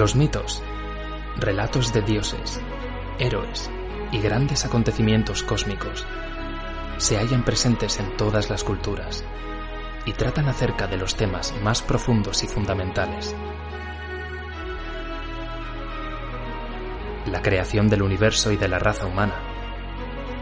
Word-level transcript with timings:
Los 0.00 0.16
mitos, 0.16 0.62
relatos 1.36 1.92
de 1.92 2.00
dioses, 2.00 2.58
héroes 3.18 3.70
y 4.10 4.18
grandes 4.20 4.64
acontecimientos 4.64 5.42
cósmicos 5.42 6.06
se 6.96 7.18
hallan 7.18 7.44
presentes 7.44 8.00
en 8.00 8.16
todas 8.16 8.48
las 8.48 8.64
culturas 8.64 9.26
y 10.06 10.14
tratan 10.14 10.48
acerca 10.48 10.86
de 10.86 10.96
los 10.96 11.16
temas 11.16 11.54
más 11.62 11.82
profundos 11.82 12.42
y 12.42 12.46
fundamentales. 12.46 13.36
La 17.26 17.42
creación 17.42 17.90
del 17.90 18.00
universo 18.00 18.52
y 18.52 18.56
de 18.56 18.68
la 18.68 18.78
raza 18.78 19.04
humana, 19.04 19.34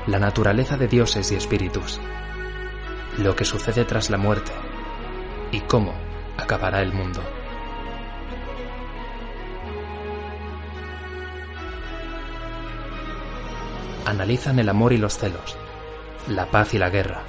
la 0.06 0.20
naturaleza 0.20 0.76
de 0.76 0.86
dioses 0.86 1.32
y 1.32 1.34
espíritus, 1.34 2.00
lo 3.16 3.34
que 3.34 3.44
sucede 3.44 3.84
tras 3.84 4.08
la 4.08 4.18
muerte 4.18 4.52
y 5.50 5.62
cómo 5.62 5.94
acabará 6.36 6.80
el 6.80 6.92
mundo. 6.92 7.37
Analizan 14.08 14.58
el 14.58 14.68
amor 14.68 14.92
y 14.92 14.96
los 14.96 15.18
celos, 15.18 15.56
la 16.28 16.46
paz 16.50 16.72
y 16.74 16.78
la 16.78 16.88
guerra, 16.88 17.24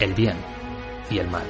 el 0.00 0.12
bien 0.12 0.36
y 1.10 1.18
el 1.18 1.28
mal. 1.28 1.46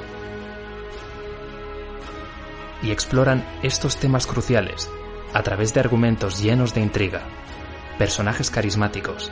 Y 2.83 2.91
exploran 2.91 3.43
estos 3.63 3.97
temas 3.97 4.27
cruciales 4.27 4.89
a 5.33 5.41
través 5.41 5.73
de 5.73 5.79
argumentos 5.79 6.41
llenos 6.41 6.73
de 6.75 6.81
intriga, 6.81 7.21
personajes 7.97 8.51
carismáticos, 8.51 9.31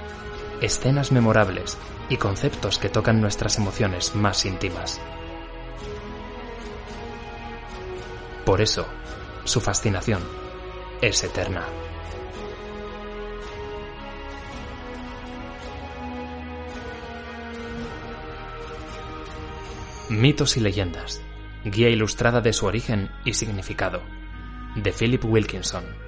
escenas 0.61 1.11
memorables 1.11 1.77
y 2.09 2.17
conceptos 2.17 2.79
que 2.79 2.89
tocan 2.89 3.21
nuestras 3.21 3.57
emociones 3.57 4.15
más 4.15 4.45
íntimas. 4.45 4.99
Por 8.45 8.61
eso, 8.61 8.87
su 9.43 9.61
fascinación 9.61 10.21
es 11.01 11.23
eterna. 11.23 11.63
Mitos 20.09 20.57
y 20.57 20.59
leyendas. 20.59 21.21
Guía 21.63 21.89
ilustrada 21.89 22.41
de 22.41 22.51
su 22.51 22.65
origen 22.65 23.09
y 23.23 23.33
significado. 23.33 24.03
De 24.75 24.91
Philip 24.91 25.23
Wilkinson. 25.23 26.02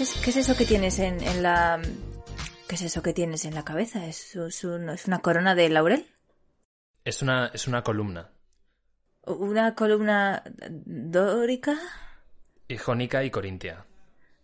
Es, 0.00 0.14
qué 0.24 0.30
es 0.30 0.36
eso 0.36 0.56
que 0.56 0.64
tienes 0.64 0.98
en, 0.98 1.22
en 1.22 1.42
la... 1.42 1.80
¿Qué 2.68 2.76
es 2.76 2.82
eso 2.82 3.02
que 3.02 3.12
tienes 3.12 3.44
en 3.44 3.54
la 3.54 3.64
cabeza? 3.64 4.06
¿Es, 4.06 4.34
es 4.34 4.64
un- 4.64 4.88
es 4.90 5.06
una 5.06 5.18
corona 5.20 5.54
de 5.54 5.68
laurel? 5.68 6.06
Es 7.04 7.20
una, 7.22 7.46
es 7.52 7.66
una 7.68 7.82
columna. 7.82 8.30
¿Una 9.26 9.74
columna 9.74 10.42
dórica? 10.86 11.76
Y 12.68 12.76
jónica 12.78 13.22
y 13.24 13.30
corintia. 13.30 13.84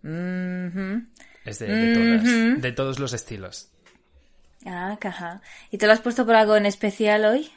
Mhm. 0.03 1.12
Es 1.44 1.59
de, 1.60 1.66
de 1.69 1.94
todas. 1.94 2.22
Ujú. 2.22 2.60
De 2.60 2.72
todos 2.72 2.98
los 2.98 3.12
estilos. 3.12 3.70
Ah, 4.66 4.97
caja. 5.00 5.41
¿Y 5.70 5.78
te 5.78 5.86
lo 5.86 5.92
has 5.92 6.00
puesto 6.00 6.26
por 6.26 6.34
algo 6.34 6.56
en 6.56 6.66
especial 6.66 7.25
hoy? 7.25 7.50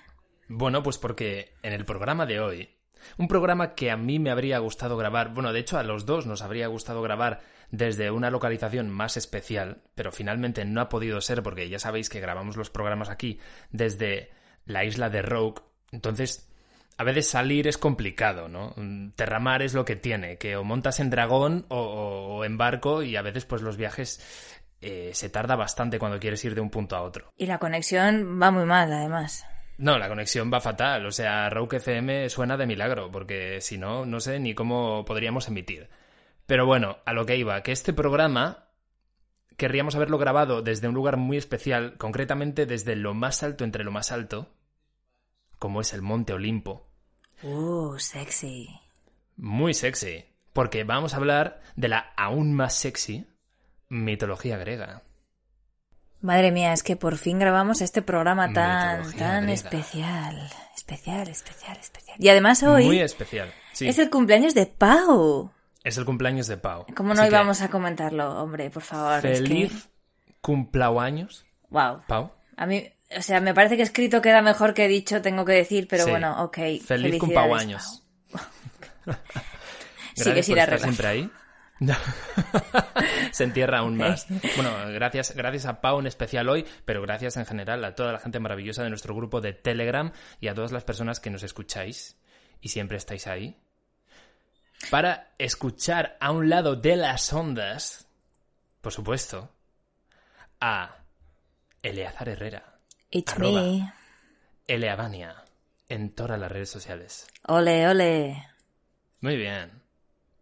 Bueno, 0.48 0.84
pues 0.84 0.98
porque 0.98 1.54
en 1.64 1.74
el 1.74 1.86
programa 1.86 2.26
de 2.26 2.40
hoy, 2.40 2.70
un 3.18 3.28
programa 3.28 3.76
que 3.76 3.92
a 3.92 3.98
mí 3.98 4.20
me 4.20 4.32
habría 4.32 4.60
gustado 4.60 4.98
grabar, 4.98 5.34
bueno, 5.34 5.54
de 5.54 5.60
hecho 5.60 5.78
a 5.78 5.84
los 5.84 6.06
dos 6.06 6.26
nos 6.26 6.42
habría 6.42 6.68
gustado 6.68 7.02
grabar 7.02 7.42
desde 7.70 8.12
una 8.12 8.30
localización 8.30 8.90
más 8.90 9.18
especial, 9.18 9.82
pero 9.96 10.12
finalmente 10.12 10.66
no 10.66 10.82
ha 10.82 10.90
podido 10.90 11.22
ser 11.22 11.42
porque 11.44 11.70
ya 11.70 11.80
sabéis 11.80 12.10
que 12.10 12.20
grabamos 12.20 12.58
los 12.58 12.70
programas 12.70 13.10
aquí 13.10 13.40
desde 13.72 14.32
la 14.66 14.84
isla 14.84 15.10
de 15.10 15.22
Rogue, 15.22 15.62
entonces 15.92 16.48
a 16.98 17.04
veces 17.04 17.28
salir 17.28 17.68
es 17.68 17.78
complicado, 17.78 18.48
¿no? 18.48 18.74
Mm, 18.76 19.12
Terramar 19.12 19.62
es 19.62 19.74
lo 19.74 19.86
que 19.86 19.96
tiene, 19.96 20.38
que 20.38 20.56
o 20.56 20.64
montas 20.64 21.00
en 21.00 21.10
dragón 21.10 21.66
o 21.70 22.44
en 22.46 22.58
barco 22.58 23.02
y 23.02 23.16
a 23.16 23.22
veces 23.22 23.46
pues 23.46 23.62
los 23.62 23.78
viajes 23.78 24.20
eh, 24.82 25.12
se 25.14 25.30
tarda 25.30 25.56
bastante 25.56 26.00
cuando 26.00 26.20
quieres 26.20 26.44
ir 26.44 26.56
de 26.56 26.62
un 26.62 26.72
punto 26.72 26.96
a 26.96 27.04
otro. 27.04 27.32
Y 27.38 27.46
la 27.46 27.60
conexión 27.60 28.42
va 28.42 28.50
muy 28.50 28.66
mal, 28.66 28.92
además. 28.92 29.46
No, 29.82 29.98
la 29.98 30.10
conexión 30.10 30.52
va 30.54 30.62
fatal. 30.62 31.08
O 31.08 31.12
sea, 31.12 31.50
Rogue 31.50 31.78
FM 31.78 32.30
suena 32.30 32.56
de 32.56 32.68
milagro, 32.68 33.12
porque 33.12 33.62
si 33.62 33.80
no, 33.80 34.06
no 34.06 34.20
sé 34.20 34.40
ni 34.40 34.54
cómo 34.54 35.04
podríamos 35.06 35.48
emitir. 35.48 35.90
Pero 36.46 36.68
bueno, 36.68 37.00
a 37.04 37.14
lo 37.14 37.26
que 37.26 37.36
iba, 37.36 37.64
que 37.64 37.72
este 37.72 37.92
programa 37.92 38.68
querríamos 39.58 39.96
haberlo 39.96 40.20
grabado 40.20 40.62
desde 40.62 40.88
un 40.88 40.94
lugar 40.94 41.18
muy 41.18 41.36
especial, 41.36 41.98
concretamente 41.98 42.68
desde 42.68 42.96
lo 42.96 43.16
más 43.16 43.42
alto 43.42 43.64
entre 43.64 43.84
lo 43.84 43.92
más 43.92 44.12
alto, 44.12 44.54
como 45.58 45.82
es 45.82 45.94
el 45.94 46.04
Monte 46.04 46.34
Olimpo. 46.34 46.88
Uh, 47.42 47.98
sexy. 47.98 48.70
Muy 49.36 49.74
sexy, 49.74 50.26
porque 50.54 50.84
vamos 50.84 51.16
a 51.16 51.18
hablar 51.18 51.60
de 51.76 51.88
la 51.88 52.14
aún 52.18 52.54
más 52.54 52.76
sexy 52.76 53.26
mitología 53.90 54.60
griega. 54.60 55.02
Madre 56.22 56.52
mía, 56.52 56.72
es 56.74 56.84
que 56.84 56.96
por 56.96 57.18
fin 57.18 57.40
grabamos 57.40 57.82
este 57.82 58.02
programa 58.02 58.54
tan, 58.54 59.00
Mitología 59.00 59.20
tan 59.28 59.44
griega. 59.44 59.54
especial. 59.54 60.50
Especial, 60.76 61.28
especial, 61.28 61.78
especial. 61.80 62.18
Y 62.20 62.30
además 62.30 62.62
hoy 62.64 62.86
Muy 62.86 63.00
especial. 63.00 63.52
Sí, 63.74 63.88
es 63.88 63.98
el 63.98 64.10
cumpleaños 64.10 64.54
de 64.54 64.66
Pau. 64.68 65.52
es 65.84 65.98
el 65.98 66.06
cumpleaños 66.06 66.48
de 66.48 66.58
Pau. 66.58 66.86
¿Cómo 66.96 67.14
no 67.14 67.22
que, 67.24 67.28
íbamos 67.30 67.62
a 67.62 67.70
comentarlo, 67.70 68.42
hombre? 68.42 68.70
Por 68.70 68.84
favor. 68.84 69.26
es 69.26 69.42
que- 69.42 69.48
Feliz 69.48 69.90
cumpleaños, 70.42 71.46
Wow. 71.70 72.02
Pau. 72.08 72.32
A 72.58 72.66
mí, 72.66 72.88
o 73.18 73.22
sea, 73.22 73.40
me 73.40 73.54
parece 73.54 73.78
que 73.78 73.84
escrito 73.84 74.22
queda 74.22 74.42
mejor 74.42 74.74
que 74.74 74.88
dicho, 74.88 75.22
tengo 75.22 75.46
que 75.46 75.54
decir, 75.54 75.88
pero 75.90 76.04
Sí. 76.06 76.12
bueno, 76.12 76.44
ok. 76.44 76.58
Feliz 76.86 77.16
ir 77.16 77.20
a 80.60 80.64
estar 80.64 80.70
arreglar. 80.70 80.80
siempre 80.82 81.08
ahí. 81.08 81.32
Se 83.32 83.44
entierra 83.44 83.80
aún 83.80 83.98
más. 83.98 84.28
Bueno, 84.56 84.72
gracias, 84.94 85.36
gracias 85.36 85.66
a 85.66 85.82
Pau 85.82 86.00
en 86.00 86.08
especial 86.08 86.48
hoy, 86.50 86.66
pero 86.86 87.02
gracias 87.02 87.38
en 87.38 87.46
general 87.46 87.84
a 87.84 87.96
toda 87.96 88.14
la 88.14 88.20
gente 88.20 88.40
maravillosa 88.40 88.84
de 88.84 88.90
nuestro 88.90 89.16
grupo 89.16 89.42
de 89.42 89.54
Telegram 89.54 90.12
y 90.40 90.48
a 90.48 90.54
todas 90.54 90.72
las 90.72 90.84
personas 90.84 91.20
que 91.20 91.30
nos 91.30 91.44
escucháis 91.44 92.18
y 92.62 92.70
siempre 92.70 92.98
estáis 92.98 93.28
ahí. 93.28 93.58
Para 94.90 95.34
escuchar 95.38 96.18
a 96.20 96.32
un 96.32 96.50
lado 96.50 96.76
de 96.76 96.96
las 96.96 97.32
ondas, 97.34 98.08
por 98.82 98.92
supuesto, 98.92 99.52
a 100.60 100.98
Eleazar 101.82 102.30
Herrera, 102.30 102.80
It's 103.10 103.34
Arroba. 103.34 103.62
me. 103.62 103.94
Eleavania, 104.68 105.44
en 105.90 106.14
todas 106.14 106.40
las 106.40 106.52
redes 106.52 106.70
sociales. 106.70 107.28
Ole, 107.48 107.88
ole. 107.88 108.48
Muy 109.20 109.36
bien. 109.36 109.81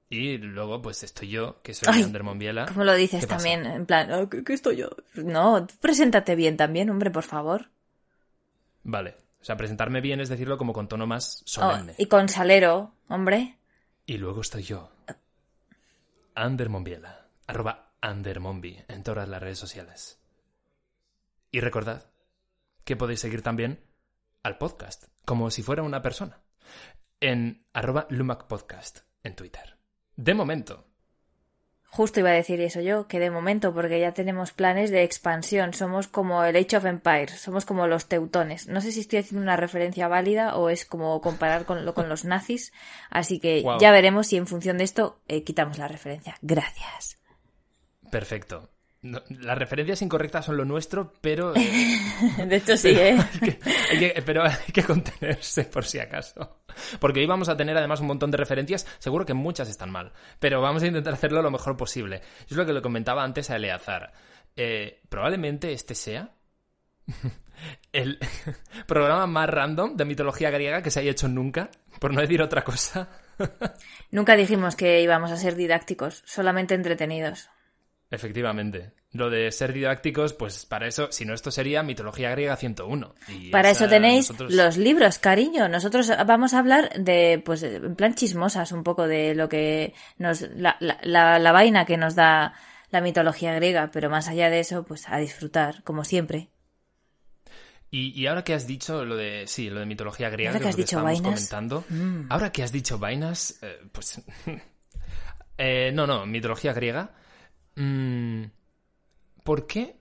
Y 0.10 0.38
luego, 0.40 0.82
pues 0.82 1.04
estoy 1.04 1.30
yo, 1.30 1.62
que 1.62 1.74
soy 1.76 2.02
Ander 2.02 2.24
Monbiela. 2.24 2.66
¿Cómo 2.66 2.84
lo 2.84 2.96
dices 2.96 3.28
también? 3.28 3.66
En 3.66 3.86
plan, 3.86 4.12
"Ah, 4.12 4.28
¿qué, 4.30 4.44
qué 4.44 4.54
estoy 4.54 4.78
yo? 4.78 4.90
No, 5.16 5.68
preséntate 5.82 6.36
bien 6.36 6.58
también, 6.58 6.90
hombre, 6.90 7.12
por 7.12 7.24
favor. 7.24 7.70
Vale. 8.84 9.16
O 9.42 9.44
sea, 9.46 9.56
presentarme 9.56 10.02
bien 10.02 10.20
es 10.20 10.30
decirlo 10.30 10.58
como 10.58 10.74
con 10.74 10.88
tono 10.88 11.06
más 11.08 11.44
solemne. 11.46 11.94
Oh, 11.94 12.02
y 12.02 12.08
con 12.08 12.28
salero, 12.28 12.96
hombre. 13.08 13.58
Y 14.06 14.18
luego 14.18 14.42
estoy 14.42 14.64
yo. 14.64 14.92
Ander 16.36 16.70
Monbiela. 16.70 17.28
Arroba 17.48 17.94
Andermombi 18.02 18.78
en 18.88 19.04
todas 19.04 19.28
las 19.28 19.42
redes 19.42 19.58
sociales. 19.60 20.20
Y 21.52 21.62
recordad 21.62 22.06
que 22.84 22.96
podéis 22.96 23.20
seguir 23.22 23.42
también 23.42 23.84
al 24.44 24.58
podcast, 24.58 25.06
como 25.26 25.50
si 25.52 25.64
fuera 25.64 25.82
una 25.84 26.02
persona, 26.02 26.42
en 27.20 27.66
arroba 27.74 28.06
Lumac 28.10 28.46
Podcast 28.48 29.00
en 29.24 29.36
Twitter. 29.36 29.79
De 30.22 30.34
momento, 30.34 30.86
Justo 31.92 32.20
iba 32.20 32.30
a 32.30 32.34
decir 32.34 32.60
eso 32.62 32.82
yo, 32.82 33.08
que 33.08 33.20
de 33.20 33.32
momento, 33.32 33.74
porque 33.74 34.00
ya 34.00 34.14
tenemos 34.14 34.52
planes 34.52 34.92
de 34.92 35.04
expansión, 35.04 35.74
somos 35.74 36.08
como 36.08 36.44
el 36.44 36.56
Age 36.56 36.78
of 36.78 36.86
Empires, 36.86 37.40
somos 37.40 37.66
como 37.66 37.88
los 37.88 38.06
teutones. 38.08 38.68
No 38.68 38.80
sé 38.80 38.92
si 38.92 39.00
estoy 39.00 39.20
haciendo 39.20 39.42
una 39.42 39.56
referencia 39.56 40.08
válida 40.08 40.56
o 40.56 40.70
es 40.70 40.86
como 40.86 41.20
comparar 41.22 41.66
con, 41.66 41.92
con 41.94 42.08
los 42.08 42.26
nazis, 42.26 42.74
así 43.10 43.40
que 43.40 43.64
ya 43.80 43.92
veremos 43.92 44.28
si 44.28 44.38
en 44.38 44.46
función 44.46 44.78
de 44.78 44.84
esto 44.84 45.20
eh, 45.28 45.44
quitamos 45.44 45.80
la 45.80 45.88
referencia. 45.88 46.36
Gracias. 46.42 47.18
perfecto. 48.12 48.70
No, 49.02 49.22
las 49.30 49.58
referencias 49.58 50.02
incorrectas 50.02 50.44
son 50.46 50.58
lo 50.58 50.66
nuestro, 50.66 51.14
pero, 51.22 51.54
eh, 51.56 52.46
De 52.46 52.56
hecho 52.58 52.76
sí, 52.76 52.90
¿eh? 52.90 53.18
hay 53.18 53.40
que- 53.40 53.60
hay 53.92 54.00
que- 54.00 54.22
pero 54.26 54.44
hay 54.44 54.74
que 54.74 54.84
contenerse 54.84 55.64
por 55.66 55.86
si 55.86 56.00
acaso. 56.00 56.58
Porque 57.00 57.22
hoy 57.22 57.26
vamos 57.26 57.48
a 57.48 57.56
tener 57.56 57.78
además 57.78 58.02
un 58.02 58.08
montón 58.08 58.30
de 58.32 58.38
referencias, 58.38 58.86
seguro 59.00 59.26
que 59.26 59.34
muchas 59.34 59.70
están 59.70 59.90
mal, 59.90 60.12
pero 60.40 60.60
vamos 60.62 60.84
a 60.84 60.88
intentar 60.88 61.14
hacerlo 61.14 61.42
lo 61.42 61.50
mejor 61.52 61.78
posible. 61.78 62.22
Es 62.50 62.58
lo 62.58 62.66
que 62.66 62.74
le 62.74 62.82
comentaba 62.82 63.24
antes 63.24 63.50
a 63.50 63.56
Eleazar. 63.56 64.12
Eh, 64.58 65.02
probablemente 65.08 65.72
este 65.72 65.96
sea 65.96 66.32
el 67.94 68.20
programa 68.88 69.28
más 69.28 69.50
random 69.50 69.96
de 69.96 70.06
mitología 70.06 70.50
griega 70.50 70.82
que 70.82 70.92
se 70.92 71.00
haya 71.00 71.12
hecho 71.12 71.28
nunca, 71.30 71.70
por 72.00 72.14
no 72.14 72.20
decir 72.22 72.42
otra 72.42 72.64
cosa. 72.64 73.08
Nunca 74.12 74.36
dijimos 74.36 74.76
que 74.76 75.02
íbamos 75.02 75.32
a 75.32 75.38
ser 75.38 75.56
didácticos, 75.56 76.24
solamente 76.26 76.76
entretenidos. 76.76 77.50
Efectivamente. 78.12 78.92
Lo 79.12 79.30
de 79.30 79.52
ser 79.52 79.72
didácticos, 79.74 80.34
pues 80.34 80.66
para 80.66 80.88
eso, 80.88 81.12
si 81.12 81.26
no, 81.26 81.34
esto 81.34 81.52
sería 81.52 81.84
mitología 81.84 82.32
griega 82.32 82.56
101. 82.56 83.16
Y 83.28 83.50
Para 83.50 83.70
esa 83.72 83.86
eso 83.86 83.90
tenéis 83.90 84.30
nosotros- 84.30 84.54
los 84.54 84.78
libros, 84.78 85.20
cariño. 85.20 85.68
Nosotros 85.70 86.12
vamos 86.28 86.54
a 86.54 86.60
hablar 86.60 86.92
de, 87.00 87.42
pues, 87.46 87.62
en 87.64 87.96
plan 87.96 88.16
chismosas, 88.16 88.72
un 88.72 88.84
poco 88.84 89.08
de 89.08 89.36
lo 89.36 89.48
que 89.50 89.94
nos, 90.18 90.42
la, 90.42 90.76
la, 90.80 91.00
la, 91.04 91.40
la 91.40 91.52
vaina 91.52 91.86
que 91.86 91.98
nos 91.98 92.16
da 92.16 92.54
la 92.92 93.02
mitología 93.02 93.54
griega, 93.54 93.90
pero 93.94 94.10
más 94.10 94.28
allá 94.28 94.50
de 94.50 94.60
eso, 94.60 94.84
pues 94.84 95.08
a 95.10 95.18
disfrutar, 95.18 95.84
como 95.84 96.04
siempre. 96.04 96.50
Y, 97.92 98.20
y 98.20 98.28
ahora 98.28 98.44
que 98.44 98.54
has 98.54 98.68
dicho 98.68 99.04
lo 99.06 99.16
de, 99.16 99.46
sí, 99.48 99.70
lo 99.70 99.80
de 99.80 99.86
mitología 99.88 100.30
griega, 100.30 100.52
Ahora 100.52 100.62
que 100.64 100.70
has 100.70 100.76
dicho 100.78 101.02
vainas, 101.04 101.22
comentando. 101.24 101.84
mm. 101.90 102.26
Ahora 102.30 102.52
que 102.52 102.62
has 102.64 102.72
dicho 102.72 102.98
vainas, 103.00 103.58
eh, 103.64 103.80
pues... 103.92 104.22
eh, 105.58 105.92
no, 105.94 106.06
no, 106.08 106.26
mitología 106.26 106.74
griega. 106.74 107.12
Mm, 107.80 108.52
¿Por 109.44 109.66
qué? 109.66 109.96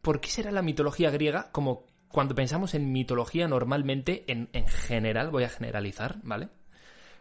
¿Por 0.00 0.20
qué 0.20 0.30
será 0.30 0.52
la 0.52 0.62
mitología 0.62 1.10
griega 1.10 1.50
como 1.50 1.84
cuando 2.08 2.36
pensamos 2.36 2.74
en 2.74 2.92
mitología 2.92 3.48
normalmente, 3.48 4.24
en, 4.28 4.48
en 4.52 4.68
general, 4.68 5.30
voy 5.30 5.42
a 5.42 5.48
generalizar, 5.48 6.18
¿vale? 6.22 6.48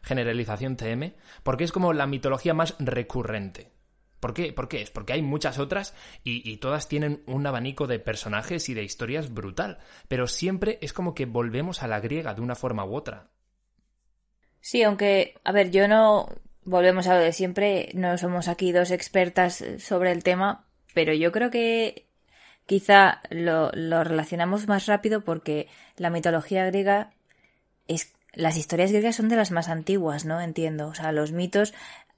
Generalización 0.03 0.77
TM, 0.77 1.15
porque 1.41 1.63
es 1.63 1.71
como 1.71 1.93
la 1.93 2.05
mitología 2.05 2.53
más 2.53 2.75
recurrente. 2.77 3.71
¿Por 4.19 4.35
qué? 4.35 4.53
¿Por 4.53 4.69
qué? 4.69 4.83
Es 4.83 4.91
porque 4.91 5.13
hay 5.13 5.23
muchas 5.23 5.57
otras 5.57 5.95
y, 6.23 6.47
y 6.49 6.57
todas 6.57 6.87
tienen 6.87 7.23
un 7.25 7.47
abanico 7.47 7.87
de 7.87 7.99
personajes 7.99 8.69
y 8.69 8.75
de 8.75 8.83
historias 8.83 9.33
brutal. 9.33 9.79
Pero 10.07 10.27
siempre 10.27 10.77
es 10.81 10.93
como 10.93 11.15
que 11.15 11.25
volvemos 11.25 11.81
a 11.81 11.87
la 11.87 11.99
griega 11.99 12.35
de 12.35 12.41
una 12.41 12.55
forma 12.55 12.85
u 12.85 12.95
otra. 12.95 13.31
Sí, 14.61 14.83
aunque, 14.83 15.35
a 15.43 15.51
ver, 15.51 15.71
yo 15.71 15.87
no, 15.87 16.27
volvemos 16.67 17.07
a 17.07 17.15
lo 17.15 17.21
de 17.21 17.31
siempre, 17.33 17.89
no 17.93 18.17
somos 18.17 18.47
aquí 18.47 18.71
dos 18.71 18.91
expertas 18.91 19.63
sobre 19.79 20.11
el 20.11 20.23
tema, 20.23 20.65
pero 20.93 21.13
yo 21.13 21.31
creo 21.31 21.49
que 21.49 22.05
quizá 22.65 23.21
lo, 23.29 23.71
lo 23.73 24.03
relacionamos 24.03 24.67
más 24.67 24.85
rápido 24.85 25.23
porque 25.23 25.67
la 25.95 26.09
mitología 26.09 26.65
griega 26.65 27.11
es, 27.87 28.13
las 28.33 28.57
historias 28.57 28.91
griegas 28.91 29.15
son 29.15 29.29
de 29.29 29.37
las 29.37 29.51
más 29.51 29.69
antiguas, 29.69 30.25
¿no? 30.25 30.41
Entiendo. 30.41 30.87
O 30.89 30.93
sea, 30.93 31.11
los 31.13 31.31
mitos 31.31 31.73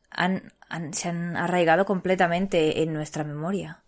han, 0.09 0.51
han- 0.67 0.93
se 0.93 1.09
han 1.09 1.37
arraigado 1.37 1.85
completamente 1.85 2.81
en 2.81 2.93
nuestra 2.93 3.23
memoria. 3.23 3.83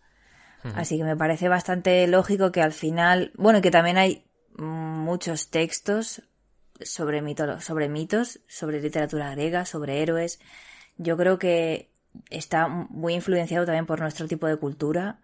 Así 0.76 0.98
que 0.98 1.04
me 1.04 1.18
parece 1.18 1.50
bastante 1.50 2.06
lógico 2.08 2.52
que 2.52 2.62
al 2.62 2.72
final, 2.72 3.32
bueno, 3.36 3.62
que 3.62 3.72
también 3.72 3.98
hay 3.98 4.24
muchos 4.58 5.50
textos 5.50 6.22
sobre, 6.86 7.22
mito, 7.22 7.60
sobre 7.62 7.90
mitos, 7.90 8.40
sobre 8.48 8.82
literatura 8.82 9.32
griega, 9.32 9.66
sobre 9.66 10.02
héroes. 10.02 10.40
Yo 10.98 11.18
creo 11.18 11.40
que 11.40 11.92
está 12.30 12.68
muy 12.68 13.14
influenciado 13.14 13.66
también 13.66 13.86
por 13.86 14.00
nuestro 14.00 14.28
tipo 14.28 14.48
de 14.48 14.58
cultura. 14.58 15.20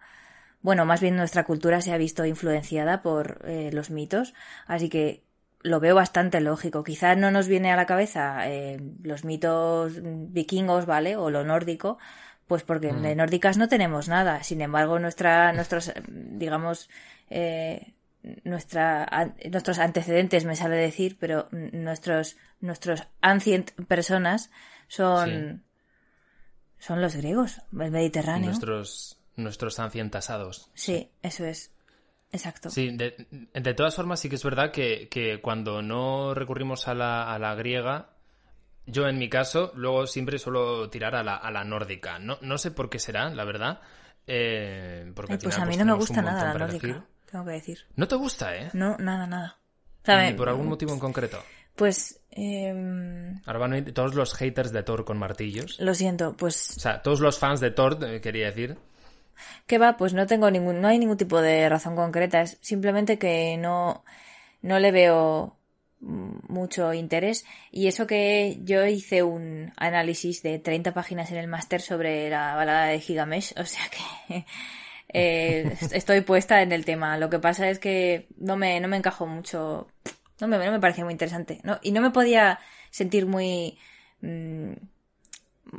Bueno, 0.62 0.84
más 0.84 1.00
bien 1.00 1.16
nuestra 1.16 1.44
cultura 1.44 1.80
se 1.80 1.92
ha 1.92 1.98
visto 1.98 2.24
influenciada 2.24 3.02
por 3.02 3.42
eh, 3.44 3.70
los 3.72 3.90
mitos, 3.90 4.34
así 4.66 4.88
que 4.88 5.24
lo 5.62 5.80
veo 5.80 5.94
bastante 5.94 6.40
lógico. 6.40 6.84
Quizás 6.84 7.16
no 7.16 7.30
nos 7.30 7.48
viene 7.48 7.72
a 7.72 7.76
la 7.76 7.86
cabeza 7.86 8.48
eh, 8.48 8.80
los 9.02 9.24
mitos 9.24 10.00
vikingos, 10.02 10.86
¿vale? 10.86 11.16
O 11.16 11.30
lo 11.30 11.44
nórdico, 11.44 11.98
pues 12.46 12.62
porque 12.62 12.92
de 12.92 13.14
nórdicas 13.14 13.58
no 13.58 13.68
tenemos 13.68 14.08
nada. 14.08 14.42
Sin 14.42 14.60
embargo, 14.60 14.98
nuestra, 14.98 15.52
nuestros, 15.52 15.88
eh, 15.88 16.02
digamos, 16.06 16.88
eh, 17.30 17.94
nuestra, 18.44 19.04
an- 19.04 19.36
nuestros 19.50 19.78
antecedentes, 19.78 20.44
me 20.44 20.56
sale 20.56 20.76
decir, 20.76 21.16
pero 21.18 21.48
nuestros, 21.50 22.36
nuestros 22.60 23.02
ancient 23.20 23.72
personas 23.86 24.50
son, 24.88 25.64
son 26.78 27.00
los 27.00 27.16
griegos, 27.16 27.60
el 27.72 27.90
Mediterráneo. 27.90 28.46
Nuestros, 28.50 29.18
nuestros 29.36 29.78
ancientasados. 29.78 30.70
Sí, 30.74 31.10
eso 31.22 31.44
es. 31.44 31.72
Exacto. 32.30 32.70
Sí, 32.70 32.90
de, 32.94 33.26
de 33.54 33.74
todas 33.74 33.94
formas 33.96 34.20
sí 34.20 34.28
que 34.28 34.34
es 34.36 34.44
verdad 34.44 34.70
que, 34.70 35.08
que 35.08 35.40
cuando 35.40 35.80
no 35.80 36.34
recurrimos 36.34 36.86
a 36.86 36.94
la, 36.94 37.32
a 37.32 37.38
la 37.38 37.54
griega, 37.54 38.10
yo 38.84 39.08
en 39.08 39.18
mi 39.18 39.30
caso 39.30 39.72
luego 39.74 40.06
siempre 40.06 40.38
suelo 40.38 40.90
tirar 40.90 41.14
a 41.14 41.22
la, 41.22 41.36
a 41.36 41.50
la 41.50 41.64
nórdica. 41.64 42.18
No, 42.18 42.36
no 42.42 42.58
sé 42.58 42.70
por 42.70 42.90
qué 42.90 42.98
será, 42.98 43.30
la 43.30 43.44
verdad. 43.44 43.80
eh, 44.26 45.10
porque 45.14 45.34
Ay, 45.34 45.38
pues 45.42 45.56
a 45.56 45.60
mí 45.60 45.66
pues, 45.68 45.78
no 45.78 45.84
me 45.86 45.94
gusta 45.94 46.20
nada 46.20 46.52
la 46.52 46.58
nórdica, 46.58 46.86
elegir. 46.86 47.02
Tengo 47.30 47.44
que 47.44 47.52
decir. 47.52 47.78
No 47.96 48.08
te 48.08 48.16
gusta, 48.16 48.56
¿eh? 48.56 48.70
No, 48.72 48.96
nada, 48.98 49.26
nada. 49.26 49.58
¿Y 50.30 50.32
por 50.34 50.48
algún 50.48 50.68
motivo 50.68 50.92
en 50.92 50.98
concreto? 50.98 51.38
Pues, 51.74 52.20
em, 52.30 53.40
Ahora 53.44 53.58
van 53.58 53.72
a 53.74 53.78
ir 53.78 53.92
todos 53.92 54.14
los 54.14 54.34
haters 54.34 54.72
de 54.72 54.82
Thor 54.82 55.04
con 55.04 55.18
martillos. 55.18 55.78
lo 55.80 55.94
siento, 55.94 56.34
pues, 56.36 56.76
O 56.76 56.80
sea, 56.80 57.02
todos 57.02 57.20
los 57.20 57.38
fans 57.38 57.60
de 57.60 57.70
Thor, 57.70 57.98
eh, 58.02 58.20
quería 58.20 58.46
decir. 58.46 58.78
¿qué 59.66 59.78
va? 59.78 59.96
Pues 59.96 60.14
no 60.14 60.26
tengo 60.26 60.50
ningún, 60.50 60.80
no 60.80 60.88
hay 60.88 60.98
ningún 60.98 61.16
tipo 61.16 61.40
de 61.40 61.68
razón 61.68 61.94
concreta, 61.96 62.40
es 62.42 62.58
simplemente 62.60 63.18
que 63.18 63.56
no, 63.56 64.04
no 64.62 64.78
le 64.78 64.90
veo 64.90 65.56
mm, 66.00 66.52
mucho 66.52 66.92
interés 66.92 67.44
y 67.70 67.86
eso 67.86 68.06
que 68.06 68.58
yo 68.62 68.84
hice 68.86 69.22
un 69.22 69.72
análisis 69.76 70.42
de 70.42 70.58
30 70.58 70.92
páginas 70.94 71.30
en 71.30 71.38
el 71.38 71.48
máster 71.48 71.80
sobre 71.80 72.30
la 72.30 72.54
balada 72.56 72.86
de 72.86 73.00
Gigamesh, 73.00 73.54
o 73.58 73.64
sea 73.64 73.84
que 73.90 74.44
eh, 75.14 75.76
estoy 75.92 76.20
puesta 76.20 76.62
en 76.62 76.72
el 76.72 76.84
tema. 76.84 77.18
Lo 77.18 77.30
que 77.30 77.38
pasa 77.38 77.68
es 77.70 77.78
que 77.78 78.28
no 78.36 78.56
me, 78.56 78.80
no 78.80 78.88
me 78.88 78.96
encajó 78.96 79.26
mucho, 79.26 79.88
no 80.40 80.48
me, 80.48 80.58
no 80.58 80.72
me 80.72 80.80
parecía 80.80 81.04
muy 81.04 81.12
interesante, 81.12 81.60
¿no? 81.64 81.78
Y 81.82 81.92
no 81.92 82.00
me 82.00 82.10
podía 82.10 82.58
sentir 82.90 83.26
muy 83.26 83.78
mm, 84.20 84.72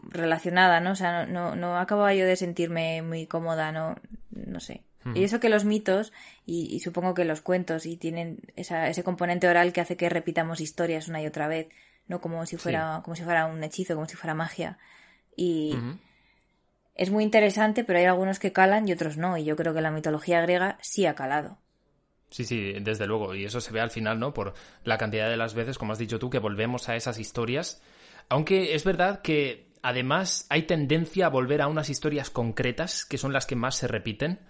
relacionada, 0.09 0.79
¿no? 0.79 0.91
O 0.91 0.95
sea, 0.95 1.25
no, 1.25 1.51
no, 1.51 1.55
no 1.55 1.77
acababa 1.77 2.13
yo 2.13 2.25
de 2.25 2.35
sentirme 2.35 3.01
muy 3.01 3.27
cómoda, 3.27 3.71
no, 3.71 3.95
no 4.31 4.59
sé. 4.59 4.83
Y 5.15 5.23
eso 5.23 5.39
que 5.39 5.49
los 5.49 5.63
mitos, 5.63 6.11
y, 6.45 6.67
y 6.75 6.81
supongo 6.81 7.13
que 7.13 7.23
los 7.23 7.41
cuentos, 7.41 7.85
y 7.85 7.95
tienen 7.97 8.41
esa, 8.55 8.89
ese 8.89 9.01
componente 9.01 9.47
oral 9.47 9.71
que 9.73 9.81
hace 9.81 9.95
que 9.95 10.09
repitamos 10.09 10.59
historias 10.59 11.07
una 11.07 11.21
y 11.21 11.25
otra 11.25 11.47
vez, 11.47 11.69
no 12.07 12.19
como 12.19 12.45
si 12.45 12.57
fuera, 12.57 13.01
como 13.03 13.15
si 13.15 13.23
fuera 13.23 13.45
un 13.45 13.63
hechizo, 13.63 13.95
como 13.95 14.07
si 14.07 14.17
fuera 14.17 14.33
magia. 14.33 14.77
Y. 15.35 15.75
es 16.99 17.11
muy 17.11 17.23
interesante, 17.23 17.85
pero 17.85 17.97
hay 17.97 18.05
algunos 18.05 18.39
que 18.39 18.51
calan 18.51 18.85
y 18.85 18.91
otros 18.91 19.15
no. 19.15 19.37
Y 19.37 19.45
yo 19.45 19.55
creo 19.55 19.73
que 19.73 19.79
la 19.79 19.89
mitología 19.89 20.41
griega 20.41 20.77
sí 20.81 21.05
ha 21.05 21.15
calado. 21.15 21.57
Sí, 22.29 22.43
sí, 22.43 22.73
desde 22.81 23.07
luego. 23.07 23.33
Y 23.33 23.45
eso 23.45 23.61
se 23.61 23.71
ve 23.71 23.79
al 23.79 23.89
final, 23.89 24.19
¿no? 24.19 24.33
Por 24.33 24.53
la 24.83 24.97
cantidad 24.97 25.29
de 25.29 25.37
las 25.37 25.53
veces, 25.53 25.77
como 25.77 25.93
has 25.93 25.97
dicho 25.97 26.19
tú, 26.19 26.29
que 26.29 26.39
volvemos 26.39 26.89
a 26.89 26.97
esas 26.97 27.17
historias. 27.17 27.81
Aunque 28.27 28.75
es 28.75 28.83
verdad 28.83 29.21
que 29.21 29.71
además 29.81 30.45
hay 30.49 30.63
tendencia 30.63 31.27
a 31.27 31.29
volver 31.29 31.61
a 31.61 31.69
unas 31.69 31.89
historias 31.89 32.29
concretas, 32.29 33.05
que 33.05 33.17
son 33.17 33.31
las 33.31 33.45
que 33.45 33.55
más 33.55 33.75
se 33.75 33.87
repiten. 33.87 34.41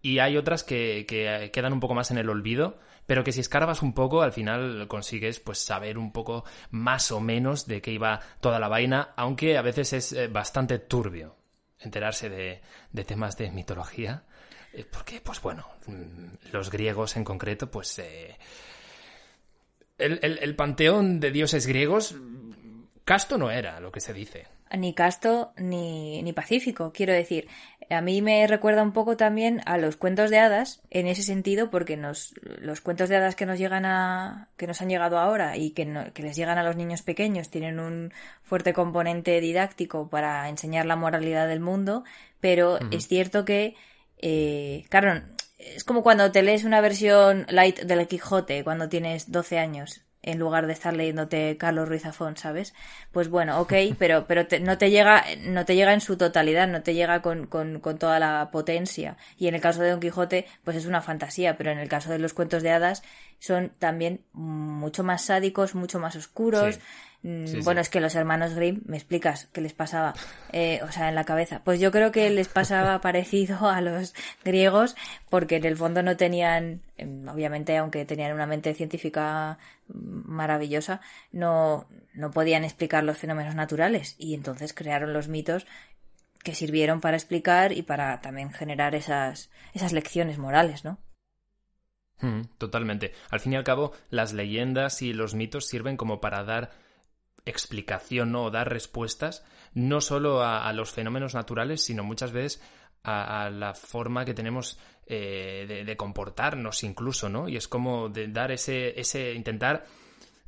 Y 0.00 0.20
hay 0.20 0.38
otras 0.38 0.64
que, 0.64 1.04
que 1.06 1.50
quedan 1.52 1.74
un 1.74 1.80
poco 1.80 1.92
más 1.92 2.10
en 2.10 2.16
el 2.16 2.30
olvido, 2.30 2.78
pero 3.04 3.24
que 3.24 3.32
si 3.32 3.40
escarbas 3.40 3.82
un 3.82 3.92
poco, 3.92 4.22
al 4.22 4.32
final 4.32 4.88
consigues 4.88 5.38
pues 5.38 5.58
saber 5.58 5.98
un 5.98 6.12
poco 6.12 6.46
más 6.70 7.12
o 7.12 7.20
menos 7.20 7.66
de 7.66 7.82
qué 7.82 7.92
iba 7.92 8.20
toda 8.40 8.58
la 8.58 8.68
vaina, 8.68 9.10
aunque 9.16 9.58
a 9.58 9.62
veces 9.62 9.92
es 9.92 10.12
eh, 10.14 10.28
bastante 10.28 10.78
turbio 10.78 11.39
enterarse 11.80 12.28
de, 12.28 12.60
de 12.92 13.04
temas 13.04 13.36
de 13.36 13.50
mitología. 13.50 14.24
Eh, 14.72 14.84
Porque, 14.90 15.20
pues 15.20 15.40
bueno, 15.40 15.66
mm, 15.86 16.52
los 16.52 16.70
griegos 16.70 17.16
en 17.16 17.24
concreto, 17.24 17.70
pues 17.70 17.98
eh, 17.98 18.36
el, 19.98 20.56
panteón 20.56 21.20
de 21.20 21.30
dioses 21.30 21.66
griegos, 21.66 22.14
casto 23.04 23.38
no 23.38 23.50
era 23.50 23.80
lo 23.80 23.92
que 23.92 24.00
se 24.00 24.12
dice. 24.12 24.46
Ni 24.76 24.94
casto 24.94 25.52
ni, 25.56 26.22
ni 26.22 26.32
pacífico, 26.32 26.92
quiero 26.92 27.12
decir. 27.12 27.48
A 27.90 28.00
mí 28.00 28.22
me 28.22 28.46
recuerda 28.46 28.84
un 28.84 28.92
poco 28.92 29.16
también 29.16 29.62
a 29.66 29.76
los 29.76 29.96
cuentos 29.96 30.30
de 30.30 30.38
hadas 30.38 30.80
en 30.90 31.08
ese 31.08 31.24
sentido, 31.24 31.70
porque 31.70 31.96
nos, 31.96 32.34
los 32.60 32.80
cuentos 32.80 33.08
de 33.08 33.16
hadas 33.16 33.34
que 33.34 33.46
nos 33.46 33.58
llegan 33.58 33.84
a, 33.84 34.48
que 34.56 34.68
nos 34.68 34.80
han 34.80 34.88
llegado 34.88 35.18
ahora 35.18 35.56
y 35.56 35.70
que, 35.72 36.10
que 36.14 36.22
les 36.22 36.36
llegan 36.36 36.56
a 36.56 36.62
los 36.62 36.76
niños 36.76 37.02
pequeños 37.02 37.50
tienen 37.50 37.80
un 37.80 38.12
fuerte 38.44 38.72
componente 38.72 39.40
didáctico 39.40 40.08
para 40.08 40.48
enseñar 40.48 40.86
la 40.86 40.94
moralidad 40.94 41.48
del 41.48 41.60
mundo, 41.60 42.04
pero 42.38 42.78
es 42.92 43.08
cierto 43.08 43.44
que, 43.44 43.74
eh, 44.18 44.84
claro, 44.88 45.22
es 45.58 45.82
como 45.82 46.04
cuando 46.04 46.30
te 46.30 46.42
lees 46.42 46.62
una 46.62 46.80
versión 46.80 47.44
light 47.48 47.80
del 47.80 48.06
Quijote 48.06 48.62
cuando 48.62 48.88
tienes 48.88 49.32
12 49.32 49.58
años 49.58 50.02
en 50.22 50.38
lugar 50.38 50.66
de 50.66 50.72
estar 50.72 50.94
leyéndote 50.94 51.56
Carlos 51.56 51.88
Ruiz 51.88 52.02
Zafón, 52.02 52.36
¿sabes? 52.36 52.74
Pues 53.12 53.28
bueno, 53.28 53.60
ok, 53.60 53.72
pero, 53.98 54.26
pero 54.26 54.46
no 54.60 54.78
te 54.78 54.90
llega, 54.90 55.24
no 55.40 55.64
te 55.64 55.74
llega 55.74 55.94
en 55.94 56.00
su 56.00 56.16
totalidad, 56.16 56.68
no 56.68 56.82
te 56.82 56.94
llega 56.94 57.22
con, 57.22 57.46
con, 57.46 57.80
con, 57.80 57.98
toda 57.98 58.18
la 58.18 58.50
potencia. 58.50 59.16
Y 59.38 59.48
en 59.48 59.54
el 59.54 59.60
caso 59.60 59.82
de 59.82 59.90
Don 59.90 60.00
Quijote, 60.00 60.46
pues 60.64 60.76
es 60.76 60.86
una 60.86 61.00
fantasía, 61.00 61.56
pero 61.56 61.70
en 61.70 61.78
el 61.78 61.88
caso 61.88 62.10
de 62.10 62.18
los 62.18 62.34
cuentos 62.34 62.62
de 62.62 62.70
hadas, 62.70 63.02
son 63.38 63.72
también 63.78 64.20
mucho 64.32 65.02
más 65.02 65.24
sádicos, 65.24 65.74
mucho 65.74 65.98
más 65.98 66.16
oscuros. 66.16 66.78
Mm, 67.22 67.62
bueno, 67.64 67.82
es 67.82 67.90
que 67.90 68.00
los 68.00 68.14
hermanos 68.14 68.54
Grimm, 68.54 68.80
¿me 68.86 68.96
explicas 68.96 69.48
qué 69.52 69.60
les 69.60 69.74
pasaba? 69.74 70.14
Eh, 70.52 70.80
o 70.82 70.90
sea, 70.90 71.10
en 71.10 71.14
la 71.14 71.24
cabeza. 71.24 71.62
Pues 71.62 71.78
yo 71.78 71.90
creo 71.90 72.12
que 72.12 72.30
les 72.30 72.48
pasaba 72.48 73.00
parecido 73.02 73.68
a 73.68 73.80
los 73.80 74.14
griegos, 74.42 74.96
porque 75.28 75.56
en 75.56 75.66
el 75.66 75.76
fondo 75.76 76.02
no 76.02 76.16
tenían, 76.16 76.80
em, 76.96 77.28
obviamente, 77.28 77.76
aunque 77.76 78.06
tenían 78.06 78.32
una 78.32 78.46
mente 78.46 78.74
científica 78.74 79.58
maravillosa, 79.88 81.00
no, 81.32 81.86
no 82.14 82.30
podían 82.30 82.64
explicar 82.64 83.04
los 83.04 83.18
fenómenos 83.18 83.54
naturales. 83.54 84.14
Y 84.18 84.34
entonces 84.34 84.72
crearon 84.72 85.12
los 85.12 85.28
mitos 85.28 85.66
que 86.42 86.54
sirvieron 86.54 87.02
para 87.02 87.18
explicar 87.18 87.72
y 87.72 87.82
para 87.82 88.22
también 88.22 88.50
generar 88.50 88.94
esas, 88.94 89.50
esas 89.74 89.92
lecciones 89.92 90.38
morales, 90.38 90.84
¿no? 90.84 90.98
Mm, 92.20 92.42
totalmente. 92.56 93.12
Al 93.30 93.40
fin 93.40 93.52
y 93.52 93.56
al 93.56 93.64
cabo, 93.64 93.92
las 94.08 94.32
leyendas 94.32 95.02
y 95.02 95.12
los 95.12 95.34
mitos 95.34 95.66
sirven 95.66 95.96
como 95.98 96.20
para 96.20 96.44
dar 96.44 96.70
explicación 97.44 98.32
¿no? 98.32 98.50
dar 98.50 98.68
respuestas 98.68 99.44
no 99.74 100.00
solo 100.00 100.42
a, 100.42 100.72
los 100.72 100.90
fenómenos 100.90 101.34
naturales, 101.34 101.82
sino 101.82 102.02
muchas 102.02 102.32
veces 102.32 102.62
a, 103.04 103.50
la 103.50 103.74
forma 103.74 104.24
que 104.24 104.34
tenemos 104.34 104.78
eh, 105.06 105.84
de, 105.86 105.96
comportarnos 105.96 106.82
incluso, 106.82 107.28
¿no? 107.28 107.48
Y 107.48 107.56
es 107.56 107.68
como 107.68 108.08
de 108.08 108.28
dar 108.28 108.50
ese, 108.50 108.98
ese, 109.00 109.32
intentar 109.32 109.84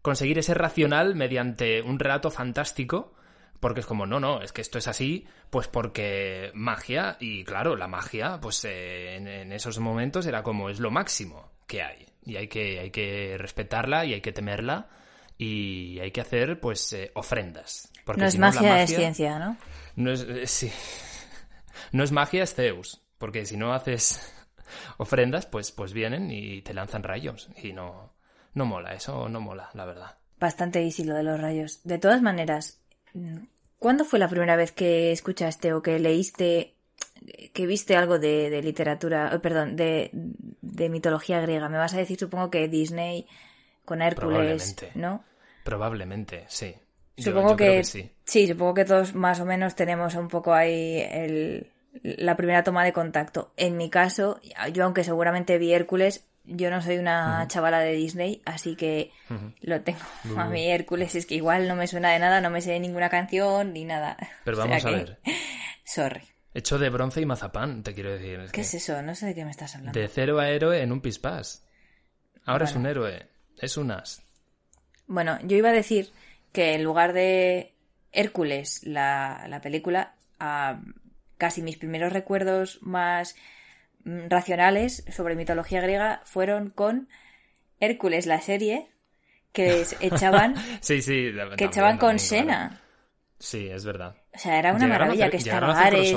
conseguir 0.03 0.39
ese 0.39 0.55
racional 0.55 1.15
mediante 1.15 1.83
un 1.83 1.99
relato 1.99 2.31
fantástico, 2.31 3.15
porque 3.61 3.81
es 3.81 3.87
como, 3.87 4.07
no, 4.07 4.19
no, 4.19 4.43
es 4.43 4.53
que 4.53 4.61
esto 4.61 4.79
es 4.79 4.89
así, 4.89 5.27
pues 5.49 5.69
porque 5.69 6.51
magia, 6.55 7.17
y 7.21 7.45
claro, 7.45 7.77
la 7.77 7.87
magia, 7.87 8.41
pues 8.41 8.65
eh, 8.65 9.15
en, 9.17 9.53
esos 9.53 9.79
momentos 9.79 10.27
era 10.27 10.43
como, 10.43 10.69
es 10.69 10.81
lo 10.81 10.91
máximo 10.91 11.53
que 11.69 11.83
hay, 11.83 12.07
y 12.25 12.37
hay 12.37 12.49
que, 12.49 12.81
hay 12.81 12.91
que 12.91 13.37
respetarla 13.39 14.05
y 14.05 14.15
hay 14.15 14.21
que 14.21 14.33
temerla, 14.33 14.89
y 15.43 15.99
hay 15.99 16.13
que 16.13 16.21
hacer 16.21 16.61
pues 16.61 16.93
eh, 16.93 17.11
ofrendas. 17.15 17.91
Porque 18.05 18.21
no 18.21 18.27
es 18.29 18.39
magia, 18.39 18.83
es 18.83 18.95
ciencia, 18.95 19.39
¿no? 19.41 19.57
No 19.97 20.13
es, 20.13 20.23
eh, 20.23 20.47
sí. 20.47 20.73
no 21.93 22.05
es 22.05 22.13
magia, 22.13 22.45
es 22.45 22.55
Zeus. 22.55 23.03
Porque 23.19 23.45
si 23.45 23.57
no 23.57 23.73
haces 23.73 24.21
ofrendas, 24.99 25.47
pues, 25.47 25.73
pues 25.73 25.93
vienen 25.93 26.31
y 26.31 26.63
te 26.63 26.75
lanzan 26.75 27.03
rayos. 27.03 27.49
Y 27.61 27.73
no, 27.73 28.15
no 28.55 28.67
mola, 28.67 28.95
eso 28.95 29.29
no 29.29 29.41
mola, 29.41 29.71
la 29.75 29.85
verdad. 29.85 30.17
Bastante 30.39 30.81
easy 30.83 31.03
lo 31.03 31.15
de 31.15 31.25
los 31.25 31.41
rayos. 31.41 31.81
De 31.83 31.99
todas 31.99 32.23
maneras, 32.23 32.81
¿cuándo 33.79 34.05
fue 34.05 34.21
la 34.21 34.29
primera 34.29 34.55
vez 34.55 34.71
que 34.71 35.11
escuchaste 35.11 35.73
o 35.73 35.83
que 35.83 35.99
leíste, 35.99 36.75
que 37.53 37.67
viste 37.67 37.97
algo 37.97 38.19
de, 38.19 38.61
literatura, 38.63 39.33
oh, 39.35 39.41
perdón, 39.41 39.75
de, 39.77 40.11
de 40.13 40.89
mitología 40.89 41.41
griega? 41.41 41.69
Me 41.69 41.79
vas 41.79 41.95
a 41.95 41.99
decir, 41.99 42.19
supongo 42.19 42.51
que 42.51 42.69
Disney 42.69 43.27
con 43.85 44.03
Hércules, 44.03 44.77
¿no? 44.95 45.25
Probablemente, 45.65 46.45
sí. 46.49 46.75
Supongo 47.17 47.57
que, 47.57 47.85
sí. 47.85 48.47
supongo 48.47 48.75
que 48.75 48.85
todos 48.85 49.15
más 49.15 49.39
o 49.41 49.45
menos 49.45 49.75
tenemos 49.75 50.15
un 50.15 50.29
poco 50.29 50.55
ahí 50.55 50.99
el, 51.11 51.71
la 52.03 52.37
primera 52.37 52.65
toma 52.65 52.85
de 52.85 52.93
contacto. 52.93 53.53
En 53.57 53.77
mi 53.77 53.91
caso, 53.91 54.41
yo 54.73 54.85
aunque 54.85 55.05
seguramente 55.05 55.59
vi 55.59 55.73
Hércules, 55.73 56.27
yo 56.45 56.71
no 56.71 56.81
soy 56.81 56.99
una 56.99 57.47
chavala 57.49 57.81
de 57.81 57.93
Disney, 57.93 58.43
así 58.45 58.77
que 58.77 59.13
lo 59.61 59.81
tengo. 59.83 60.01
A 60.37 60.47
mí 60.47 60.71
Hércules 60.71 61.15
es 61.15 61.27
que 61.27 61.35
igual 61.35 61.69
no 61.69 61.77
me 61.77 61.87
suena 61.87 62.11
de 62.11 62.19
nada, 62.19 62.41
no 62.41 62.51
me 62.51 62.61
sé 62.61 62.79
ninguna 62.81 63.09
canción 63.09 63.73
ni 63.73 63.85
nada. 63.85 64.17
Pero 64.45 64.57
vamos 64.57 64.85
a 64.85 64.91
ver. 64.91 65.19
Sorry. 65.85 66.23
Hecho 66.55 66.79
de 66.79 66.91
bronce 66.91 67.21
y 67.21 67.27
mazapán, 67.27 67.83
te 67.83 67.95
quiero 67.95 68.11
decir. 68.11 68.51
¿Qué 68.53 68.61
es 68.63 68.75
eso? 68.75 69.01
No 69.03 69.15
sé 69.15 69.27
de 69.27 69.35
qué 69.35 69.45
me 69.45 69.51
estás 69.51 69.75
hablando. 69.75 69.99
De 69.99 70.09
cero 70.09 70.39
a 70.39 70.49
héroe 70.49 70.83
en 70.83 70.93
un 70.93 71.01
pispás. 71.01 71.67
Ahora 72.45 72.65
es 72.65 72.75
un 72.75 72.87
héroe. 72.87 73.29
Es 73.59 73.77
un 73.77 73.91
as. 73.91 74.23
Bueno, 75.13 75.39
yo 75.45 75.59
iba 75.59 75.69
a 75.69 75.73
decir 75.73 76.11
que 76.53 76.73
en 76.73 76.83
lugar 76.83 77.13
de 77.13 77.75
Hércules, 78.13 78.83
la, 78.85 79.45
la 79.47 79.61
película, 79.61 80.15
casi 81.37 81.61
mis 81.61 81.77
primeros 81.77 82.15
recuerdos 82.15 82.79
más 82.81 83.37
mm, 84.05 84.29
racionales 84.31 85.05
sobre 85.15 85.37
mitología 85.37 85.83
griega 85.83 86.23
fueron 86.25 86.71
con 86.71 87.09
Hércules, 87.79 88.25
la 88.25 88.41
serie, 88.41 88.89
que 89.53 89.85
echaban, 90.01 90.55
sí, 90.81 91.03
sí, 91.03 91.31
que 91.59 91.65
echaban 91.67 91.99
con 91.99 92.19
Sena. 92.19 92.81
Sí, 93.39 93.69
es 93.69 93.85
verdad. 93.85 94.17
O 94.35 94.39
sea, 94.39 94.59
era 94.59 94.73
una 94.73 94.87
maravilla 94.87 95.29
que 95.29 95.37
estaba 95.37 95.79
Ares. 95.79 96.15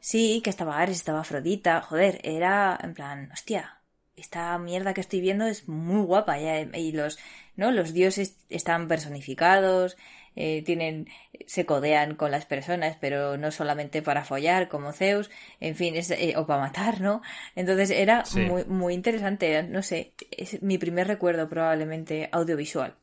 Sí, 0.00 0.40
que 0.42 0.48
estaba 0.48 0.78
Ares, 0.78 0.96
estaba 0.96 1.20
Afrodita. 1.20 1.82
Joder, 1.82 2.18
era 2.22 2.78
en 2.82 2.94
plan, 2.94 3.28
hostia, 3.30 3.81
esta 4.16 4.56
mierda 4.58 4.94
que 4.94 5.00
estoy 5.00 5.20
viendo 5.20 5.46
es 5.46 5.68
muy 5.68 6.02
guapa 6.02 6.38
y 6.38 6.92
los 6.92 7.18
no 7.56 7.70
los 7.70 7.92
dioses 7.92 8.36
están 8.48 8.88
personificados 8.88 9.96
eh, 10.34 10.62
tienen 10.64 11.08
se 11.46 11.66
codean 11.66 12.14
con 12.14 12.30
las 12.30 12.46
personas 12.46 12.96
pero 13.00 13.36
no 13.36 13.50
solamente 13.50 14.02
para 14.02 14.24
follar 14.24 14.68
como 14.68 14.92
Zeus 14.92 15.30
en 15.60 15.76
fin 15.76 15.94
eh, 15.96 16.34
o 16.36 16.46
para 16.46 16.60
matar 16.60 17.00
no 17.00 17.22
entonces 17.54 17.90
era 17.90 18.24
muy 18.34 18.64
muy 18.64 18.94
interesante 18.94 19.62
no 19.62 19.82
sé 19.82 20.12
es 20.30 20.62
mi 20.62 20.78
primer 20.78 21.06
recuerdo 21.06 21.48
probablemente 21.48 22.28
audiovisual. 22.32 22.94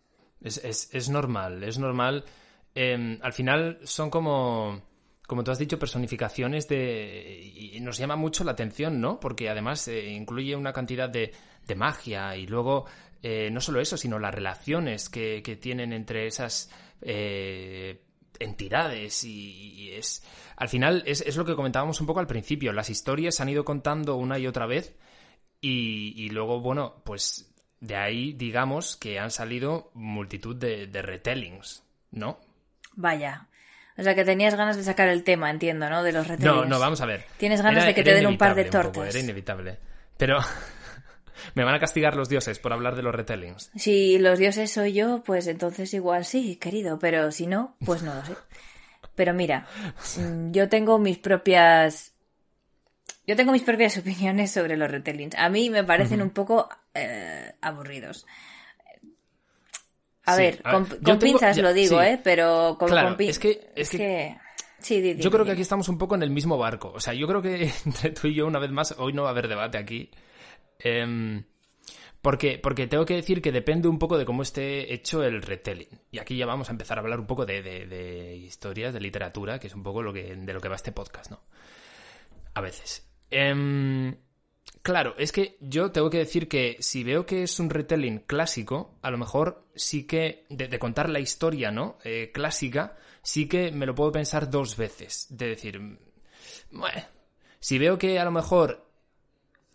Es, 0.41 0.57
es, 0.63 0.89
es 0.93 1.09
normal 1.09 1.63
es 1.63 1.77
normal. 1.77 2.23
Em, 2.75 3.17
al 3.21 3.33
final 3.33 3.79
son 3.83 4.09
como 4.09 4.81
como 5.29 5.43
tú 5.43 5.51
has 5.51 5.59
dicho, 5.59 5.77
personificaciones 5.77 6.67
de... 6.67 7.39
Y 7.53 7.79
nos 7.81 7.99
llama 7.99 8.15
mucho 8.15 8.43
la 8.43 8.53
atención, 8.53 8.99
¿no? 8.99 9.19
Porque 9.19 9.47
además 9.47 9.87
eh, 9.87 10.09
incluye 10.09 10.55
una 10.55 10.73
cantidad 10.73 11.07
de, 11.07 11.31
de 11.67 11.75
magia 11.75 12.35
y 12.35 12.47
luego 12.47 12.87
eh, 13.21 13.51
no 13.51 13.61
solo 13.61 13.79
eso, 13.79 13.95
sino 13.95 14.17
las 14.17 14.33
relaciones 14.33 15.07
que, 15.07 15.43
que 15.43 15.55
tienen 15.55 15.93
entre 15.93 16.25
esas 16.25 16.71
eh, 17.03 18.01
entidades 18.39 19.23
y, 19.23 19.91
es... 19.91 20.23
Al 20.57 20.67
final 20.67 21.03
es, 21.05 21.21
es, 21.21 21.37
lo 21.37 21.45
que 21.45 21.55
comentábamos 21.55 22.01
un 22.01 22.07
poco 22.07 22.21
al 22.21 22.27
principio, 22.27 22.73
las 22.73 22.89
historias 22.89 23.35
se 23.35 23.43
han 23.43 23.49
ido 23.49 23.63
contando 23.63 24.15
una 24.15 24.39
y 24.39 24.47
otra 24.47 24.65
vez 24.65 24.97
y, 25.61 26.15
y 26.17 26.29
luego, 26.29 26.59
bueno, 26.59 27.03
pues 27.05 27.53
de 27.79 27.97
ahí 27.97 28.33
digamos 28.33 28.97
que 28.97 29.19
han 29.19 29.29
salido 29.29 29.91
multitud 29.93 30.55
de, 30.55 30.87
de 30.87 31.01
retellings, 31.03 31.83
¿no? 32.09 32.39
Vaya, 32.95 33.48
o 33.99 34.03
sea, 34.03 34.15
que 34.15 34.23
tenías 34.23 34.55
ganas 34.55 34.77
de 34.77 34.83
sacar 34.83 35.09
el 35.09 35.23
tema, 35.23 35.49
entiendo, 35.49 35.89
¿no? 35.89 36.03
De 36.03 36.13
los 36.13 36.25
retellings. 36.25 36.55
No, 36.55 36.63
no, 36.63 36.79
vamos 36.79 37.01
a 37.01 37.05
ver. 37.05 37.25
Tienes 37.35 37.61
ganas 37.61 37.85
de 37.85 37.93
que 37.93 38.01
te 38.01 38.13
den 38.13 38.27
un 38.27 38.37
par 38.37 38.55
de 38.55 38.63
tortas. 38.65 39.09
era 39.09 39.19
inevitable. 39.19 39.77
Pero 40.15 40.39
me 41.55 41.65
van 41.65 41.75
a 41.75 41.79
castigar 41.79 42.15
los 42.15 42.29
dioses 42.29 42.59
por 42.59 42.71
hablar 42.71 42.95
de 42.95 43.03
los 43.03 43.13
retellings. 43.13 43.71
Si 43.75 44.17
los 44.17 44.39
dioses 44.39 44.71
soy 44.71 44.93
yo, 44.93 45.21
pues 45.25 45.47
entonces 45.47 45.93
igual 45.93 46.23
sí, 46.23 46.55
querido. 46.55 46.97
Pero 46.97 47.33
si 47.33 47.45
no, 47.45 47.75
pues 47.85 48.01
no 48.01 48.15
lo 48.15 48.25
sé. 48.25 48.35
Pero 49.15 49.33
mira, 49.33 49.67
mm, 50.17 50.51
yo 50.51 50.69
tengo 50.69 50.97
mis 50.97 51.17
propias... 51.17 52.13
Yo 53.27 53.35
tengo 53.35 53.51
mis 53.51 53.63
propias 53.63 53.97
opiniones 53.97 54.49
sobre 54.51 54.77
los 54.77 54.89
retellings. 54.89 55.35
A 55.35 55.49
mí 55.49 55.69
me 55.69 55.83
parecen 55.83 56.21
un 56.21 56.29
poco 56.29 56.69
eh, 56.93 57.53
aburridos. 57.59 58.25
A 60.33 60.35
ver, 60.35 60.61
con, 60.61 61.19
pinzas 61.19 61.57
lo 61.57 61.73
digo, 61.73 62.01
¿eh? 62.01 62.19
Pero 62.23 62.75
con, 62.79 62.89
claro, 62.89 63.15
es 63.19 63.39
que... 63.39 63.71
Es, 63.75 63.89
que... 63.89 64.37
Sí, 64.79 65.17
yo 65.17 65.29
creo 65.29 65.45
que 65.45 65.51
aquí 65.51 65.61
estamos 65.61 65.89
un 65.89 65.97
poco 65.97 66.15
en 66.15 66.23
el 66.23 66.29
mismo 66.29 66.57
barco. 66.57 66.91
O 66.95 66.99
sea, 66.99 67.13
yo 67.13 67.27
creo 67.27 67.41
que 67.41 67.71
entre 67.85 68.11
tú 68.11 68.27
y 68.27 68.35
yo, 68.35 68.47
una 68.47 68.59
vez 68.59 68.71
más, 68.71 68.95
hoy 68.97 69.13
no 69.13 69.23
va 69.23 69.29
a 69.29 69.31
haber 69.31 69.47
debate 69.47 69.77
aquí. 69.77 70.09
Em, 70.79 71.43
porque, 72.21 72.59
porque 72.59 72.87
tengo 72.87 73.05
que 73.05 73.15
decir 73.15 73.41
que 73.41 73.51
depende 73.51 73.87
un 73.87 73.99
poco 73.99 74.17
de 74.17 74.25
cómo 74.25 74.41
esté 74.41 74.93
hecho 74.93 75.23
el 75.23 75.41
retelling. 75.41 76.01
Y 76.11 76.19
aquí 76.19 76.37
ya 76.37 76.45
vamos 76.45 76.69
a 76.69 76.71
empezar 76.71 76.97
a 76.97 77.01
hablar 77.01 77.19
un 77.19 77.27
poco 77.27 77.45
de, 77.45 77.61
de, 77.61 78.35
historias, 78.35 78.93
de 78.93 78.99
literatura, 78.99 79.59
que 79.59 79.67
es 79.67 79.75
un 79.75 79.83
poco 79.83 80.01
lo 80.01 80.13
que, 80.13 80.35
de 80.35 80.53
lo 80.53 80.61
que 80.61 80.69
va 80.69 80.75
este 80.75 80.91
podcast, 80.91 81.31
¿no? 81.31 81.41
A 82.53 82.61
veces. 82.61 83.09
Em, 83.29 84.15
Claro, 84.81 85.15
es 85.17 85.31
que 85.31 85.57
yo 85.59 85.91
tengo 85.91 86.09
que 86.09 86.19
decir 86.19 86.47
que 86.47 86.77
si 86.79 87.03
veo 87.03 87.25
que 87.25 87.43
es 87.43 87.59
un 87.59 87.69
retelling 87.69 88.19
clásico, 88.19 88.97
a 89.01 89.11
lo 89.11 89.17
mejor 89.17 89.65
sí 89.75 90.05
que, 90.05 90.45
de, 90.49 90.79
contar 90.79 91.09
la 91.09 91.19
historia, 91.19 91.71
¿no? 91.71 91.97
Eh, 92.03 92.31
clásica, 92.33 92.95
sí 93.21 93.47
que 93.47 93.71
me 93.71 93.85
lo 93.85 93.93
puedo 93.93 94.11
pensar 94.11 94.49
dos 94.49 94.77
veces. 94.77 95.27
De 95.29 95.49
decir, 95.49 95.99
si 97.59 97.77
veo 97.77 97.97
que 97.97 98.19
a 98.19 98.25
lo 98.25 98.31
mejor 98.31 98.85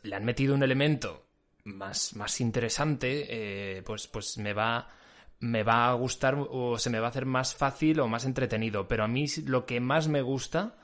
le 0.02 0.16
han 0.16 0.24
metido 0.24 0.54
un 0.54 0.62
elemento 0.62 1.26
más, 1.64 2.16
más 2.16 2.40
interesante, 2.40 3.26
eh, 3.78 3.82
pues, 3.82 4.06
pues 4.06 4.38
me 4.38 4.52
va 4.52 4.88
me 5.40 5.62
va 5.62 5.90
a 5.90 5.94
gustar 5.94 6.36
o 6.38 6.78
se 6.78 6.90
me 6.90 7.00
va 7.00 7.08
a 7.08 7.10
hacer 7.10 7.26
más 7.26 7.54
fácil 7.54 8.00
o 8.00 8.08
más 8.08 8.24
entretenido. 8.24 8.88
Pero 8.88 9.04
a 9.04 9.08
mí 9.08 9.26
lo 9.44 9.66
que 9.66 9.80
más 9.80 10.08
me 10.08 10.22
gusta, 10.22 10.76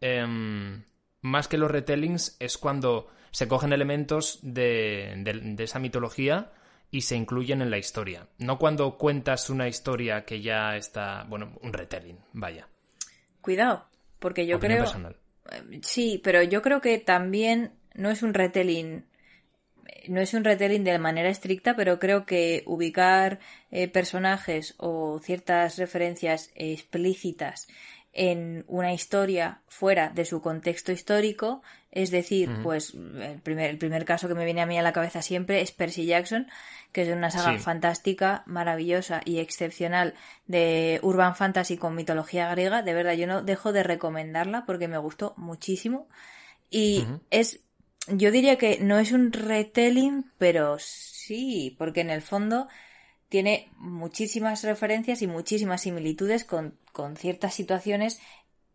em, 0.00 0.82
más 1.26 1.48
que 1.48 1.58
los 1.58 1.70
retellings, 1.70 2.36
es 2.38 2.56
cuando 2.56 3.08
se 3.30 3.48
cogen 3.48 3.72
elementos 3.72 4.38
de, 4.42 5.12
de, 5.18 5.64
esa 5.64 5.78
mitología 5.78 6.52
y 6.90 7.02
se 7.02 7.16
incluyen 7.16 7.60
en 7.60 7.70
la 7.70 7.78
historia. 7.78 8.28
No 8.38 8.58
cuando 8.58 8.96
cuentas 8.96 9.50
una 9.50 9.68
historia 9.68 10.24
que 10.24 10.40
ya 10.40 10.76
está, 10.76 11.24
bueno, 11.28 11.58
un 11.62 11.72
retelling, 11.72 12.18
vaya. 12.32 12.68
Cuidado, 13.40 13.86
porque 14.18 14.46
yo 14.46 14.60
creo... 14.60 14.84
Eh, 14.84 15.80
sí, 15.82 16.20
pero 16.22 16.42
yo 16.42 16.62
creo 16.62 16.80
que 16.80 16.98
también 16.98 17.72
no 17.94 18.10
es 18.10 18.22
un 18.22 18.32
retelling 18.32 19.04
no 20.08 20.20
es 20.20 20.34
un 20.34 20.44
retelling 20.44 20.84
de 20.84 20.98
manera 20.98 21.28
estricta, 21.28 21.74
pero 21.74 21.98
creo 21.98 22.26
que 22.26 22.62
ubicar 22.66 23.40
eh, 23.70 23.88
personajes 23.88 24.74
o 24.78 25.18
ciertas 25.22 25.78
referencias 25.78 26.50
explícitas 26.54 27.68
en 28.16 28.64
una 28.66 28.92
historia 28.92 29.60
fuera 29.68 30.08
de 30.08 30.24
su 30.24 30.40
contexto 30.40 30.90
histórico, 30.90 31.62
es 31.92 32.10
decir, 32.10 32.50
pues 32.62 32.94
el 32.94 33.40
primer, 33.42 33.70
el 33.70 33.78
primer 33.78 34.04
caso 34.04 34.28
que 34.28 34.34
me 34.34 34.44
viene 34.44 34.62
a 34.62 34.66
mí 34.66 34.78
a 34.78 34.82
la 34.82 34.92
cabeza 34.92 35.22
siempre 35.22 35.60
es 35.60 35.70
Percy 35.70 36.06
Jackson, 36.06 36.48
que 36.92 37.02
es 37.02 37.08
una 37.08 37.30
saga 37.30 37.58
fantástica, 37.58 38.42
maravillosa 38.46 39.20
y 39.24 39.38
excepcional 39.38 40.14
de 40.46 40.98
urban 41.02 41.36
fantasy 41.36 41.76
con 41.76 41.94
mitología 41.94 42.50
griega. 42.50 42.82
De 42.82 42.94
verdad, 42.94 43.14
yo 43.14 43.26
no 43.26 43.42
dejo 43.42 43.72
de 43.72 43.82
recomendarla 43.82 44.64
porque 44.66 44.88
me 44.88 44.98
gustó 44.98 45.34
muchísimo. 45.36 46.08
Y 46.70 47.06
es 47.30 47.60
yo 48.08 48.30
diría 48.30 48.56
que 48.56 48.78
no 48.80 48.98
es 48.98 49.12
un 49.12 49.32
retelling, 49.32 50.30
pero 50.38 50.78
sí, 50.78 51.74
porque 51.78 52.00
en 52.00 52.10
el 52.10 52.22
fondo 52.22 52.68
tiene 53.28 53.70
muchísimas 53.76 54.62
referencias 54.62 55.22
y 55.22 55.26
muchísimas 55.26 55.82
similitudes 55.82 56.44
con, 56.44 56.78
ciertas 57.16 57.54
situaciones 57.54 58.20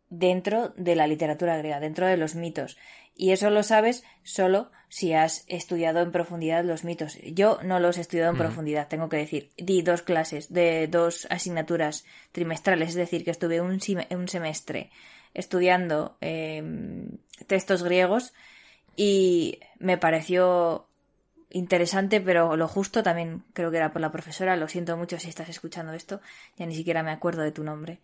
dentro 0.09 0.73
de 0.75 0.95
la 0.95 1.07
literatura 1.07 1.57
griega, 1.57 1.79
dentro 1.79 2.05
de 2.05 2.17
los 2.17 2.35
mitos. 2.35 2.77
Y 3.15 3.31
eso 3.31 3.49
lo 3.49 3.63
sabes 3.63 4.03
solo 4.23 4.71
si 4.89 5.13
has 5.13 5.45
estudiado 5.47 6.01
en 6.01 6.11
profundidad 6.11 6.65
los 6.65 6.83
mitos. 6.83 7.17
Yo 7.23 7.59
no 7.63 7.79
los 7.79 7.97
he 7.97 8.01
estudiado 8.01 8.31
en 8.31 8.37
profundidad, 8.37 8.87
tengo 8.87 9.09
que 9.09 9.17
decir. 9.17 9.49
Di 9.57 9.81
dos 9.81 10.01
clases 10.01 10.51
de 10.51 10.87
dos 10.87 11.27
asignaturas 11.29 12.05
trimestrales, 12.31 12.89
es 12.89 12.95
decir, 12.95 13.23
que 13.23 13.31
estuve 13.31 13.61
un, 13.61 13.79
un 14.09 14.27
semestre 14.27 14.91
estudiando 15.33 16.17
em, 16.19 17.07
textos 17.47 17.83
griegos 17.83 18.33
y 18.97 19.59
me 19.79 19.97
pareció 19.97 20.87
interesante, 21.51 22.21
pero 22.21 22.55
lo 22.55 22.67
justo 22.67 23.03
también 23.03 23.43
creo 23.53 23.71
que 23.71 23.77
era 23.77 23.91
por 23.91 24.01
la 24.01 24.11
profesora. 24.11 24.55
Lo 24.55 24.67
siento 24.67 24.97
mucho 24.97 25.19
si 25.19 25.29
estás 25.29 25.49
escuchando 25.49 25.93
esto, 25.93 26.21
ya 26.57 26.65
ni 26.65 26.75
siquiera 26.75 27.03
me 27.03 27.11
acuerdo 27.11 27.41
de 27.41 27.51
tu 27.51 27.63
nombre. 27.63 27.99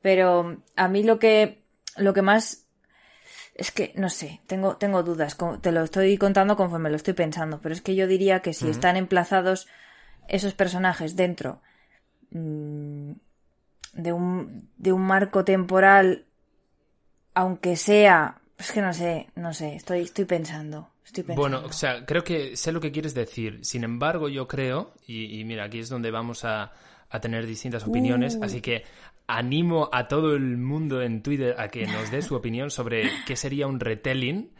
Pero 0.00 0.58
a 0.76 0.88
mí 0.88 1.02
lo 1.02 1.18
que, 1.18 1.62
lo 1.96 2.12
que 2.14 2.22
más 2.22 2.66
es 3.54 3.70
que 3.70 3.92
no 3.96 4.08
sé, 4.08 4.40
tengo, 4.46 4.76
tengo 4.76 5.02
dudas. 5.02 5.36
Te 5.60 5.72
lo 5.72 5.82
estoy 5.84 6.16
contando 6.18 6.56
conforme 6.56 6.90
lo 6.90 6.96
estoy 6.96 7.14
pensando, 7.14 7.60
pero 7.60 7.74
es 7.74 7.82
que 7.82 7.94
yo 7.94 8.06
diría 8.06 8.40
que 8.40 8.52
si 8.52 8.68
están 8.68 8.96
emplazados 8.96 9.68
esos 10.28 10.54
personajes 10.54 11.16
dentro 11.16 11.60
mm, 12.30 13.12
de 13.92 14.12
un, 14.12 14.70
de 14.78 14.92
un 14.92 15.02
marco 15.02 15.44
temporal, 15.44 16.24
aunque 17.34 17.76
sea 17.76 18.42
es 18.62 18.70
que 18.70 18.80
no 18.80 18.92
sé, 18.92 19.28
no 19.34 19.52
sé, 19.52 19.74
estoy, 19.74 20.02
estoy 20.02 20.24
pensando. 20.24 20.91
Estoy 21.04 21.24
Bueno, 21.34 21.62
o 21.64 21.72
sea, 21.72 22.04
creo 22.06 22.24
que 22.24 22.56
sé 22.56 22.72
lo 22.72 22.80
que 22.80 22.92
quieres 22.92 23.14
decir. 23.14 23.60
Sin 23.62 23.84
embargo, 23.84 24.28
yo 24.28 24.46
creo, 24.46 24.94
y, 25.06 25.42
mira, 25.44 25.64
aquí 25.64 25.78
es 25.78 25.88
donde 25.88 26.10
vamos 26.10 26.44
a, 26.44 26.72
tener 27.20 27.46
distintas 27.46 27.86
opiniones, 27.86 28.36
uh. 28.36 28.44
así 28.44 28.62
que 28.62 28.84
animo 29.26 29.90
a 29.92 30.08
todo 30.08 30.34
el 30.34 30.56
mundo 30.56 31.02
en 31.02 31.22
Twitter 31.22 31.54
a 31.58 31.68
que 31.68 31.86
nos 31.86 32.10
dé 32.10 32.22
su 32.22 32.34
opinión 32.34 32.70
sobre 32.70 33.10
qué 33.26 33.36
sería 33.36 33.66
un 33.66 33.80
retelling. 33.80 34.52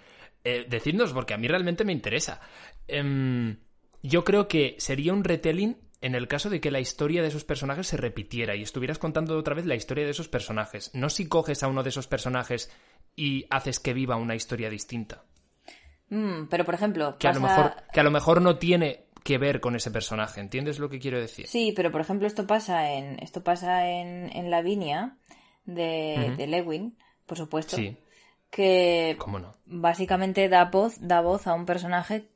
Eh, 0.45 0.67
decidnos, 0.69 1.13
porque 1.13 1.35
a 1.35 1.39
mí 1.39 1.49
realmente 1.49 1.85
me 1.85 1.93
interesa. 1.93 2.41
Em, 2.89 3.57
yo 4.03 4.25
creo 4.25 4.49
que 4.49 4.75
sería 4.79 5.13
un 5.13 5.25
retelling 5.25 5.77
en 6.03 6.17
el 6.17 6.27
caso 6.27 6.51
de 6.51 6.61
que 6.61 6.73
la 6.73 6.81
historia 6.81 7.23
de 7.23 7.29
esos 7.29 7.45
personajes 7.45 7.87
se 7.87 7.97
repitiera 7.97 8.57
y 8.57 8.63
estuvieras 8.63 8.99
contando 8.99 9.39
otra 9.39 9.55
vez 9.55 9.67
la 9.67 9.77
historia 9.77 10.05
de 10.05 10.11
esos 10.11 10.29
personajes. 10.29 10.91
No 10.95 11.09
si 11.09 11.29
coges 11.29 11.63
a 11.63 11.69
uno 11.69 11.85
de 11.85 11.91
esos 11.91 12.09
personajes 12.09 12.71
y 13.15 13.47
haces 13.51 13.79
que 13.79 13.95
viva 13.95 14.17
una 14.17 14.35
historia 14.35 14.69
distinta. 14.69 15.25
Mm, 16.13 16.49
pero, 16.51 16.67
por 16.67 16.75
ejemplo, 16.75 17.17
que, 17.19 17.27
a 17.27 17.33
lo 17.33 17.41
mejor, 17.41 17.75
que 17.91 18.01
a 18.01 18.03
lo 18.03 18.11
mejor 18.11 18.43
no 18.43 18.59
tiene 18.59 19.07
que 19.25 19.39
ver 19.39 19.61
con 19.61 19.75
ese 19.77 19.91
personaje, 19.91 20.43
¿entiendes 20.43 20.79
lo 20.79 20.91
que 20.91 20.99
quiero 20.99 21.19
decir? 21.19 21.47
Sí, 21.47 21.73
pero 21.75 21.91
por 21.91 22.03
ejemplo 22.03 22.27
esto 22.27 22.47
pasa 22.47 22.93
en 22.93 23.19
esto 23.23 23.43
pasa 23.43 23.89
en, 23.89 24.31
en 24.37 24.51
Lavinia 24.51 25.17
de, 25.65 26.35
de 26.37 26.47
Lewin, 26.47 26.99
por 27.25 27.39
supuesto. 27.39 27.77
Sí. 27.77 27.97
Que 28.51 29.17
¿Cómo 29.19 29.39
no? 29.39 29.55
básicamente 29.65 30.51
da 30.51 30.67
voz, 30.67 30.99
da 31.01 31.23
voz 31.23 31.47
a 31.47 31.55
un 31.55 31.65
personaje 31.65 32.29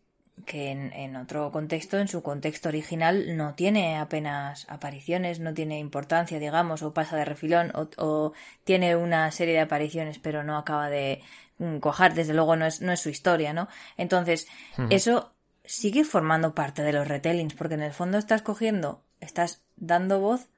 que 0.45 0.71
en, 0.71 1.17
otro 1.17 1.51
contexto, 1.51 1.99
en 1.99 2.09
su 2.09 2.23
contexto 2.23 2.69
original, 2.69 3.37
no 3.37 3.55
tiene 3.55 3.97
apenas 3.97 4.67
apariciones, 4.69 5.41
no 5.41 5.55
tiene 5.55 5.79
importancia, 5.79 6.39
digamos, 6.39 6.83
o 6.83 6.93
pasa 6.93 7.17
de 7.17 7.25
refilón, 7.25 7.73
o, 7.75 8.33
tiene 8.65 8.97
una 8.97 9.31
serie 9.31 9.55
de 9.55 9.61
apariciones, 9.61 10.19
pero 10.19 10.45
no 10.45 10.59
acaba 10.59 10.91
de 10.91 11.23
cojar, 11.81 12.15
desde 12.15 12.35
luego 12.35 12.57
no 12.57 12.67
es, 12.67 12.81
no 12.81 12.93
es 12.93 13.01
su 13.01 13.09
historia, 13.09 13.53
¿no? 13.53 13.69
Entonces, 13.97 14.47
eso 14.91 15.35
sigue 15.65 16.05
formando 16.05 16.55
parte 16.55 16.83
de 16.83 16.93
los 16.93 17.09
retellings, 17.09 17.55
porque 17.55 17.75
en 17.75 17.83
el 17.83 17.93
fondo 17.93 18.19
estás 18.19 18.43
cogiendo, 18.43 19.05
estás 19.21 19.63
dando 19.77 20.21
voz 20.21 20.49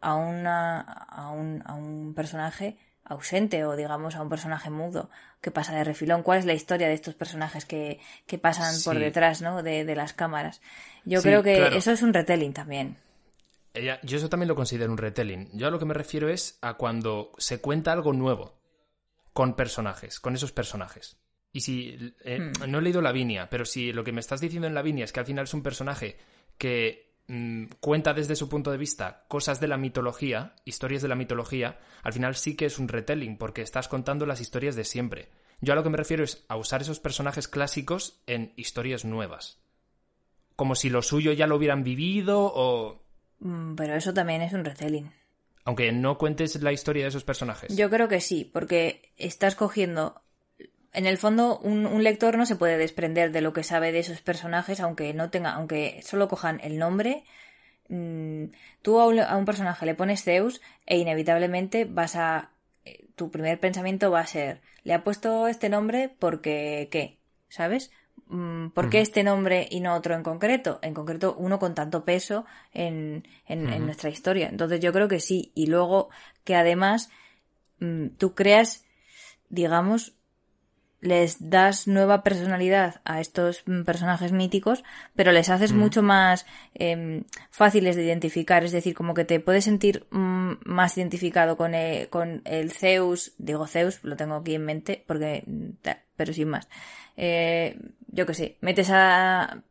a, 0.00 0.14
una, 0.14 0.80
a, 0.80 1.30
un, 1.30 1.62
a 1.64 1.74
un 1.74 2.14
personaje 2.14 2.78
ausente 3.04 3.64
o 3.64 3.76
digamos 3.76 4.14
a 4.14 4.22
un 4.22 4.28
personaje 4.28 4.70
mudo 4.70 5.10
que 5.40 5.50
pasa 5.50 5.74
de 5.74 5.84
refilón. 5.84 6.22
¿Cuál 6.22 6.38
es 6.38 6.44
la 6.44 6.54
historia 6.54 6.88
de 6.88 6.94
estos 6.94 7.14
personajes 7.14 7.64
que, 7.64 8.00
pasan 8.40 8.74
por 8.84 8.98
detrás 8.98 9.42
¿no? 9.42 9.62
de, 9.62 9.94
las 9.94 10.12
cámaras? 10.12 10.60
Yo 11.04 11.22
creo 11.22 11.42
que 11.42 11.76
eso 11.76 11.90
es 11.90 12.02
un 12.02 12.14
retelling 12.14 12.52
también. 12.52 12.98
yo 13.74 14.16
eso 14.16 14.28
también 14.28 14.48
lo 14.48 14.54
considero 14.54 14.92
un 14.92 14.98
retelling. 14.98 15.50
Yo 15.52 15.66
a 15.66 15.70
lo 15.70 15.78
que 15.78 15.86
me 15.86 15.94
refiero 15.94 16.28
es 16.28 16.58
a 16.60 16.74
cuando 16.74 17.32
se 17.38 17.60
cuenta 17.60 17.92
algo 17.92 18.12
nuevo 18.12 18.59
con 19.32 19.54
personajes, 19.54 20.20
con 20.20 20.34
esos 20.34 20.52
personajes. 20.52 21.18
Y 21.52 21.62
si 21.62 22.14
eh, 22.24 22.38
hmm. 22.38 22.70
no 22.70 22.78
he 22.78 22.82
leído 22.82 23.02
Lavinia, 23.02 23.50
pero 23.50 23.64
si 23.64 23.92
lo 23.92 24.04
que 24.04 24.12
me 24.12 24.20
estás 24.20 24.40
diciendo 24.40 24.66
en 24.66 24.74
Lavinia 24.74 25.04
es 25.04 25.12
que 25.12 25.20
al 25.20 25.26
final 25.26 25.44
es 25.44 25.54
un 25.54 25.62
personaje 25.62 26.16
que 26.58 27.10
Mm, 27.32 27.66
cuenta 27.78 28.12
desde 28.12 28.34
su 28.34 28.48
punto 28.48 28.72
de 28.72 28.76
vista 28.76 29.22
cosas 29.28 29.60
de 29.60 29.68
la 29.68 29.76
mitología, 29.76 30.56
historias 30.64 31.00
de 31.00 31.06
la 31.06 31.14
mitología, 31.14 31.78
al 32.02 32.12
final 32.12 32.34
sí 32.34 32.56
que 32.56 32.66
es 32.66 32.80
un 32.80 32.88
retelling, 32.88 33.38
porque 33.38 33.62
estás 33.62 33.86
contando 33.86 34.26
las 34.26 34.40
historias 34.40 34.74
de 34.74 34.82
siempre. 34.82 35.28
Yo 35.60 35.72
a 35.72 35.76
lo 35.76 35.84
que 35.84 35.90
me 35.90 35.96
refiero 35.96 36.24
es 36.24 36.44
a 36.48 36.56
usar 36.56 36.80
esos 36.80 36.98
personajes 36.98 37.46
clásicos 37.46 38.20
en 38.26 38.52
historias 38.56 39.04
nuevas. 39.04 39.62
Como 40.56 40.74
si 40.74 40.90
lo 40.90 41.02
suyo 41.02 41.30
ya 41.30 41.46
lo 41.46 41.54
hubieran 41.54 41.84
vivido 41.84 42.50
o... 42.52 43.00
Mm, 43.38 43.76
pero 43.76 43.94
eso 43.94 44.12
también 44.12 44.42
es 44.42 44.52
un 44.52 44.64
retelling. 44.64 45.12
Aunque 45.64 45.92
no 45.92 46.18
cuentes 46.18 46.60
la 46.62 46.72
historia 46.72 47.04
de 47.04 47.10
esos 47.10 47.24
personajes. 47.24 47.76
Yo 47.76 47.90
creo 47.90 48.08
que 48.08 48.20
sí, 48.20 48.48
porque 48.50 49.12
estás 49.16 49.54
cogiendo 49.54 50.22
en 50.92 51.06
el 51.06 51.18
fondo 51.18 51.58
un, 51.58 52.02
lector 52.02 52.36
no 52.36 52.46
se 52.46 52.56
puede 52.56 52.78
desprender 52.78 53.30
de 53.32 53.40
lo 53.40 53.52
que 53.52 53.62
sabe 53.62 53.92
de 53.92 54.00
esos 54.00 54.20
personajes 54.20 54.80
aunque 54.80 55.14
no 55.14 55.30
tenga 55.30 55.52
aunque 55.52 56.00
solo 56.02 56.28
cojan 56.28 56.60
el 56.62 56.78
nombre. 56.78 57.24
Mm, 57.88 58.46
tú 58.82 59.00
a 59.00 59.06
un, 59.06 59.44
personaje 59.44 59.86
le 59.86 59.94
pones 59.94 60.24
Zeus 60.24 60.60
e 60.86 60.98
inevitablemente 60.98 61.84
vas 61.84 62.16
a 62.16 62.50
eh, 62.84 63.06
tu 63.16 63.30
primer 63.30 63.58
pensamiento 63.60 64.10
va 64.10 64.20
a 64.20 64.26
ser 64.26 64.62
le 64.84 64.94
ha 64.94 65.04
puesto 65.04 65.48
este 65.48 65.68
nombre 65.68 66.08
porque 66.18 66.88
qué 66.90 67.18
sabes 67.48 67.90
¿Por 68.74 68.90
qué 68.90 69.00
este 69.00 69.24
nombre 69.24 69.66
y 69.70 69.80
no 69.80 69.94
otro 69.94 70.14
en 70.14 70.22
concreto? 70.22 70.78
En 70.82 70.94
concreto, 70.94 71.34
uno 71.36 71.58
con 71.58 71.74
tanto 71.74 72.04
peso 72.04 72.44
en, 72.72 73.26
en, 73.46 73.84
nuestra 73.84 74.08
historia. 74.08 74.48
Entonces 74.48 74.78
yo 74.78 74.92
creo 74.92 75.08
que 75.08 75.18
sí. 75.18 75.50
Y 75.54 75.66
luego 75.66 76.10
que 76.44 76.54
además 76.54 77.10
mm, 77.80 78.08
tú 78.18 78.34
creas, 78.36 78.84
digamos, 79.48 80.14
les 81.00 81.50
das 81.50 81.88
nueva 81.88 82.22
personalidad 82.22 83.00
a 83.04 83.20
estos 83.20 83.64
personajes 83.84 84.32
míticos, 84.32 84.84
pero 85.16 85.32
les 85.32 85.48
haces 85.48 85.72
mm. 85.72 85.78
mucho 85.78 86.02
más 86.02 86.46
em, 86.74 87.24
fáciles 87.50 87.96
de 87.96 88.04
identificar, 88.04 88.64
es 88.64 88.72
decir, 88.72 88.94
como 88.94 89.14
que 89.14 89.24
te 89.24 89.40
puedes 89.40 89.64
sentir 89.64 90.06
mm, 90.10 90.52
más 90.66 90.96
identificado 90.98 91.56
con 91.56 91.74
el, 91.74 92.08
con 92.10 92.42
el 92.44 92.70
Zeus, 92.70 93.32
digo 93.38 93.66
Zeus, 93.66 94.04
lo 94.04 94.16
tengo 94.16 94.36
aquí 94.36 94.54
en 94.54 94.64
mente, 94.64 95.02
porque, 95.06 95.44
pero 96.16 96.32
sin 96.32 96.48
más. 96.48 96.68
Eh, 97.22 97.76
yo 98.06 98.24
qué 98.24 98.32
sé, 98.32 98.56
metes 98.62 98.88
a, 98.90 99.62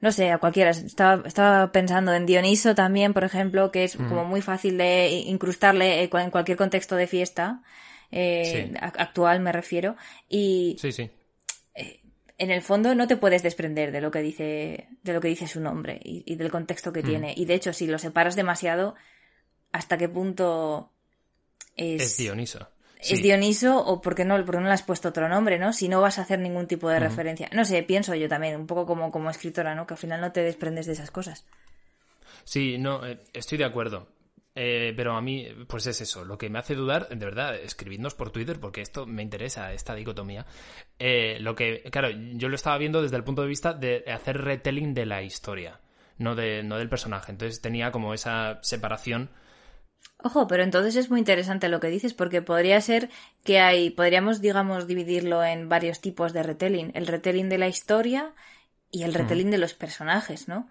no 0.00 0.12
sé, 0.12 0.30
a 0.30 0.38
cualquiera. 0.38 0.70
Estaba, 0.70 1.26
estaba 1.26 1.72
pensando 1.72 2.14
en 2.14 2.26
Dioniso 2.26 2.76
también, 2.76 3.12
por 3.12 3.24
ejemplo, 3.24 3.72
que 3.72 3.82
es 3.82 3.96
como 3.96 4.24
muy 4.24 4.40
fácil 4.40 4.78
de 4.78 5.08
incrustarle 5.26 6.04
en 6.04 6.30
cualquier 6.30 6.56
contexto 6.56 6.94
de 6.94 7.08
fiesta. 7.08 7.62
Eh, 8.12 8.72
actual 8.80 9.40
me 9.40 9.50
refiero. 9.50 9.96
Y 10.28 10.76
sí, 10.78 10.92
sí. 10.92 11.10
Eh, 11.74 12.02
en 12.38 12.52
el 12.52 12.62
fondo 12.62 12.94
no 12.94 13.08
te 13.08 13.16
puedes 13.16 13.42
desprender 13.42 13.90
de 13.90 14.00
lo 14.00 14.12
que 14.12 14.22
dice, 14.22 14.86
de 15.02 15.12
lo 15.12 15.20
que 15.20 15.26
dice 15.26 15.48
su 15.48 15.60
nombre 15.60 15.98
y, 16.04 16.36
del 16.36 16.52
contexto 16.52 16.92
que 16.92 17.02
tiene. 17.02 17.34
Y 17.36 17.46
de 17.46 17.54
hecho, 17.54 17.72
si 17.72 17.88
lo 17.88 17.98
separas 17.98 18.36
demasiado, 18.36 18.94
¿hasta 19.72 19.98
qué 19.98 20.08
punto 20.08 20.92
es, 21.74 22.00
es 22.00 22.16
Dioniso? 22.16 22.68
Es 23.00 23.22
Dioniso 23.22 23.78
o 23.78 24.00
por 24.00 24.14
qué 24.14 24.24
no, 24.24 24.38
no 24.38 24.60
le 24.60 24.70
has 24.70 24.82
puesto 24.82 25.08
otro 25.08 25.28
nombre, 25.28 25.58
¿no? 25.58 25.72
Si 25.72 25.88
no 25.88 26.00
vas 26.00 26.18
a 26.18 26.22
hacer 26.22 26.38
ningún 26.38 26.66
tipo 26.66 26.88
de 26.88 26.98
referencia. 26.98 27.48
No 27.52 27.64
sé, 27.64 27.82
pienso 27.82 28.14
yo 28.14 28.28
también, 28.28 28.56
un 28.56 28.66
poco 28.66 28.86
como, 28.86 29.10
como 29.10 29.30
escritora, 29.30 29.74
¿no? 29.74 29.86
Que 29.86 29.94
al 29.94 29.98
final 29.98 30.20
no 30.20 30.32
te 30.32 30.42
desprendes 30.42 30.86
de 30.86 30.92
esas 30.92 31.10
cosas. 31.10 31.44
Sí, 32.44 32.78
no, 32.78 33.06
eh, 33.06 33.18
estoy 33.32 33.58
de 33.58 33.64
acuerdo. 33.64 34.08
Eh, 34.58 34.94
pero 34.96 35.14
a 35.14 35.20
mí, 35.20 35.46
pues 35.68 35.86
es 35.86 36.00
eso. 36.00 36.24
Lo 36.24 36.38
que 36.38 36.48
me 36.48 36.58
hace 36.58 36.74
dudar, 36.74 37.08
de 37.08 37.24
verdad, 37.24 37.54
escribidnos 37.56 38.14
por 38.14 38.30
Twitter, 38.30 38.58
porque 38.58 38.80
esto 38.80 39.04
me 39.04 39.22
interesa, 39.22 39.74
esta 39.74 39.94
dicotomía. 39.94 40.46
Eh, 40.98 41.36
lo 41.40 41.54
que, 41.54 41.82
claro, 41.90 42.08
yo 42.10 42.48
lo 42.48 42.54
estaba 42.54 42.78
viendo 42.78 43.02
desde 43.02 43.16
el 43.16 43.24
punto 43.24 43.42
de 43.42 43.48
vista 43.48 43.74
de 43.74 44.04
hacer 44.10 44.40
retelling 44.40 44.94
de 44.94 45.04
la 45.04 45.22
historia, 45.22 45.80
no, 46.16 46.34
de, 46.34 46.62
no 46.62 46.78
del 46.78 46.88
personaje. 46.88 47.32
Entonces 47.32 47.60
tenía 47.60 47.92
como 47.92 48.14
esa 48.14 48.58
separación 48.62 49.28
Ojo, 50.18 50.46
pero 50.46 50.62
entonces 50.62 50.96
es 50.96 51.10
muy 51.10 51.20
interesante 51.20 51.68
lo 51.68 51.78
que 51.78 51.88
dices, 51.88 52.14
porque 52.14 52.42
podría 52.42 52.80
ser 52.80 53.10
que 53.44 53.60
hay, 53.60 53.90
podríamos, 53.90 54.40
digamos, 54.40 54.86
dividirlo 54.86 55.44
en 55.44 55.68
varios 55.68 56.00
tipos 56.00 56.32
de 56.32 56.42
retelling. 56.42 56.90
El 56.94 57.06
retelling 57.06 57.48
de 57.48 57.58
la 57.58 57.68
historia 57.68 58.32
y 58.90 59.02
el 59.02 59.14
retelling 59.14 59.50
de 59.50 59.58
los 59.58 59.74
personajes, 59.74 60.48
¿no? 60.48 60.68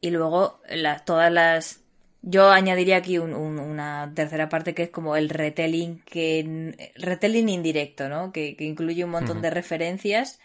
Y 0.00 0.10
luego 0.10 0.60
todas 1.04 1.32
las... 1.32 1.80
Yo 2.22 2.50
añadiría 2.50 2.98
aquí 2.98 3.18
una 3.18 4.12
tercera 4.14 4.48
parte 4.48 4.74
que 4.74 4.84
es 4.84 4.90
como 4.90 5.16
el 5.16 5.28
retelling 5.28 6.00
que 6.00 6.92
retelling 6.96 7.48
indirecto, 7.48 8.08
¿no? 8.08 8.32
Que, 8.32 8.56
incluye 8.58 9.04
un 9.04 9.10
montón 9.10 9.40
de 9.42 9.50
referencias. 9.50 10.40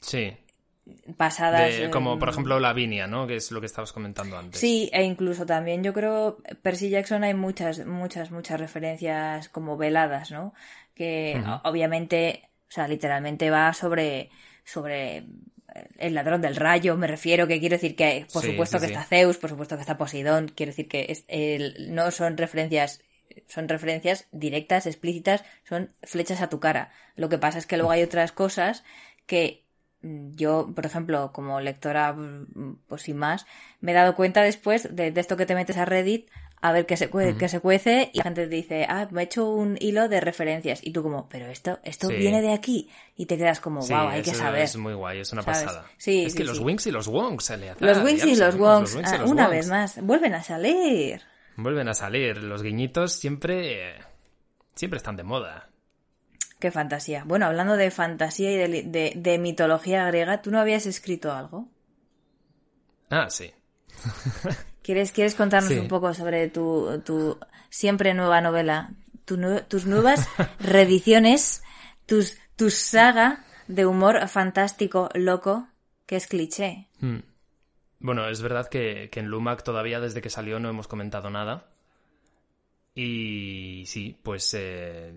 Sí 0.00 0.36
pasadas. 1.16 1.88
como 1.90 2.18
por 2.18 2.28
ejemplo 2.28 2.58
Lavinia, 2.58 3.06
¿no? 3.06 3.26
Que 3.26 3.36
es 3.36 3.50
lo 3.52 3.60
que 3.60 3.66
estabas 3.66 3.92
comentando 3.92 4.36
antes. 4.36 4.60
Sí, 4.60 4.90
e 4.92 5.02
incluso 5.02 5.46
también 5.46 5.82
yo 5.82 5.92
creo 5.92 6.38
Percy 6.62 6.90
Jackson 6.90 7.24
hay 7.24 7.34
muchas, 7.34 7.86
muchas, 7.86 8.30
muchas 8.30 8.60
referencias 8.60 9.48
como 9.48 9.76
veladas, 9.76 10.30
¿no? 10.30 10.54
Que 10.94 11.42
obviamente, 11.64 12.48
o 12.68 12.72
sea, 12.72 12.88
literalmente 12.88 13.50
va 13.50 13.72
sobre, 13.72 14.30
sobre 14.64 15.26
el 15.98 16.14
ladrón 16.14 16.42
del 16.42 16.56
rayo, 16.56 16.96
me 16.96 17.06
refiero, 17.06 17.46
que 17.46 17.60
quiero 17.60 17.76
decir 17.76 17.96
que 17.96 18.26
por 18.32 18.44
supuesto 18.44 18.78
que 18.78 18.86
está 18.86 19.04
Zeus, 19.04 19.38
por 19.38 19.50
supuesto 19.50 19.76
que 19.76 19.82
está 19.82 19.96
Poseidón, 19.96 20.48
quiero 20.54 20.70
decir 20.70 20.88
que 20.88 21.06
es, 21.08 21.24
no 21.78 22.10
son 22.10 22.36
referencias 22.36 23.00
son 23.48 23.66
referencias 23.66 24.28
directas, 24.30 24.86
explícitas, 24.86 25.42
son 25.64 25.94
flechas 26.02 26.42
a 26.42 26.50
tu 26.50 26.60
cara. 26.60 26.90
Lo 27.16 27.30
que 27.30 27.38
pasa 27.38 27.58
es 27.58 27.66
que 27.66 27.78
luego 27.78 27.90
hay 27.90 28.02
otras 28.02 28.30
cosas 28.30 28.84
que 29.24 29.64
yo, 30.02 30.72
por 30.74 30.86
ejemplo, 30.86 31.30
como 31.32 31.60
lectora, 31.60 32.16
pues 32.88 33.02
sin 33.02 33.16
más, 33.16 33.46
me 33.80 33.92
he 33.92 33.94
dado 33.94 34.14
cuenta 34.14 34.42
después 34.42 34.94
de, 34.94 35.12
esto 35.14 35.36
que 35.36 35.46
te 35.46 35.54
metes 35.54 35.76
a 35.76 35.84
Reddit 35.84 36.28
a 36.60 36.70
ver 36.70 36.86
qué 36.86 36.96
se, 36.96 37.08
se 37.48 37.60
cuece 37.60 38.10
y 38.12 38.18
la 38.18 38.24
gente 38.24 38.46
te 38.46 38.54
dice, 38.54 38.86
ah, 38.88 39.08
me 39.10 39.22
he 39.22 39.24
hecho 39.24 39.50
un 39.50 39.76
hilo 39.80 40.08
de 40.08 40.20
referencias 40.20 40.80
y 40.82 40.92
tú 40.92 41.02
como, 41.02 41.28
pero 41.28 41.46
esto, 41.46 41.80
esto 41.82 42.08
viene 42.08 42.40
de 42.40 42.52
aquí 42.52 42.88
y 43.16 43.26
te 43.26 43.36
quedas 43.36 43.58
como, 43.58 43.80
wow, 43.80 44.08
hay 44.08 44.22
que 44.22 44.32
saber. 44.32 44.62
Es 44.62 44.76
muy 44.76 44.94
guay, 44.94 45.18
es 45.18 45.32
una 45.32 45.42
pasada. 45.42 45.86
Sí, 45.96 46.24
es 46.24 46.36
que 46.36 46.44
los 46.44 46.60
Wings 46.60 46.86
y 46.86 46.92
los 46.92 47.08
Wongs 47.08 47.44
se 47.44 47.56
le 47.56 47.74
Los 47.80 47.98
Wings 47.98 48.24
y 48.24 48.36
los 48.36 48.54
Wongs, 48.54 48.96
ah, 49.04 49.24
una 49.26 49.48
vez 49.48 49.68
más, 49.68 50.00
vuelven 50.02 50.34
a 50.34 50.42
salir. 50.44 51.20
Vuelven 51.56 51.88
a 51.88 51.94
salir, 51.94 52.38
los 52.38 52.62
guiñitos 52.62 53.12
siempre, 53.12 53.96
siempre 54.74 54.98
están 54.98 55.16
de 55.16 55.24
moda. 55.24 55.71
Qué 56.62 56.70
fantasía. 56.70 57.24
Bueno, 57.24 57.46
hablando 57.46 57.76
de 57.76 57.90
fantasía 57.90 58.52
y 58.52 58.82
de, 58.84 59.38
mitología 59.40 60.06
griega, 60.06 60.42
¿tú 60.42 60.52
no 60.52 60.60
habías 60.60 60.86
escrito 60.86 61.32
algo? 61.32 61.68
Ah, 63.10 63.28
sí. 63.30 63.50
¿Quieres, 64.80 65.10
¿Quieres 65.10 65.34
contarnos 65.34 65.72
un 65.72 65.88
poco 65.88 66.14
sobre 66.14 66.48
tu, 66.50 67.02
tu 67.04 67.36
siempre 67.68 68.14
nueva 68.14 68.40
novela? 68.40 68.92
tus 69.24 69.86
nuevas 69.86 70.28
reediciones, 70.60 71.64
tus, 72.06 72.38
tu 72.54 72.70
saga 72.70 73.44
de 73.66 73.84
humor 73.84 74.28
fantástico, 74.28 75.08
loco, 75.14 75.66
que 76.06 76.14
es 76.14 76.28
cliché. 76.28 76.86
Hmm. 77.00 77.22
Bueno, 77.98 78.28
es 78.28 78.40
verdad 78.40 78.68
que, 78.68 79.10
en 79.12 79.26
Lumac 79.26 79.64
todavía 79.64 79.98
desde 79.98 80.22
que 80.22 80.30
salió 80.30 80.60
no 80.60 80.68
hemos 80.68 80.86
comentado 80.86 81.28
nada. 81.28 81.72
Y 82.94 83.82
sí, 83.88 84.16
pues 84.22 84.54
eh, 84.54 85.12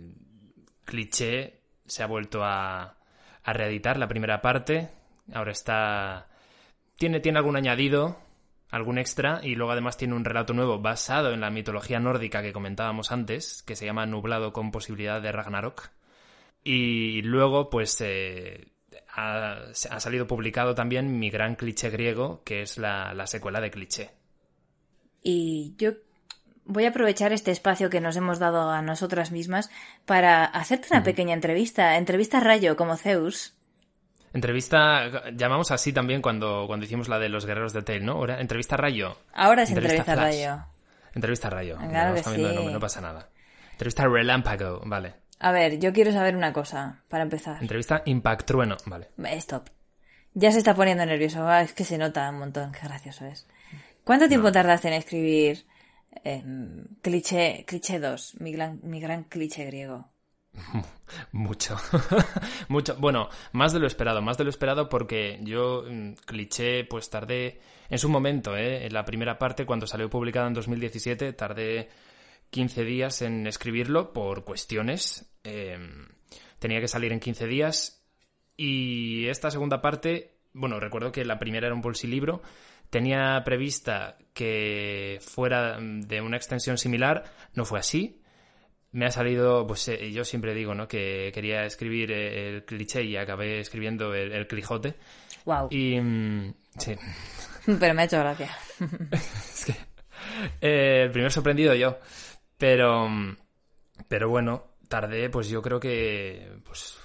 cliché 0.85 1.59
se 1.85 2.03
ha 2.03 2.07
vuelto 2.07 2.43
a, 2.43 2.97
a 3.43 3.53
reeditar 3.53 3.97
la 3.97 4.07
primera 4.07 4.41
parte. 4.41 4.89
Ahora 5.33 5.51
está. 5.51 6.27
Tiene, 6.97 7.19
tiene 7.19 7.39
algún 7.39 7.57
añadido, 7.57 8.17
algún 8.69 8.97
extra, 8.97 9.41
y 9.43 9.55
luego 9.55 9.73
además 9.73 9.97
tiene 9.97 10.15
un 10.15 10.25
relato 10.25 10.53
nuevo 10.53 10.79
basado 10.79 11.33
en 11.33 11.41
la 11.41 11.49
mitología 11.49 11.99
nórdica 11.99 12.41
que 12.41 12.53
comentábamos 12.53 13.11
antes, 13.11 13.63
que 13.63 13.75
se 13.75 13.85
llama 13.85 14.05
Nublado 14.05 14.53
con 14.53 14.71
posibilidad 14.71 15.21
de 15.21 15.31
Ragnarok. 15.31 15.89
Y 16.63 17.21
luego, 17.21 17.69
pues. 17.69 17.99
Eh, 18.01 18.71
ha, 19.09 19.59
ha, 19.89 19.99
salido 19.99 20.27
publicado 20.27 20.75
también 20.75 21.19
Mi 21.19 21.29
Gran 21.29 21.55
Cliché 21.55 21.89
Griego, 21.89 22.43
que 22.43 22.61
es 22.61 22.77
la, 22.77 23.13
la 23.13 23.27
secuela 23.27 23.61
de 23.61 23.71
Cliché. 23.71 24.11
Y 25.21 25.75
yo 25.77 25.91
voy 26.65 26.85
a 26.85 26.89
aprovechar 26.89 27.31
este 27.31 27.51
espacio 27.51 27.89
que 27.89 28.01
nos 28.01 28.17
hemos 28.17 28.39
dado 28.39 28.69
a 28.69 28.81
nosotras 28.81 29.31
mismas 29.31 29.69
para 30.05 30.45
hacerte 30.45 30.87
una 30.91 31.03
pequeña 31.03 31.33
entrevista, 31.33 31.97
entrevista 31.97 32.39
rayo 32.39 32.75
como 32.75 32.97
Zeus. 32.97 33.53
Entrevista, 34.33 35.31
llamamos 35.31 35.71
así 35.71 35.93
también 35.93 36.21
cuando, 36.21 36.65
cuando 36.67 36.85
hicimos 36.85 37.07
la 37.07 37.19
de 37.19 37.29
los 37.29 37.45
guerreros 37.45 37.71
de 37.71 37.83
Tel, 37.83 38.05
¿no? 38.05 38.13
Ahora, 38.13 38.41
entrevista 38.41 38.75
rayo. 38.75 39.17
Ahora 39.33 39.63
es 39.63 39.69
entrevista, 39.69 40.13
rayo. 40.13 40.65
Entrevista 41.13 41.49
rayo. 41.49 41.77
Claro 41.77 42.15
no 42.71 42.79
pasa 42.79 42.99
nada. 42.99 43.29
Entrevista 43.71 44.05
relámpago, 44.05 44.81
vale. 44.85 45.15
A 45.39 45.51
ver, 45.51 45.79
yo 45.79 45.93
quiero 45.93 46.11
saber 46.11 46.35
una 46.35 46.51
cosa, 46.51 47.03
para 47.07 47.23
empezar. 47.23 47.61
Entrevista 47.61 48.01
impact 48.05 48.45
trueno, 48.45 48.77
vale. 48.85 49.09
Stop. 49.37 49.69
Ya 50.33 50.51
se 50.51 50.57
está 50.57 50.75
poniendo 50.75 51.05
nervioso, 51.05 51.47
ah, 51.47 51.61
es 51.61 51.71
que 51.71 51.85
se 51.85 51.97
nota 51.97 52.29
un 52.29 52.39
montón, 52.39 52.73
qué 52.73 52.79
gracioso 52.85 53.25
es. 53.25 53.47
¿Cuánto 54.03 54.27
tiempo 54.27 54.51
tardaste 54.51 54.89
en 54.89 54.95
escribir 54.95 55.65
Em, 56.23 56.83
cliché, 57.01 57.63
cliché 57.65 57.99
2, 57.99 58.39
mi 58.39 58.51
gran, 58.51 58.79
mi 58.83 58.99
gran 58.99 59.25
cliché 59.25 59.65
griego. 59.65 60.09
Mucho, 61.31 61.77
mucho. 62.69 62.95
Bueno, 62.97 63.29
más 63.51 63.73
de 63.73 63.79
lo 63.79 63.87
esperado, 63.87 64.21
más 64.21 64.37
de 64.37 64.43
lo 64.43 64.49
esperado 64.49 64.89
porque 64.89 65.39
yo 65.43 65.83
mm, 65.87 66.13
cliché, 66.25 66.83
pues 66.85 67.09
tardé 67.09 67.59
en 67.89 67.99
su 67.99 68.09
momento, 68.09 68.55
¿eh? 68.55 68.85
en 68.85 68.93
la 68.93 69.05
primera 69.05 69.37
parte, 69.37 69.65
cuando 69.65 69.85
salió 69.85 70.09
publicada 70.09 70.47
en 70.47 70.53
2017, 70.53 71.33
tardé 71.33 71.89
15 72.49 72.83
días 72.83 73.21
en 73.21 73.47
escribirlo 73.47 74.13
por 74.13 74.45
cuestiones. 74.45 75.31
Em, 75.43 76.07
tenía 76.59 76.79
que 76.79 76.87
salir 76.87 77.11
en 77.11 77.19
15 77.19 77.47
días 77.47 78.03
y 78.57 79.27
esta 79.27 79.51
segunda 79.51 79.81
parte, 79.81 80.37
bueno, 80.53 80.79
recuerdo 80.79 81.11
que 81.11 81.25
la 81.25 81.37
primera 81.37 81.67
era 81.67 81.75
un 81.75 81.81
bolsilibro 81.81 82.41
tenía 82.95 83.41
prevista 83.43 84.15
que 84.33 85.19
fuera 85.19 85.77
de 85.81 86.21
una 86.21 86.37
extensión 86.37 86.77
similar, 86.77 87.25
no 87.53 87.65
fue 87.65 87.77
así. 87.77 88.21
Me 88.93 89.05
ha 89.05 89.11
salido, 89.11 89.67
pues 89.67 89.85
eh, 89.89 90.13
yo 90.13 90.23
siempre 90.23 90.53
digo, 90.53 90.73
¿no? 90.73 90.87
Que 90.87 91.29
quería 91.33 91.65
escribir 91.65 92.13
el 92.13 92.63
cliché 92.63 93.03
y 93.03 93.17
acabé 93.17 93.59
escribiendo 93.59 94.13
el, 94.15 94.47
clijote. 94.47 94.95
Wow. 95.43 95.67
Y 95.71 95.99
mm, 95.99 96.53
sí. 96.77 96.95
Pero 97.65 97.93
me 97.93 98.03
ha 98.03 98.05
hecho 98.05 98.17
gracia. 98.17 98.57
es 99.11 99.65
que 99.65 99.75
eh, 100.61 101.01
el 101.03 101.11
primer 101.11 101.33
sorprendido 101.33 101.75
yo. 101.75 101.97
Pero, 102.57 103.09
pero 104.07 104.29
bueno, 104.29 104.67
tardé, 104.87 105.29
pues 105.29 105.49
yo 105.49 105.61
creo 105.61 105.81
que 105.81 106.61
pues, 106.63 106.97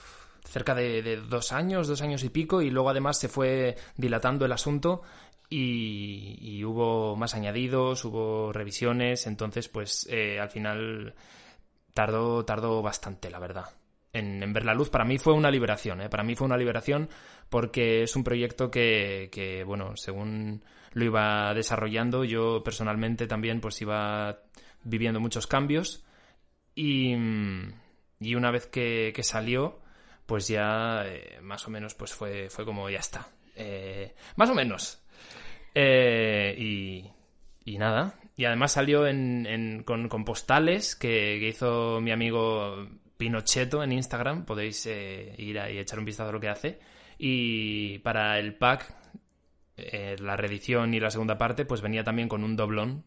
cerca 0.44 0.76
de, 0.76 1.02
de, 1.02 1.16
dos 1.16 1.50
años, 1.50 1.88
dos 1.88 2.00
años 2.00 2.22
y 2.22 2.28
pico, 2.28 2.62
y 2.62 2.70
luego 2.70 2.90
además 2.90 3.18
se 3.18 3.28
fue 3.28 3.76
dilatando 3.96 4.44
el 4.44 4.52
asunto 4.52 5.02
y, 5.50 6.64
hubo 6.64 7.16
más 7.16 7.34
añadidos, 7.34 8.04
hubo 8.04 8.52
revisiones, 8.52 9.26
entonces 9.26 9.68
pues 9.68 10.06
eh, 10.08 10.38
al 10.38 10.50
final 10.50 11.14
tardó, 11.92 12.44
tardó 12.44 12.80
bastante, 12.82 13.30
la 13.30 13.40
verdad. 13.40 13.66
En, 14.12 14.52
ver 14.52 14.64
la 14.64 14.74
luz, 14.74 14.90
para 14.90 15.04
mí 15.04 15.18
fue 15.18 15.34
una 15.34 15.50
liberación, 15.50 16.00
¿eh? 16.00 16.08
para 16.08 16.22
mí 16.22 16.36
fue 16.36 16.46
una 16.46 16.56
liberación 16.56 17.08
porque 17.48 18.02
es 18.02 18.16
un 18.16 18.24
proyecto 18.24 18.70
que, 18.70 19.28
que, 19.32 19.64
bueno, 19.64 19.96
según 19.96 20.62
lo 20.92 21.04
iba 21.04 21.52
desarrollando, 21.54 22.24
yo 22.24 22.62
personalmente 22.62 23.26
también 23.26 23.60
pues 23.60 23.80
iba 23.82 24.42
viviendo 24.82 25.20
muchos 25.20 25.46
cambios 25.46 26.04
y, 26.74 27.14
y 28.20 28.34
una 28.34 28.50
vez 28.50 28.66
que, 28.66 29.12
que 29.14 29.22
salió, 29.22 29.80
pues 30.26 30.48
ya 30.48 31.02
eh, 31.06 31.40
más 31.42 31.66
o 31.66 31.70
menos 31.70 31.94
pues 31.94 32.12
fue, 32.12 32.50
fue 32.50 32.64
como 32.64 32.88
ya 32.88 33.00
está. 33.00 33.28
Eh, 33.56 34.14
más 34.36 34.48
o 34.50 34.54
menos. 34.54 35.02
Eh, 35.74 36.54
y, 36.58 37.10
y 37.64 37.78
nada. 37.78 38.14
Y 38.36 38.44
además 38.44 38.72
salió 38.72 39.06
en, 39.06 39.82
con, 39.84 40.24
postales 40.24 40.96
que, 40.96 41.36
hizo 41.36 42.00
mi 42.00 42.10
amigo 42.10 42.88
Pinocheto 43.16 43.82
en 43.82 43.92
Instagram. 43.92 44.44
Podéis 44.44 44.86
ir 44.86 45.58
ahí 45.60 45.76
y 45.76 45.78
echar 45.78 45.98
un 45.98 46.04
vistazo 46.04 46.30
a 46.30 46.32
lo 46.32 46.40
que 46.40 46.48
hace. 46.48 46.80
Y 47.18 47.98
para 47.98 48.38
el 48.38 48.54
pack, 48.54 48.94
la 50.20 50.36
reedición 50.36 50.94
y 50.94 51.00
la 51.00 51.10
segunda 51.10 51.36
parte, 51.36 51.66
pues 51.66 51.82
venía 51.82 52.02
también 52.02 52.28
con 52.28 52.42
un 52.42 52.56
doblón 52.56 53.04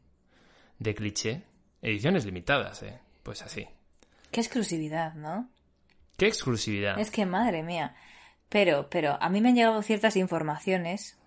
de 0.77 0.93
cliché. 0.93 1.41
Ediciones 1.81 2.25
limitadas, 2.25 2.83
¿eh? 2.83 2.99
Pues 3.23 3.41
así. 3.41 3.67
Qué 4.31 4.39
exclusividad, 4.39 5.13
¿no? 5.15 5.49
Qué 6.17 6.27
exclusividad. 6.27 6.99
Es 6.99 7.11
que 7.11 7.25
madre 7.25 7.63
mía. 7.63 7.95
Pero, 8.49 8.89
pero 8.89 9.17
a 9.21 9.29
mí 9.29 9.41
me 9.41 9.49
han 9.49 9.55
llegado 9.55 9.81
ciertas 9.81 10.15
informaciones 10.15 11.17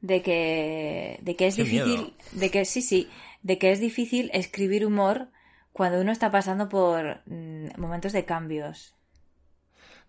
de 0.00 0.22
que, 0.22 1.18
de 1.22 1.36
que 1.36 1.46
es 1.46 1.56
difícil, 1.56 2.14
de 2.32 2.50
que 2.50 2.64
sí, 2.64 2.82
sí, 2.82 3.08
de 3.42 3.58
que 3.58 3.72
es 3.72 3.80
difícil 3.80 4.30
escribir 4.32 4.86
humor 4.86 5.28
cuando 5.72 6.00
uno 6.00 6.12
está 6.12 6.30
pasando 6.30 6.68
por 6.68 7.20
mm, 7.26 7.80
momentos 7.80 8.12
de 8.12 8.24
cambios. 8.24 8.94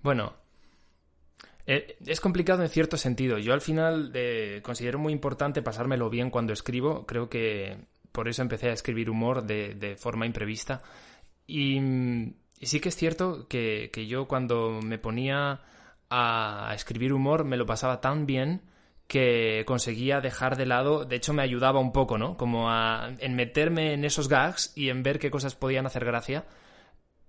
Bueno, 0.01 0.34
eh, 1.65 1.97
es 2.06 2.19
complicado 2.19 2.63
en 2.63 2.69
cierto 2.69 2.97
sentido. 2.97 3.38
Yo 3.38 3.54
al 3.54 3.62
final 3.62 4.12
eh, 4.13 4.62
considero 4.63 4.99
muy 4.99 5.13
importante 5.13 5.62
pasármelo 5.62 6.10
bien 6.10 6.30
cuando 6.30 6.54
escribo. 6.54 7.06
Creo 7.06 7.30
que 7.30 7.77
por 8.12 8.27
eso 8.27 8.41
empecé 8.41 8.69
a 8.69 8.73
escribir 8.73 9.10
humor 9.10 9.43
de, 9.43 9.75
de 9.75 9.95
forma 9.95 10.25
imprevista. 10.25 10.82
Y 11.45 11.80
y 12.62 12.67
sí 12.67 12.80
que 12.80 12.89
es 12.89 12.95
cierto 12.95 13.47
que, 13.47 13.89
yo 14.08 14.27
cuando 14.27 14.82
me 14.84 14.99
ponía 14.99 15.62
a 16.12 16.71
escribir 16.75 17.12
humor 17.12 17.43
me 17.43 17.58
lo 17.58 17.65
pasaba 17.65 18.01
tan 18.01 18.27
bien 18.27 18.62
que 19.12 19.65
conseguía 19.67 20.21
dejar 20.21 20.56
de 20.56 20.65
lado, 20.65 21.04
de 21.04 21.17
hecho 21.17 21.34
me 21.34 21.41
ayudaba 21.43 21.82
un 21.82 21.91
poco, 21.91 22.17
¿no? 22.17 22.38
Como 22.38 22.71
a, 22.71 23.12
en 23.19 23.36
meterme 23.36 23.93
en 23.93 24.06
esos 24.06 24.30
gags 24.30 24.71
y 24.74 24.88
en 24.88 25.04
ver 25.04 25.19
qué 25.19 25.30
cosas 25.30 25.54
podían 25.54 25.86
hacer 25.86 26.06
gracia. 26.06 26.45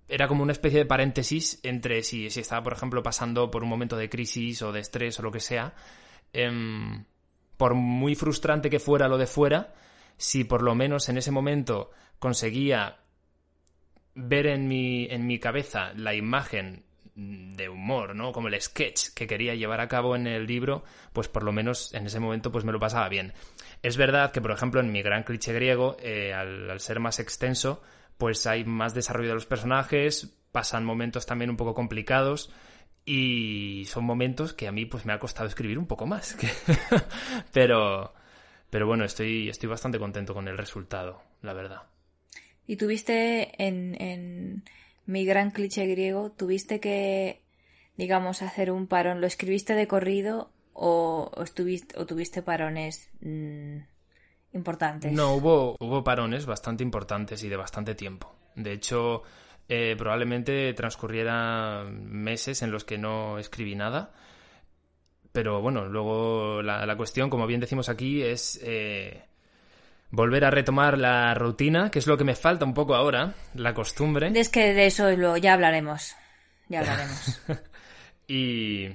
Era 0.07 0.29
como 0.29 0.43
una 0.43 0.53
especie 0.53 0.79
de 0.79 0.85
paréntesis 0.85 1.59
entre 1.61 2.01
si, 2.03 2.29
si 2.29 2.39
estaba, 2.39 2.63
por 2.63 2.71
ejemplo, 2.71 3.03
pasando 3.03 3.51
por 3.51 3.63
un 3.63 3.69
momento 3.69 3.97
de 3.97 4.09
crisis 4.09 4.61
o 4.61 4.71
de 4.71 4.79
estrés 4.79 5.19
o 5.19 5.23
lo 5.23 5.31
que 5.33 5.41
sea. 5.41 5.73
Em, 6.31 7.03
por 7.57 7.73
muy 7.73 8.15
frustrante 8.15 8.69
que 8.69 8.79
fuera 8.79 9.09
lo 9.09 9.17
de 9.17 9.27
fuera, 9.27 9.73
si 10.15 10.45
por 10.45 10.61
lo 10.61 10.75
menos 10.75 11.09
en 11.09 11.17
ese 11.17 11.31
momento 11.31 11.91
conseguía 12.17 12.99
ver 14.15 14.47
en 14.47 14.69
mi, 14.69 15.03
en 15.09 15.27
mi 15.27 15.37
cabeza 15.37 15.91
la 15.97 16.15
imagen 16.15 16.85
de 17.15 17.69
humor, 17.69 18.15
¿no? 18.15 18.31
Como 18.31 18.47
el 18.47 18.59
sketch 18.59 19.09
que 19.13 19.27
quería 19.27 19.53
llevar 19.55 19.81
a 19.81 19.87
cabo 19.87 20.15
en 20.15 20.25
el 20.25 20.47
libro, 20.47 20.83
pues 21.13 21.27
por 21.27 21.43
lo 21.43 21.51
menos 21.51 21.93
en 21.93 22.07
ese 22.07 22.19
momento 22.19 22.51
pues 22.51 22.65
me 22.65 22.71
lo 22.71 22.79
pasaba 22.79 23.07
bien. 23.09 23.33
Es 23.83 23.97
verdad 23.97 24.31
que, 24.31 24.41
por 24.41 24.51
ejemplo, 24.51 24.79
en 24.79 24.91
mi 24.91 25.01
gran 25.01 25.23
cliché 25.23 25.53
griego, 25.53 25.97
eh, 25.99 26.33
al, 26.33 26.79
ser 26.79 26.99
más 26.99 27.19
extenso, 27.19 27.81
pues 28.17 28.47
hay 28.47 28.63
más 28.63 28.93
desarrollo 28.93 29.29
de 29.29 29.35
los 29.35 29.45
personajes, 29.45 30.33
pasan 30.51 30.85
momentos 30.85 31.25
también 31.25 31.49
un 31.49 31.57
poco 31.57 31.73
complicados 31.73 32.51
y 33.05 33.83
son 33.85 34.05
momentos 34.05 34.53
que 34.53 34.67
a 34.67 34.71
mí 34.71 34.85
pues 34.85 35.05
me 35.05 35.13
ha 35.13 35.19
costado 35.19 35.47
escribir 35.47 35.77
un 35.77 35.87
poco 35.87 36.07
más. 36.07 36.37
pero, 37.53 38.13
pero 38.69 38.87
bueno, 38.87 39.05
estoy, 39.05 39.49
estoy 39.49 39.69
bastante 39.69 39.99
contento 39.99 40.33
con 40.33 40.47
el 40.47 40.57
resultado, 40.57 41.21
la 41.41 41.53
verdad. 41.53 41.83
Y 42.65 42.77
tuviste 42.77 43.61
en, 43.61 44.01
en 44.01 44.63
mi 45.05 45.25
gran 45.25 45.51
cliché 45.51 45.85
griego, 45.85 46.31
tuviste 46.31 46.79
que, 46.79 47.41
digamos, 47.97 48.41
hacer 48.41 48.71
un 48.71 48.87
parón. 48.87 49.21
¿Lo 49.21 49.27
escribiste 49.27 49.73
de 49.75 49.87
corrido 49.87 50.51
o, 50.73 51.31
estuviste, 51.43 51.99
o 51.99 52.05
tuviste 52.05 52.41
parones 52.41 53.09
mm, 53.21 53.77
importantes? 54.53 55.11
No, 55.11 55.35
hubo, 55.35 55.75
hubo 55.79 56.03
parones 56.03 56.45
bastante 56.45 56.83
importantes 56.83 57.43
y 57.43 57.49
de 57.49 57.57
bastante 57.57 57.95
tiempo. 57.95 58.35
De 58.55 58.71
hecho, 58.71 59.23
eh, 59.67 59.95
probablemente 59.97 60.73
transcurrieran 60.73 62.05
meses 62.11 62.61
en 62.61 62.71
los 62.71 62.83
que 62.83 62.97
no 62.97 63.39
escribí 63.39 63.75
nada. 63.75 64.13
Pero 65.31 65.61
bueno, 65.61 65.85
luego 65.87 66.61
la, 66.61 66.85
la 66.85 66.95
cuestión, 66.95 67.29
como 67.29 67.47
bien 67.47 67.59
decimos 67.59 67.89
aquí, 67.89 68.21
es 68.21 68.59
eh, 68.63 69.23
volver 70.13 70.45
a 70.45 70.51
retomar 70.51 70.99
la 70.99 71.33
rutina, 71.33 71.89
que 71.89 71.97
es 71.97 72.05
lo 72.05 72.17
que 72.17 72.23
me 72.23 72.35
falta 72.35 72.65
un 72.65 72.75
poco 72.75 72.93
ahora, 72.93 73.33
la 73.55 73.73
costumbre. 73.73 74.31
Es 74.35 74.49
que 74.49 74.73
de 74.73 74.85
eso 74.85 75.09
lo, 75.11 75.37
ya 75.37 75.53
hablaremos. 75.53 76.15
Ya 76.69 76.81
hablaremos. 76.81 77.41
y, 78.27 78.89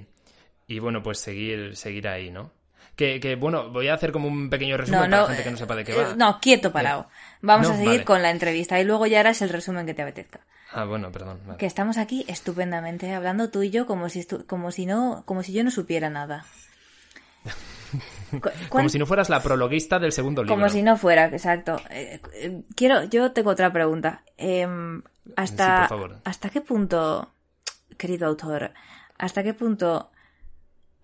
y 0.69 0.79
bueno, 0.79 1.03
pues 1.03 1.19
seguir, 1.19 1.77
seguir 1.77 2.07
ahí, 2.07 2.31
¿no? 2.31 2.53
Que, 2.95 3.19
que, 3.19 3.35
bueno, 3.35 3.71
voy 3.71 3.89
a 3.89 3.95
hacer 3.95 4.13
como 4.13 4.29
un 4.29 4.49
pequeño 4.49 4.77
resumen 4.77 5.11
para 5.11 5.23
la 5.23 5.27
gente 5.27 5.43
que 5.43 5.51
no 5.51 5.57
sepa 5.57 5.75
de 5.75 5.85
qué 5.85 5.95
va. 5.95 6.11
Eh, 6.11 6.15
no, 6.17 6.39
quieto 6.41 6.73
parado. 6.73 7.09
Vamos 7.43 7.69
a 7.69 7.77
seguir 7.77 8.05
con 8.05 8.23
la 8.23 8.31
entrevista 8.31 8.81
y 8.81 8.85
luego 8.85 9.07
ya 9.07 9.21
harás 9.21 9.43
el 9.43 9.49
resumen 9.49 9.87
que 9.87 9.95
te 9.95 10.03
apetezca. 10.03 10.41
Ah, 10.71 10.85
bueno, 10.85 11.11
perdón. 11.11 11.41
Que 11.59 11.67
estamos 11.67 11.99
aquí 11.99 12.25
estupendamente 12.29 13.13
hablando 13.13 13.51
tú 13.51 13.63
y 13.65 13.71
yo 13.71 13.87
como 13.87 14.09
si 14.09 14.25
como 14.47 14.71
si 14.71 14.87
no 14.87 15.23
como 15.27 15.43
si 15.43 15.53
yo 15.53 15.65
no 15.65 15.71
supiera 15.71 16.11
nada. 16.11 16.45
Como 18.69 18.89
si 18.89 18.99
no 18.99 19.07
fueras 19.07 19.29
la 19.29 19.43
prologuista 19.43 19.99
del 19.99 20.13
segundo 20.13 20.43
libro. 20.43 20.55
Como 20.55 20.69
si 20.69 20.83
no 20.83 20.97
fuera, 20.97 21.27
exacto. 21.27 21.81
Eh, 21.91 22.21
eh, 22.35 22.63
quiero, 22.75 23.05
yo 23.05 23.33
tengo 23.33 23.51
otra 23.51 23.73
pregunta. 23.73 24.23
Em, 24.37 25.03
hasta, 25.37 25.89
¿Hasta 26.25 26.51
qué 26.51 26.61
punto, 26.61 27.33
querido 27.97 28.27
autor, 28.27 28.73
hasta 29.19 29.43
qué 29.43 29.55
punto 29.55 30.11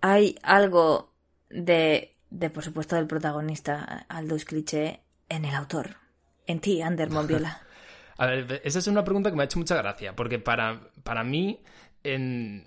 hay 0.01 0.37
algo 0.43 1.13
de, 1.49 2.15
de 2.29 2.49
por 2.49 2.63
supuesto, 2.63 2.95
del 2.95 3.07
protagonista, 3.07 4.05
Aldous 4.09 4.45
Cliché, 4.45 5.01
en 5.29 5.45
el 5.45 5.55
autor? 5.55 5.97
En 6.47 6.59
ti, 6.59 6.81
Ander 6.81 7.09
Monviola. 7.09 7.61
A 8.17 8.27
ver, 8.27 8.61
esa 8.63 8.79
es 8.79 8.87
una 8.87 9.03
pregunta 9.03 9.29
que 9.29 9.35
me 9.35 9.43
ha 9.43 9.45
hecho 9.45 9.59
mucha 9.59 9.75
gracia, 9.75 10.15
porque 10.15 10.39
para, 10.39 10.89
para 11.03 11.23
mí, 11.23 11.61
en, 12.03 12.65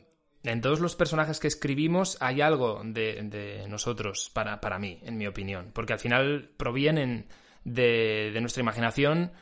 en 0.50 0.60
todos 0.60 0.80
los 0.80 0.96
personajes 0.96 1.40
que 1.40 1.48
escribimos 1.48 2.16
hay 2.20 2.40
algo 2.40 2.80
de, 2.84 3.64
nosotros, 3.68 4.30
para, 4.32 4.60
para, 4.60 4.78
mí, 4.78 4.98
en 5.02 5.16
mi 5.16 5.26
opinión, 5.26 5.70
porque 5.72 5.92
al 5.92 5.98
final 5.98 6.50
provienen 6.56 7.28
de, 7.64 8.36
nuestra 8.40 8.62
imaginación 8.62 9.32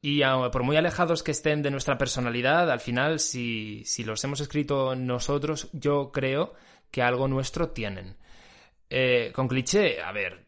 y 0.00 0.22
por 0.52 0.62
muy 0.62 0.76
alejados 0.76 1.22
que 1.22 1.32
estén 1.32 1.62
de 1.62 1.70
nuestra 1.70 1.98
personalidad, 1.98 2.70
al 2.70 2.80
final, 2.80 3.18
si, 3.18 3.84
si 3.84 4.04
los 4.04 4.22
hemos 4.24 4.40
escrito 4.40 4.94
nosotros, 4.94 5.68
yo 5.72 6.12
creo 6.12 6.54
que 6.90 7.02
algo 7.02 7.28
nuestro 7.28 7.70
tienen. 7.70 8.16
Eh, 8.88 9.32
con 9.34 9.48
cliché, 9.48 10.00
a 10.00 10.12
ver, 10.12 10.46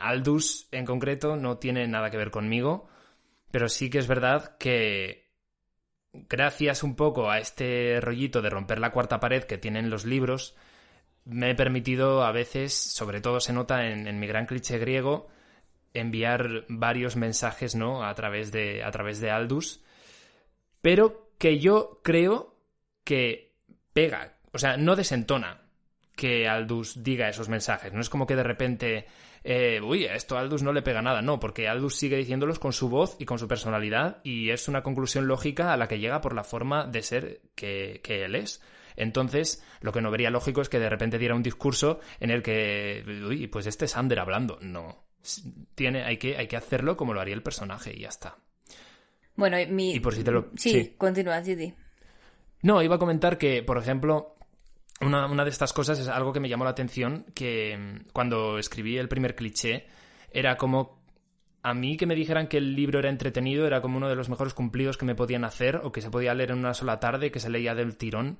Aldous 0.00 0.68
en 0.72 0.84
concreto 0.84 1.36
no 1.36 1.58
tiene 1.58 1.86
nada 1.86 2.10
que 2.10 2.16
ver 2.16 2.30
conmigo, 2.30 2.88
pero 3.50 3.68
sí 3.68 3.90
que 3.90 3.98
es 3.98 4.06
verdad 4.06 4.56
que 4.58 5.25
gracias 6.28 6.82
un 6.82 6.96
poco 6.96 7.30
a 7.30 7.38
este 7.38 8.00
rollito 8.00 8.42
de 8.42 8.50
romper 8.50 8.78
la 8.78 8.92
cuarta 8.92 9.20
pared 9.20 9.44
que 9.44 9.58
tienen 9.58 9.90
los 9.90 10.04
libros, 10.04 10.56
me 11.24 11.50
he 11.50 11.54
permitido 11.54 12.24
a 12.24 12.32
veces, 12.32 12.74
sobre 12.74 13.20
todo 13.20 13.40
se 13.40 13.52
nota 13.52 13.86
en, 13.86 14.18
mi 14.18 14.26
gran 14.26 14.46
cliché 14.46 14.78
griego, 14.78 15.28
enviar 15.92 16.64
varios 16.68 17.16
mensajes, 17.16 17.74
¿no? 17.74 18.04
A 18.04 18.14
través 18.14 18.52
de, 18.52 18.84
a 18.84 18.90
través 18.90 19.20
de 19.20 19.30
Aldus, 19.30 19.82
pero 20.80 21.30
que 21.38 21.58
yo 21.58 22.00
creo 22.02 22.54
que 23.04 23.52
pega, 23.92 24.36
o 24.52 24.58
sea, 24.58 24.76
no 24.76 24.94
desentona 24.94 25.65
que 26.16 26.48
Aldus 26.48 27.04
diga 27.04 27.28
esos 27.28 27.48
mensajes. 27.48 27.92
No 27.92 28.00
es 28.00 28.08
como 28.08 28.26
que 28.26 28.34
de 28.34 28.42
repente 28.42 29.06
eh, 29.48 29.80
uy, 29.80 30.06
esto 30.06 30.36
a 30.36 30.40
Aldous 30.40 30.64
no 30.64 30.72
le 30.72 30.82
pega 30.82 31.02
nada. 31.02 31.22
No, 31.22 31.38
porque 31.38 31.68
Aldous 31.68 31.94
sigue 31.94 32.16
diciéndolos 32.16 32.58
con 32.58 32.72
su 32.72 32.88
voz 32.88 33.14
y 33.20 33.26
con 33.26 33.38
su 33.38 33.46
personalidad 33.46 34.18
y 34.24 34.50
es 34.50 34.66
una 34.66 34.82
conclusión 34.82 35.28
lógica 35.28 35.72
a 35.72 35.76
la 35.76 35.86
que 35.86 36.00
llega 36.00 36.20
por 36.20 36.34
la 36.34 36.42
forma 36.42 36.84
de 36.84 37.02
ser 37.02 37.42
que, 37.54 38.00
él 38.04 38.34
es. 38.34 38.60
Entonces, 38.96 39.64
lo 39.80 39.92
que 39.92 40.00
no 40.00 40.10
vería 40.10 40.30
lógico 40.30 40.62
es 40.62 40.68
que 40.68 40.80
de 40.80 40.90
repente 40.90 41.16
diera 41.16 41.36
un 41.36 41.44
discurso 41.44 42.00
en 42.18 42.30
el 42.30 42.42
que, 42.42 43.04
uy, 43.24 43.46
pues 43.46 43.68
este 43.68 43.84
es 43.84 43.96
Ander 43.96 44.18
hablando. 44.18 44.58
No. 44.62 45.04
Tiene, 45.76 46.02
hay, 46.02 46.16
que, 46.16 46.36
hay 46.36 46.48
que 46.48 46.56
hacerlo 46.56 46.96
como 46.96 47.14
lo 47.14 47.20
haría 47.20 47.34
el 47.34 47.42
personaje 47.44 47.94
y 47.94 48.00
ya 48.00 48.08
está. 48.08 48.38
Bueno, 49.36 49.58
mi... 49.68 49.94
Y 49.94 50.00
por 50.00 50.16
si 50.16 50.24
te 50.24 50.32
lo... 50.32 50.50
Sí, 50.56 50.96
continúa, 50.98 51.40
Gidi. 51.42 51.72
No, 52.62 52.82
iba 52.82 52.96
a 52.96 52.98
comentar 52.98 53.38
que, 53.38 53.62
por 53.62 53.78
ejemplo, 53.78 54.35
una, 55.00 55.44
de 55.44 55.50
estas 55.50 55.72
cosas 55.72 55.98
es 55.98 56.08
algo 56.08 56.32
que 56.32 56.40
me 56.40 56.48
llamó 56.48 56.64
la 56.64 56.70
atención, 56.70 57.26
que 57.34 57.76
mm, 57.76 58.10
cuando 58.12 58.58
escribí 58.58 58.96
el 58.96 59.08
primer 59.08 59.34
cliché, 59.34 59.86
era 60.30 60.56
como 60.56 61.04
a 61.62 61.74
mí 61.74 61.96
que 61.96 62.06
me 62.06 62.14
dijeran 62.14 62.46
que 62.46 62.58
el 62.58 62.76
libro 62.76 63.00
era 63.00 63.10
entretenido 63.10 63.66
era 63.66 63.80
como 63.82 63.96
uno 63.96 64.08
de 64.08 64.14
los 64.14 64.28
mejores 64.28 64.54
cumplidos 64.54 64.96
que 64.96 65.04
me 65.04 65.16
podían 65.16 65.44
hacer 65.44 65.80
o 65.82 65.90
que 65.90 66.00
se 66.00 66.10
podía 66.10 66.34
leer 66.34 66.52
en 66.52 66.58
una 66.58 66.74
sola 66.74 67.00
tarde, 67.00 67.32
que 67.32 67.40
se 67.40 67.50
leía 67.50 67.74
del 67.74 67.96
tirón, 67.96 68.38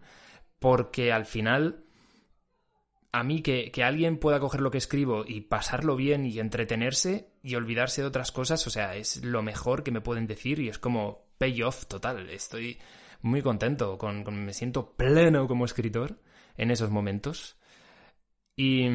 porque 0.60 1.12
al 1.12 1.26
final 1.26 1.84
a 3.12 3.24
mí 3.24 3.42
que, 3.42 3.70
que, 3.72 3.82
alguien 3.82 4.18
pueda 4.18 4.40
coger 4.40 4.60
lo 4.60 4.70
que 4.70 4.78
escribo 4.78 5.24
y 5.26 5.40
pasarlo 5.40 5.96
bien 5.96 6.26
y 6.26 6.38
entretenerse 6.38 7.30
y 7.42 7.54
olvidarse 7.54 8.02
de 8.02 8.08
otras 8.08 8.30
cosas, 8.30 8.66
o 8.66 8.70
sea, 8.70 8.94
es 8.94 9.24
lo 9.24 9.42
mejor 9.42 9.82
que 9.82 9.90
me 9.90 10.02
pueden 10.02 10.26
decir 10.26 10.60
y 10.60 10.68
es 10.68 10.78
como 10.78 11.26
payoff 11.38 11.86
total. 11.86 12.28
Estoy 12.30 12.78
muy 13.22 13.42
contento, 13.42 13.98
con, 13.98 14.22
con- 14.22 14.44
me 14.44 14.52
siento 14.52 14.92
pleno 14.96 15.46
como 15.48 15.64
escritor 15.64 16.18
en 16.56 16.70
esos 16.70 16.90
momentos. 16.90 17.56
Y, 18.56 18.88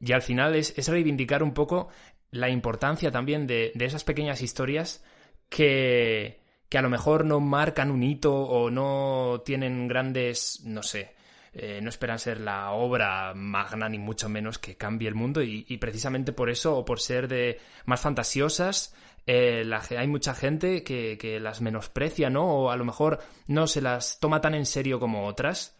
y 0.00 0.12
al 0.12 0.22
final 0.22 0.54
es, 0.54 0.76
es 0.76 0.88
reivindicar 0.88 1.42
un 1.42 1.54
poco 1.54 1.88
la 2.30 2.48
importancia 2.48 3.10
también 3.10 3.46
de, 3.46 3.72
de 3.74 3.84
esas 3.84 4.04
pequeñas 4.04 4.42
historias 4.42 5.04
que, 5.48 6.40
que 6.68 6.78
a 6.78 6.82
lo 6.82 6.90
mejor 6.90 7.24
no 7.24 7.40
marcan 7.40 7.90
un 7.90 8.02
hito 8.02 8.34
o 8.34 8.70
no 8.70 9.42
tienen 9.44 9.86
grandes, 9.86 10.62
no 10.64 10.82
sé, 10.82 11.14
eh, 11.52 11.80
no 11.80 11.88
esperan 11.88 12.18
ser 12.18 12.40
la 12.40 12.72
obra 12.72 13.32
magna 13.34 13.88
ni 13.88 13.98
mucho 13.98 14.28
menos 14.28 14.58
que 14.58 14.76
cambie 14.76 15.08
el 15.08 15.14
mundo 15.14 15.42
y, 15.42 15.64
y 15.68 15.78
precisamente 15.78 16.32
por 16.32 16.50
eso 16.50 16.76
o 16.76 16.84
por 16.84 17.00
ser 17.00 17.28
de 17.28 17.60
más 17.86 18.00
fantasiosas 18.00 18.92
eh, 19.26 19.64
hay 19.96 20.08
mucha 20.08 20.34
gente 20.34 20.82
que, 20.82 21.16
que 21.16 21.40
las 21.40 21.60
menosprecia, 21.60 22.28
¿no? 22.28 22.44
O 22.44 22.70
a 22.70 22.76
lo 22.76 22.84
mejor 22.84 23.20
no 23.46 23.66
se 23.66 23.80
las 23.80 24.18
toma 24.20 24.40
tan 24.40 24.54
en 24.54 24.66
serio 24.66 25.00
como 25.00 25.26
otras 25.26 25.78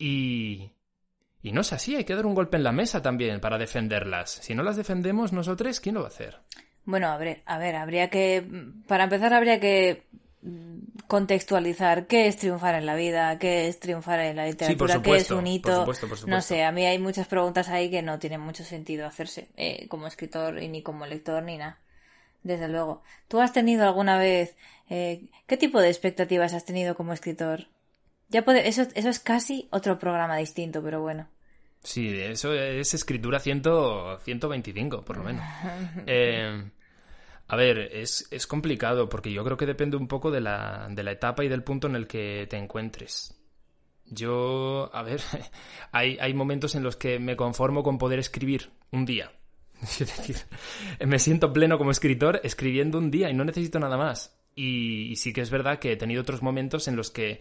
y... 0.00 0.72
Y 1.42 1.52
no 1.52 1.62
es 1.62 1.72
así, 1.72 1.96
hay 1.96 2.04
que 2.04 2.14
dar 2.14 2.26
un 2.26 2.34
golpe 2.34 2.58
en 2.58 2.64
la 2.64 2.72
mesa 2.72 3.00
también 3.00 3.40
para 3.40 3.56
defenderlas. 3.56 4.30
Si 4.42 4.54
no 4.54 4.62
las 4.62 4.76
defendemos 4.76 5.32
nosotros, 5.32 5.80
¿quién 5.80 5.94
lo 5.94 6.02
va 6.02 6.08
a 6.08 6.10
hacer? 6.10 6.36
Bueno, 6.84 7.08
a 7.08 7.16
ver, 7.16 7.42
a 7.46 7.56
ver, 7.56 7.76
habría 7.76 8.10
que, 8.10 8.44
para 8.86 9.04
empezar, 9.04 9.32
habría 9.32 9.58
que 9.58 10.02
contextualizar 11.06 12.06
qué 12.06 12.26
es 12.26 12.36
triunfar 12.36 12.74
en 12.74 12.86
la 12.86 12.94
vida, 12.94 13.38
qué 13.38 13.68
es 13.68 13.80
triunfar 13.80 14.20
en 14.20 14.36
la 14.36 14.46
literatura, 14.46 15.00
qué 15.02 15.16
es 15.16 15.30
un 15.30 15.38
por 15.38 15.48
hito. 15.48 15.78
supuesto, 15.80 16.08
por 16.08 16.16
No 16.18 16.20
supuesto. 16.20 16.42
sé, 16.42 16.64
a 16.64 16.72
mí 16.72 16.84
hay 16.86 16.98
muchas 16.98 17.26
preguntas 17.26 17.68
ahí 17.68 17.90
que 17.90 18.02
no 18.02 18.18
tienen 18.18 18.40
mucho 18.40 18.62
sentido 18.64 19.06
hacerse 19.06 19.48
eh, 19.56 19.86
como 19.88 20.06
escritor 20.06 20.62
y 20.62 20.68
ni 20.68 20.82
como 20.82 21.06
lector 21.06 21.42
ni 21.42 21.56
nada. 21.56 21.78
Desde 22.42 22.68
luego. 22.68 23.02
¿Tú 23.28 23.40
has 23.40 23.52
tenido 23.52 23.84
alguna 23.84 24.16
vez 24.18 24.56
eh, 24.88 25.24
qué 25.46 25.56
tipo 25.56 25.80
de 25.80 25.88
expectativas 25.88 26.54
has 26.54 26.64
tenido 26.64 26.94
como 26.94 27.12
escritor? 27.12 27.66
Ya 28.30 28.44
puede, 28.44 28.68
eso, 28.68 28.82
eso 28.94 29.08
es 29.08 29.18
casi 29.18 29.68
otro 29.70 29.98
programa 29.98 30.36
distinto, 30.36 30.82
pero 30.82 31.02
bueno. 31.02 31.28
Sí, 31.82 32.08
eso 32.08 32.54
es 32.54 32.94
escritura 32.94 33.40
100, 33.40 33.62
125, 34.22 35.02
por 35.02 35.16
lo 35.18 35.24
menos. 35.24 35.44
Eh, 36.06 36.62
a 37.48 37.56
ver, 37.56 37.78
es, 37.78 38.28
es 38.30 38.46
complicado 38.46 39.08
porque 39.08 39.32
yo 39.32 39.44
creo 39.44 39.56
que 39.56 39.66
depende 39.66 39.96
un 39.96 40.06
poco 40.06 40.30
de 40.30 40.40
la, 40.40 40.86
de 40.88 41.02
la 41.02 41.10
etapa 41.10 41.44
y 41.44 41.48
del 41.48 41.64
punto 41.64 41.88
en 41.88 41.96
el 41.96 42.06
que 42.06 42.46
te 42.48 42.56
encuentres. 42.56 43.34
Yo, 44.06 44.88
a 44.92 45.02
ver, 45.02 45.20
hay, 45.92 46.16
hay 46.20 46.32
momentos 46.32 46.76
en 46.76 46.84
los 46.84 46.96
que 46.96 47.18
me 47.18 47.36
conformo 47.36 47.82
con 47.82 47.98
poder 47.98 48.20
escribir 48.20 48.70
un 48.92 49.04
día. 49.04 49.32
Es 49.82 49.98
decir, 49.98 50.36
me 51.04 51.18
siento 51.18 51.52
pleno 51.52 51.78
como 51.78 51.90
escritor 51.90 52.40
escribiendo 52.44 52.98
un 52.98 53.10
día 53.10 53.30
y 53.30 53.34
no 53.34 53.44
necesito 53.44 53.80
nada 53.80 53.96
más. 53.96 54.38
Y, 54.54 55.10
y 55.10 55.16
sí 55.16 55.32
que 55.32 55.40
es 55.40 55.50
verdad 55.50 55.80
que 55.80 55.92
he 55.92 55.96
tenido 55.96 56.22
otros 56.22 56.42
momentos 56.42 56.86
en 56.86 56.94
los 56.94 57.10
que 57.10 57.40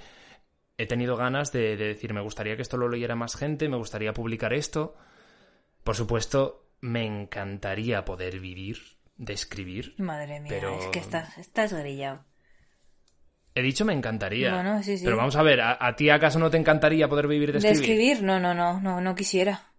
he 0.82 0.88
tenido 0.88 1.16
ganas 1.18 1.52
de, 1.52 1.76
de 1.78 1.90
decir, 1.90 2.14
me 2.14 2.22
gustaría 2.22 2.56
que 2.56 2.62
esto 2.62 2.78
lo 2.78 2.88
leyera 2.90 3.16
más 3.16 3.36
gente, 3.36 3.68
me 3.70 3.78
gustaría 3.78 4.14
publicar 4.14 4.54
esto. 4.54 4.96
Por 5.84 5.96
supuesto, 5.96 6.70
me 6.82 7.06
encantaría 7.06 8.06
poder 8.06 8.40
vivir 8.40 8.78
de 9.18 9.34
escribir. 9.34 9.94
Madre 9.98 10.40
mía, 10.40 10.50
Pero- 10.50 10.80
es 10.80 10.86
que 10.88 11.00
estás, 11.00 11.38
estás 11.38 11.74
grillado. 11.74 12.24
He 13.56 13.62
dicho 13.62 13.84
me 13.84 13.94
encantaría. 13.94 14.54
Bueno, 14.54 14.82
sí, 14.82 14.98
sí. 14.98 15.04
Pero 15.04 15.18
vamos 15.18 15.36
a 15.36 15.44
ver, 15.44 15.60
¿a, 15.60 15.78
a 15.86 15.96
ti 15.96 16.10
acaso 16.10 16.40
no 16.40 16.50
te 16.50 16.58
encantaría 16.58 17.10
poder 17.10 17.28
vivir 17.28 17.52
de 17.52 17.60
¿De 17.60 17.72
escribir? 17.72 17.82
escribir? 18.12 18.24
No, 18.24 18.40
no, 18.40 18.54
no, 18.54 18.80
no, 18.80 19.02
no 19.02 19.16
quisiera. 19.16 19.72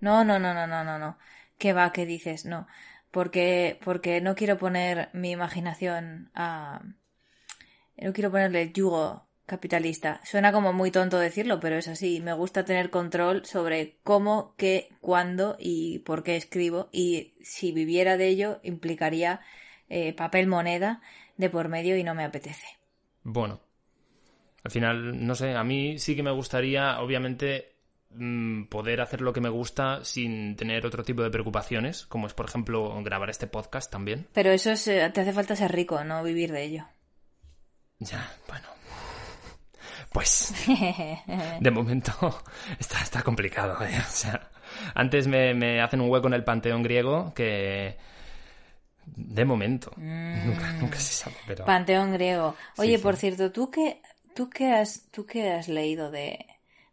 No, 0.00 0.24
no, 0.24 0.38
no, 0.38 0.54
no, 0.54 0.66
no, 0.66 0.84
no, 0.84 0.98
no. 0.98 1.18
¿Qué 1.58 1.72
va? 1.74 1.92
¿Qué 1.92 2.06
dices? 2.06 2.46
No. 2.46 2.66
Porque, 3.10 3.78
porque 3.84 4.20
no 4.22 4.34
quiero 4.34 4.56
poner 4.56 5.10
mi 5.12 5.32
imaginación 5.32 6.30
a... 6.34 6.80
No 7.98 8.12
quiero 8.12 8.30
ponerle 8.30 8.62
el 8.62 8.72
yugo 8.72 9.25
capitalista. 9.46 10.20
Suena 10.24 10.52
como 10.52 10.72
muy 10.72 10.90
tonto 10.90 11.18
decirlo, 11.18 11.60
pero 11.60 11.76
es 11.76 11.88
así. 11.88 12.20
Me 12.20 12.32
gusta 12.32 12.64
tener 12.64 12.90
control 12.90 13.46
sobre 13.46 13.96
cómo, 14.02 14.54
qué, 14.56 14.88
cuándo 15.00 15.56
y 15.58 16.00
por 16.00 16.22
qué 16.22 16.36
escribo. 16.36 16.88
Y 16.92 17.34
si 17.42 17.72
viviera 17.72 18.16
de 18.16 18.28
ello, 18.28 18.60
implicaría 18.62 19.40
eh, 19.88 20.12
papel 20.12 20.48
moneda 20.48 21.00
de 21.36 21.48
por 21.48 21.68
medio 21.68 21.96
y 21.96 22.02
no 22.02 22.14
me 22.14 22.24
apetece. 22.24 22.66
Bueno, 23.22 23.60
al 24.64 24.70
final, 24.70 25.24
no 25.26 25.34
sé, 25.34 25.54
a 25.54 25.64
mí 25.64 25.98
sí 25.98 26.16
que 26.16 26.22
me 26.22 26.30
gustaría, 26.32 27.00
obviamente, 27.00 27.76
mm, 28.10 28.64
poder 28.64 29.00
hacer 29.00 29.20
lo 29.20 29.32
que 29.32 29.40
me 29.40 29.48
gusta 29.48 30.04
sin 30.04 30.56
tener 30.56 30.84
otro 30.86 31.04
tipo 31.04 31.22
de 31.22 31.30
preocupaciones, 31.30 32.06
como 32.06 32.26
es, 32.26 32.34
por 32.34 32.46
ejemplo, 32.46 33.00
grabar 33.02 33.30
este 33.30 33.46
podcast 33.46 33.92
también. 33.92 34.26
Pero 34.32 34.50
eso 34.50 34.72
es, 34.72 34.88
eh, 34.88 35.08
te 35.14 35.20
hace 35.20 35.32
falta 35.32 35.54
ser 35.54 35.72
rico, 35.72 36.02
no 36.02 36.22
vivir 36.24 36.50
de 36.50 36.64
ello. 36.64 36.84
Ya, 37.98 38.30
bueno. 38.48 38.75
Pues, 40.16 40.54
de 41.60 41.70
momento, 41.70 42.12
está, 42.80 43.02
está 43.02 43.22
complicado, 43.22 43.84
¿eh? 43.84 43.98
O 43.98 44.10
sea, 44.10 44.48
antes 44.94 45.26
me, 45.26 45.52
me 45.52 45.82
hacen 45.82 46.00
un 46.00 46.08
hueco 46.08 46.26
en 46.28 46.32
el 46.32 46.42
panteón 46.42 46.82
griego 46.82 47.34
que... 47.34 47.98
De 49.04 49.44
momento. 49.44 49.92
Nunca, 49.98 50.72
nunca 50.80 50.98
se 50.98 51.12
sabe, 51.12 51.36
pero... 51.46 51.66
Panteón 51.66 52.14
griego. 52.14 52.54
Oye, 52.78 52.96
Sí, 52.96 53.02
por 53.02 53.16
cierto, 53.16 53.52
¿tú 53.52 53.70
qué, 53.70 54.00
tú 54.34 54.48
qué 54.48 54.72
has, 54.72 55.02
tú 55.10 55.26
qué 55.26 55.52
has 55.52 55.68
leído 55.68 56.10
de, 56.10 56.46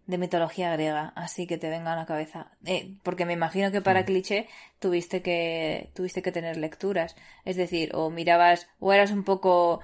de 0.05 0.17
mitología 0.17 0.73
griega? 0.73 1.13
Así 1.15 1.47
que 1.47 1.57
te 1.57 1.69
venga 1.69 1.93
a 1.93 1.95
la 1.95 2.05
cabeza. 2.05 2.51
Eh, 2.65 2.93
porque 3.03 3.25
me 3.25 3.31
imagino 3.31 3.71
que 3.71 3.79
Mm. 3.79 3.83
para 3.83 4.03
cliché 4.03 4.49
tuviste 4.79 5.21
que, 5.21 5.91
tuviste 5.95 6.21
que 6.21 6.33
tener 6.33 6.57
lecturas. 6.57 7.15
Es 7.45 7.55
decir, 7.55 7.91
o 7.95 8.09
mirabas, 8.09 8.67
o 8.81 8.91
eras 8.91 9.11
un 9.11 9.23
poco 9.23 9.79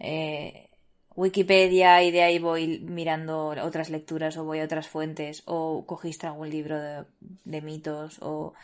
eh, 0.00 0.70
Wikipedia 1.16 2.02
y 2.02 2.10
de 2.10 2.22
ahí 2.22 2.38
voy 2.38 2.80
mirando 2.80 3.48
otras 3.48 3.88
lecturas 3.88 4.36
o 4.36 4.44
voy 4.44 4.60
a 4.60 4.64
otras 4.64 4.88
fuentes, 4.88 5.42
o 5.46 5.86
cogiste 5.86 6.26
algún 6.26 6.50
libro 6.50 6.76
de, 7.44 7.62
mitos, 7.62 8.18
o 8.20 8.54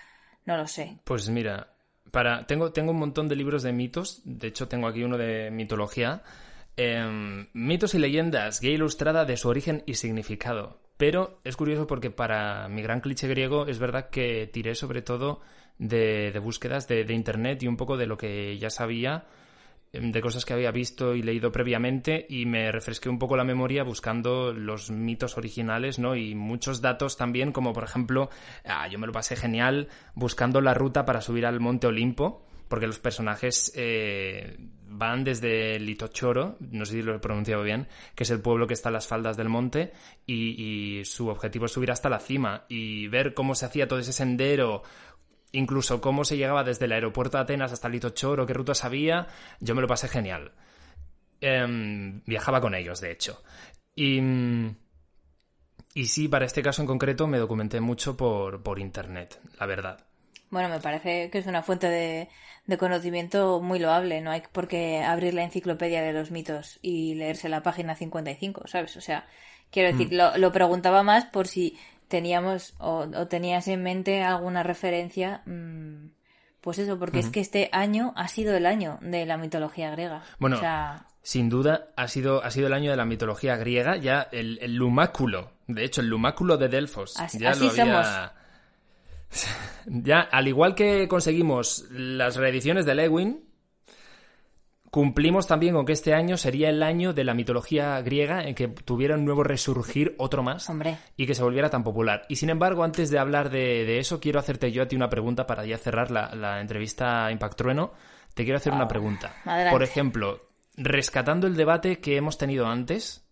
no 0.47 0.57
lo 0.57 0.67
sé. 0.67 0.99
Pues 1.05 1.29
mira, 1.29 1.73
para 2.11 2.47
tengo, 2.47 2.73
tengo 2.73 2.91
un 2.91 2.99
montón 2.99 3.29
de 3.29 3.37
libros 3.37 3.63
de 3.63 3.73
mitos. 3.73 4.23
De 4.25 4.49
hecho, 4.49 4.67
tengo 4.67 4.89
aquí 4.89 5.05
uno 5.05 5.17
de 5.17 5.51
mitología. 5.51 6.23
Em, 6.77 7.49
mitos 7.53 7.95
y 7.95 7.99
leyendas, 7.99 8.61
guía 8.61 8.73
ilustrada 8.73 9.25
de 9.25 9.37
su 9.37 9.49
origen 9.49 9.83
y 9.87 9.95
significado. 9.95 10.81
Pero 10.97 11.41
es 11.45 11.57
curioso 11.57 11.87
porque 11.87 12.11
para 12.11 12.69
mi 12.69 12.83
gran 12.83 13.01
cliché 13.01 13.29
griego 13.29 13.67
es 13.67 13.79
verdad 13.79 14.11
que 14.11 14.49
tiré 14.53 14.75
sobre 14.75 15.03
todo 15.03 15.41
de, 15.79 16.31
de 16.31 16.39
búsquedas 16.41 16.89
de, 16.89 17.05
de 17.05 17.15
internet 17.15 17.63
y 17.63 17.69
un 17.69 17.77
poco 17.77 17.97
de 17.97 18.07
lo 18.07 18.19
que 18.19 18.59
ya 18.59 18.71
sabía, 18.71 19.25
de 19.93 20.21
cosas 20.21 20.45
que 20.45 20.53
había 20.53 20.71
visto 20.71 21.15
y 21.15 21.23
leído 21.23 21.51
previamente 21.51 22.25
y 22.29 22.47
me 22.47 22.71
refresqué 22.71 23.09
un 23.09 23.19
poco 23.19 23.37
la 23.37 23.45
memoria 23.45 23.83
buscando 23.83 24.53
los 24.53 24.91
mitos 24.91 25.37
originales, 25.37 25.99
¿no? 25.99 26.15
Y 26.15 26.35
muchos 26.35 26.81
datos 26.81 27.17
también, 27.17 27.51
como 27.53 27.73
por 27.73 27.85
ejemplo, 27.85 28.31
ah, 28.65 28.87
yo 28.87 28.99
me 28.99 29.07
lo 29.07 29.13
pasé 29.13 29.35
genial 29.35 29.89
buscando 30.15 30.61
la 30.61 30.75
ruta 30.75 31.05
para 31.05 31.21
subir 31.21 31.45
al 31.45 31.59
Monte 31.59 31.89
Olimpo, 31.89 32.47
porque 32.69 32.87
los 32.87 33.01
personajes 33.01 33.73
eh, 33.75 34.57
van 34.87 35.25
desde 35.25 35.81
Litochoro, 35.81 36.57
no 36.61 36.85
sé 36.85 36.93
si 36.93 37.03
lo 37.03 37.17
he 37.17 37.19
pronunciado 37.19 37.65
bien, 37.65 37.89
que 38.15 38.23
es 38.23 38.31
el 38.31 38.41
pueblo 38.41 38.69
que 38.69 38.75
está 38.75 38.91
a 38.91 38.93
las 38.93 39.09
faldas 39.09 39.37
del 39.37 39.49
monte, 39.49 39.93
y 40.25 41.03
su 41.05 41.27
objetivo 41.27 41.67
es 41.67 41.73
subir 41.73 41.91
hasta 41.91 42.09
la 42.09 42.21
cima 42.21 42.67
y 42.69 43.09
ver 43.09 43.35
cómo 43.35 43.57
se 43.57 43.67
hacía 43.67 43.89
todo 43.89 43.99
ese 43.99 44.13
sendero, 44.13 44.85
incluso 45.53 46.01
cómo 46.01 46.25
se 46.25 46.37
llegaba 46.37 46.65
desde 46.65 46.85
el 46.85 46.93
aeropuerto 46.93 47.37
de 47.37 47.43
Atenas 47.43 47.73
hasta 47.73 47.89
Litochoro, 47.89 48.47
qué 48.47 48.55
rutas 48.55 48.85
había, 48.85 49.27
yo 49.61 49.75
me 49.75 49.83
lo 49.83 49.89
pasé 49.89 50.09
genial. 50.09 50.53
Em, 51.41 52.23
viajaba 52.27 52.61
con 52.61 52.75
ellos, 52.75 53.01
de 53.01 53.13
hecho. 53.13 53.43
Y, 53.95 54.21
y 55.95 56.07
sí, 56.07 56.29
para 56.29 56.45
este 56.45 56.63
caso 56.63 56.83
en 56.83 56.89
concreto 56.89 57.27
me 57.27 57.39
documenté 57.39 57.81
mucho 57.81 58.17
por, 58.17 58.63
por 58.63 58.79
internet, 58.79 59.41
la 59.59 59.67
verdad. 59.67 60.07
Bueno, 60.51 60.69
me 60.69 60.81
parece 60.81 61.31
que 61.31 61.39
es 61.39 61.47
una 61.47 61.63
fuente 61.63 61.89
de, 61.89 62.29
de 62.67 62.79
conocimiento 62.79 63.61
muy 63.61 63.79
loable. 63.79 64.21
No 64.21 64.31
hay 64.31 64.43
por 64.53 64.69
qué 64.69 65.03
abrir 65.03 65.35
la 65.35 65.45
enciclopedia 65.45 66.03
de 66.03 66.13
los 66.13 66.31
mitos 66.31 66.79
y 66.83 67.15
leerse 67.15 67.49
la 67.49 67.63
página 67.63 67.95
55, 67.95 68.67
¿sabes? 68.67 68.97
O 68.97 69.01
sea, 69.01 69.27
quiero 69.71 69.97
decir, 69.97 70.13
lo, 70.13 70.37
lo 70.37 70.53
preguntaba 70.53 71.03
más 71.03 71.25
por 71.27 71.47
si 71.47 71.79
teníamos 72.11 72.75
o, 72.79 73.07
o 73.17 73.27
tenías 73.29 73.67
en 73.69 73.83
mente 73.83 74.23
alguna 74.23 74.63
referencia. 74.63 75.41
mm, 75.47 76.11
pues 76.61 76.79
eso, 76.79 76.99
porque 76.99 77.21
es 77.21 77.31
que 77.31 77.41
este 77.41 77.71
año 77.73 78.13
ha 78.17 78.29
sido 78.29 78.55
el 78.55 78.67
año 78.67 78.99
de 79.01 79.25
la 79.25 79.39
mitología 79.39 79.91
griega. 79.93 80.23
Bueno, 80.39 80.57
o 80.57 80.61
sea, 80.61 81.07
Sin 81.23 81.49
duda 81.49 81.87
ha 81.97 82.07
sido, 82.09 82.45
ha 82.45 82.51
sido 82.51 82.67
el 82.67 82.75
año 82.75 82.91
de 82.91 82.99
la 82.99 83.07
mitología 83.07 83.57
griega, 83.57 83.97
ya 83.97 84.29
el, 84.31 84.59
el 84.61 84.75
lumáculo, 84.75 85.53
de 85.69 85.85
hecho 85.85 86.03
el 86.03 86.09
lumáculo 86.09 86.59
de 86.59 86.69
Delfos. 86.69 87.19
Así- 87.19 87.39
ya 87.39 87.51
así 87.53 87.65
lo 87.65 87.71
había... 87.71 88.33
Ya, 89.87 90.21
al 90.21 90.49
igual 90.49 90.75
que 90.75 91.09
conseguimos 91.09 91.87
las 91.91 92.37
reediciones 92.37 92.85
de 92.85 92.95
Lewin, 92.95 93.45
cumplimos 94.91 95.47
también 95.47 95.75
con 95.75 95.87
que 95.87 95.93
este 95.93 96.15
año 96.15 96.37
sería 96.37 96.69
el 96.69 96.83
año 96.83 97.13
de 97.13 97.25
la 97.25 97.35
mitología 97.35 98.01
griega 98.03 98.43
en 98.45 98.55
que 98.55 98.69
tuviera 98.69 99.15
un 99.15 99.25
nuevo 99.25 99.45
resurgir, 99.45 100.15
otro 100.19 100.43
más, 100.43 100.69
hombre, 100.69 100.99
y 101.17 101.27
que 101.27 101.35
se 101.35 101.43
volviera 101.43 101.71
tan 101.71 101.85
popular. 101.85 102.27
Y 102.29 102.37
sin 102.37 102.51
embargo, 102.51 102.83
antes 102.83 103.11
de 103.11 103.19
hablar 103.19 103.51
de, 103.51 103.85
de 103.85 103.99
eso, 103.99 104.21
quiero 104.21 104.41
hacerte 104.41 104.73
yo 104.73 104.83
a 104.83 104.89
ti 104.89 104.97
una 104.97 105.09
pregunta 105.09 105.47
para 105.47 105.65
ya 105.65 105.79
cerrar 105.79 106.11
la, 106.11 106.35
la 106.35 106.61
entrevista 106.61 107.27
a 107.27 107.33
Impact 107.33 107.57
Trueno. 107.57 107.93
Te 108.35 108.45
quiero 108.45 108.59
hacer 108.59 108.73
una 108.73 108.89
pregunta. 108.89 109.35
adelante. 109.45 109.71
Por 109.71 109.83
ejemplo, 109.83 110.49
rescatando 110.77 111.47
el 111.47 111.57
debate 111.57 112.01
que 112.01 112.17
hemos 112.17 112.39
tenido 112.39 112.67
antes, 112.67 113.27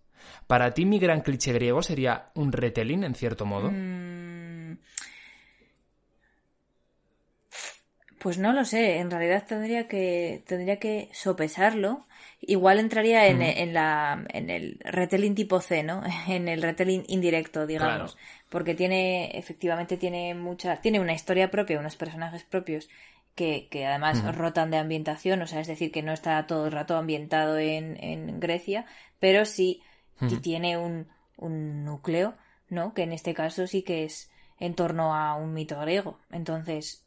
¿para 0.47 0.75
ti 0.75 0.85
mi 0.85 0.99
gran 0.99 1.21
cliché 1.21 1.53
griego 1.53 1.83
sería 1.83 2.31
un 2.35 2.53
retelling, 2.53 3.05
en 3.05 3.15
cierto 3.15 3.47
modo? 3.47 3.71
Mm. 3.71 4.18
Pues 8.19 8.39
no 8.39 8.53
lo 8.53 8.65
sé, 8.65 8.99
en 8.99 9.11
realidad 9.11 9.45
tendría 9.47 9.87
que, 9.87 10.43
tendría 10.47 10.79
que 10.79 11.09
sopesarlo. 11.13 12.07
Igual 12.41 12.79
entraría 12.79 13.27
en, 13.27 13.43
en, 13.43 13.73
la, 13.75 14.25
en 14.29 14.51
el 14.51 14.81
retelling 14.85 15.35
tipo 15.35 15.61
C, 15.61 15.83
¿no? 15.83 16.03
En 16.29 16.49
el 16.49 16.63
retelling 16.63 17.05
indirecto, 17.09 17.67
digamos. 17.67 18.17
Porque 18.49 18.75
tiene, 18.75 19.37
efectivamente 19.39 19.97
tiene 19.97 20.35
mucha, 20.35 20.77
tiene 20.81 21.01
una 21.01 21.13
historia 21.13 21.51
propia, 21.51 21.79
unos 21.79 21.97
personajes 21.97 22.45
propios 22.45 22.89
que, 23.35 23.69
que 23.71 23.87
además 23.87 24.25
rotan 24.37 24.71
de 24.71 24.79
ambientación, 24.79 25.41
o 25.43 25.47
sea, 25.47 25.61
es 25.61 25.69
decir, 25.69 25.93
que 25.93 26.03
no 26.03 26.13
está 26.13 26.45
todo 26.47 26.67
el 26.67 26.73
rato 26.73 26.97
ambientado 26.97 27.57
en, 27.59 27.97
en 28.03 28.41
Grecia, 28.41 28.85
pero 29.21 29.45
sí 29.45 29.83
tiene 30.43 30.77
un, 30.77 31.07
un 31.37 31.85
núcleo, 31.85 32.35
¿no? 32.69 32.95
Que 32.95 33.03
en 33.03 33.13
este 33.13 33.35
caso 33.35 33.67
sí 33.67 33.83
que 33.83 34.05
es 34.05 34.31
en 34.59 34.75
torno 34.75 35.15
a 35.15 35.37
un 35.37 35.55
mito 35.55 35.81
griego. 35.81 36.19
Entonces, 36.31 37.05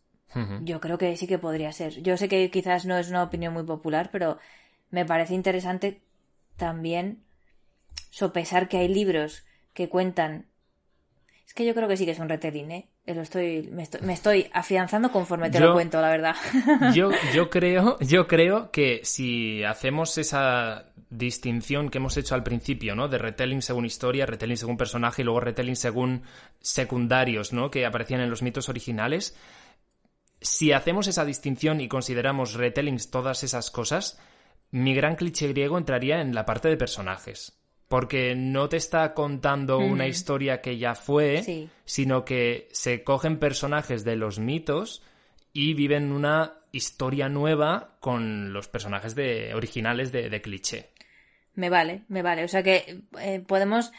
yo 0.61 0.79
creo 0.79 0.97
que 0.97 1.15
sí 1.17 1.27
que 1.27 1.37
podría 1.37 1.71
ser. 1.71 2.01
Yo 2.01 2.17
sé 2.17 2.29
que 2.29 2.49
quizás 2.49 2.85
no 2.85 2.97
es 2.97 3.09
una 3.09 3.23
opinión 3.23 3.53
muy 3.53 3.63
popular, 3.63 4.09
pero 4.11 4.37
me 4.89 5.05
parece 5.05 5.33
interesante 5.33 6.01
también 6.57 7.23
sopesar 8.09 8.67
que 8.67 8.77
hay 8.77 8.87
libros 8.87 9.45
que 9.73 9.89
cuentan. 9.89 10.45
Es 11.45 11.53
que 11.53 11.65
yo 11.65 11.73
creo 11.73 11.87
que 11.87 11.97
sí 11.97 12.05
que 12.05 12.11
es 12.11 12.19
un 12.19 12.29
retelling, 12.29 12.71
¿eh? 12.71 12.87
Lo 13.07 13.21
estoy, 13.21 13.69
me, 13.71 14.13
estoy, 14.13 14.47
afianzando 14.53 15.11
conforme 15.11 15.49
te 15.49 15.59
lo 15.59 15.73
cuento, 15.73 15.99
la 15.99 16.09
verdad. 16.09 16.35
Yo, 16.93 17.09
yo, 17.33 17.49
creo, 17.49 17.97
yo 17.99 18.27
creo 18.27 18.71
que 18.71 19.01
si 19.03 19.63
hacemos 19.63 20.17
esa 20.19 20.91
distinción 21.09 21.89
que 21.89 21.97
hemos 21.97 22.15
hecho 22.15 22.35
al 22.35 22.43
principio, 22.43 22.95
¿no? 22.95 23.07
De 23.07 23.17
retelling 23.17 23.61
según 23.61 23.85
historia, 23.85 24.25
retelling 24.25 24.55
según 24.55 24.77
personaje 24.77 25.23
y 25.23 25.25
luego 25.25 25.41
retelling 25.41 25.75
según 25.75 26.21
secundarios, 26.61 27.51
¿no? 27.53 27.69
Que 27.69 27.85
aparecían 27.85 28.21
en 28.21 28.29
los 28.29 28.43
mitos 28.43 28.69
originales 28.69 29.35
si 30.41 30.71
hacemos 30.71 31.07
esa 31.07 31.23
distinción 31.23 31.79
y 31.81 31.87
consideramos 31.87 32.55
retellings 32.55 33.11
todas 33.11 33.43
esas 33.43 33.69
cosas, 33.69 34.19
mi 34.71 34.95
gran 34.95 35.15
cliché 35.15 35.47
griego 35.47 35.77
entraría 35.77 36.19
en 36.19 36.33
la 36.33 36.45
parte 36.45 36.67
de 36.67 36.77
personajes. 36.77 37.57
Porque 37.87 38.35
no 38.35 38.69
te 38.69 38.77
está 38.77 39.13
contando 39.13 39.77
una 39.79 40.07
historia 40.07 40.61
que 40.61 40.77
ya 40.77 40.95
fue, 40.95 41.69
sino 41.83 42.23
que 42.23 42.69
se 42.71 43.03
cogen 43.03 43.37
personajes 43.37 44.05
de 44.05 44.15
los 44.15 44.39
mitos 44.39 45.03
y 45.51 45.73
viven 45.73 46.13
una 46.13 46.53
historia 46.71 47.27
nueva 47.27 47.97
con 47.99 48.53
los 48.53 48.69
personajes 48.69 49.13
de, 49.13 49.53
originales 49.53 50.13
de, 50.13 50.41
cliché. 50.41 50.91
Me 51.53 51.69
vale, 51.69 52.03
me 52.07 52.21
vale. 52.21 52.45
O 52.45 52.47
sea 52.47 52.63
que 52.63 53.01
eh, 53.19 53.43
podemos, 53.45 53.91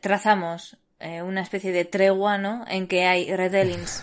trazamos 0.00 0.76
eh, 0.98 1.22
una 1.22 1.42
especie 1.42 1.70
de 1.70 1.84
tregua, 1.84 2.38
¿no? 2.38 2.64
En 2.66 2.88
que 2.88 3.06
hay 3.06 3.32
retellings 3.36 4.02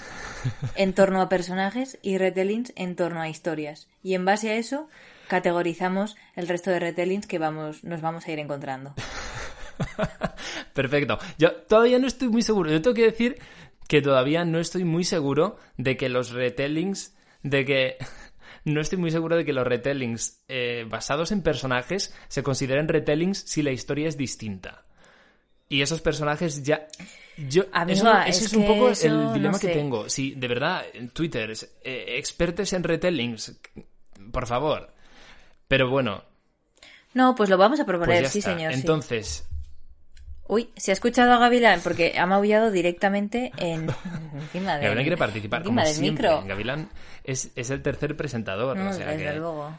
en 0.76 0.94
torno 0.94 1.22
a 1.22 1.30
personajes 1.30 1.98
y 2.02 2.18
retellings 2.18 2.74
en 2.76 2.96
torno 2.96 3.22
a 3.22 3.30
historias. 3.30 3.88
Y 4.02 4.16
en 4.16 4.26
base 4.26 4.52
a 4.52 4.56
eso 4.56 4.90
categorizamos 5.28 6.16
el 6.36 6.48
resto 6.48 6.72
de 6.72 6.80
retellings 6.80 7.28
que 7.28 7.40
vamos, 7.40 7.84
nos 7.84 8.02
vamos 8.02 8.28
a 8.28 8.32
ir 8.32 8.40
encontrando. 8.40 8.94
Perfecto. 10.74 11.18
Yo 11.38 11.54
todavía 11.54 12.00
no 12.00 12.08
estoy 12.08 12.30
muy 12.30 12.42
seguro. 12.42 12.72
Yo 12.72 12.82
tengo 12.82 12.96
que 12.96 13.04
decir 13.04 13.40
que 13.88 14.02
todavía 14.02 14.46
no 14.46 14.60
estoy 14.60 14.84
muy 14.84 15.04
seguro 15.04 15.58
de 15.78 15.98
que 15.98 16.10
los 16.10 16.32
retellings, 16.32 17.16
de 17.42 17.66
que 17.66 17.98
no 18.66 18.82
estoy 18.82 18.98
muy 18.98 19.12
seguro 19.12 19.36
de 19.36 19.46
que 19.46 19.54
los 19.54 19.66
retellings 19.66 20.44
eh, 20.48 20.86
basados 20.88 21.32
en 21.32 21.42
personajes 21.42 22.14
se 22.28 22.44
consideren 22.44 22.88
retellings 22.88 23.40
si 23.40 23.62
la 23.62 23.72
historia 23.72 24.08
es 24.08 24.18
distinta. 24.18 24.86
Y 25.74 25.82
esos 25.82 26.02
personajes 26.02 26.62
ya 26.62 26.88
yo, 27.36 27.64
eso, 27.88 28.14
es, 28.28 28.54
un 28.54 28.68
poco 28.68 28.90
el 28.90 29.34
dilema 29.34 29.58
que 29.58 29.70
tengo. 29.70 30.08
Sí, 30.08 30.36
de 30.38 30.48
verdad, 30.48 30.86
Twitter, 31.14 31.52
eh, 31.84 32.06
expertos 32.20 32.72
en 32.74 32.84
retellings, 32.84 33.60
por 34.32 34.46
favor. 34.46 34.94
Pero 35.68 35.90
bueno. 35.90 36.24
No, 37.16 37.34
pues 37.34 37.50
lo 37.50 37.58
vamos 37.58 37.80
a 37.80 37.86
proponer, 37.86 38.22
pues 38.22 38.34
sí, 38.34 38.42
señor. 38.44 38.74
Entonces. 38.74 39.48
Uy, 40.48 40.70
se 40.76 40.92
ha 40.92 40.94
escuchado 40.94 41.34
a 41.34 41.40
Gavilán 41.40 41.82
porque 41.82 42.20
ha 42.20 42.28
maullado 42.28 42.70
directamente 42.70 43.52
en, 43.58 43.90
encima 44.36 44.78
de. 44.78 44.84
Gavilán 44.84 45.04
quiere 45.04 45.18
participar 45.18 45.64
como 45.64 45.84
siempre. 45.86 46.30
Micro. 46.30 46.48
Gavilán 46.48 46.92
es, 47.24 47.52
es, 47.56 47.72
el 47.72 47.82
tercer 47.82 48.16
presentador. 48.16 48.78
o 48.78 48.94
sea 48.94 49.18
que... 49.18 49.34
luego. 49.34 49.76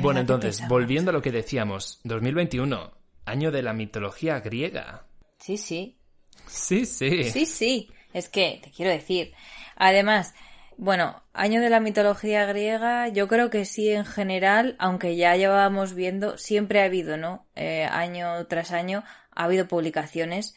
Bueno, 0.00 0.20
entonces, 0.20 0.66
volviendo 0.68 1.10
a 1.10 1.12
lo 1.12 1.20
que 1.20 1.32
decíamos, 1.32 2.00
2021, 2.04 2.97
año 3.28 3.50
de 3.50 3.62
la 3.62 3.72
mitología 3.72 4.40
griega. 4.40 5.04
Sí, 5.38 5.56
sí. 5.56 5.98
Sí, 6.46 6.86
sí. 6.86 7.24
Sí, 7.24 7.46
sí. 7.46 7.90
Es 8.12 8.28
que, 8.28 8.60
te 8.62 8.70
quiero 8.70 8.90
decir. 8.90 9.32
Además, 9.76 10.34
bueno, 10.76 11.22
año 11.32 11.60
de 11.60 11.70
la 11.70 11.80
mitología 11.80 12.46
griega, 12.46 13.08
yo 13.08 13.28
creo 13.28 13.50
que 13.50 13.64
sí 13.64 13.90
en 13.90 14.04
general, 14.04 14.76
aunque 14.78 15.16
ya 15.16 15.36
llevábamos 15.36 15.94
viendo, 15.94 16.38
siempre 16.38 16.80
ha 16.80 16.84
habido, 16.84 17.16
¿no? 17.16 17.46
Eh, 17.54 17.84
año 17.84 18.46
tras 18.46 18.72
año 18.72 19.04
ha 19.32 19.44
habido 19.44 19.68
publicaciones 19.68 20.54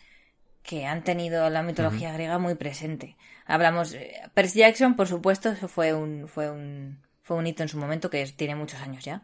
que 0.63 0.85
han 0.85 1.03
tenido 1.03 1.49
la 1.49 1.63
mitología 1.63 2.13
griega 2.13 2.37
muy 2.37 2.55
presente. 2.55 3.17
Hablamos, 3.45 3.93
eh, 3.93 4.21
Percy 4.33 4.59
Jackson, 4.59 4.95
por 4.95 5.07
supuesto, 5.07 5.49
eso 5.49 5.67
fue 5.67 5.93
un, 5.93 6.27
fue 6.27 6.51
un, 6.51 7.01
fue 7.23 7.37
un 7.37 7.47
hito 7.47 7.63
en 7.63 7.69
su 7.69 7.77
momento 7.79 8.09
que 8.09 8.25
tiene 8.27 8.55
muchos 8.55 8.79
años 8.81 9.03
ya. 9.03 9.23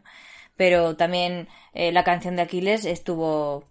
Pero 0.58 0.94
también 0.94 1.48
eh, 1.72 1.90
la 1.90 2.04
canción 2.04 2.36
de 2.36 2.42
Aquiles 2.42 2.84
estuvo 2.84 3.64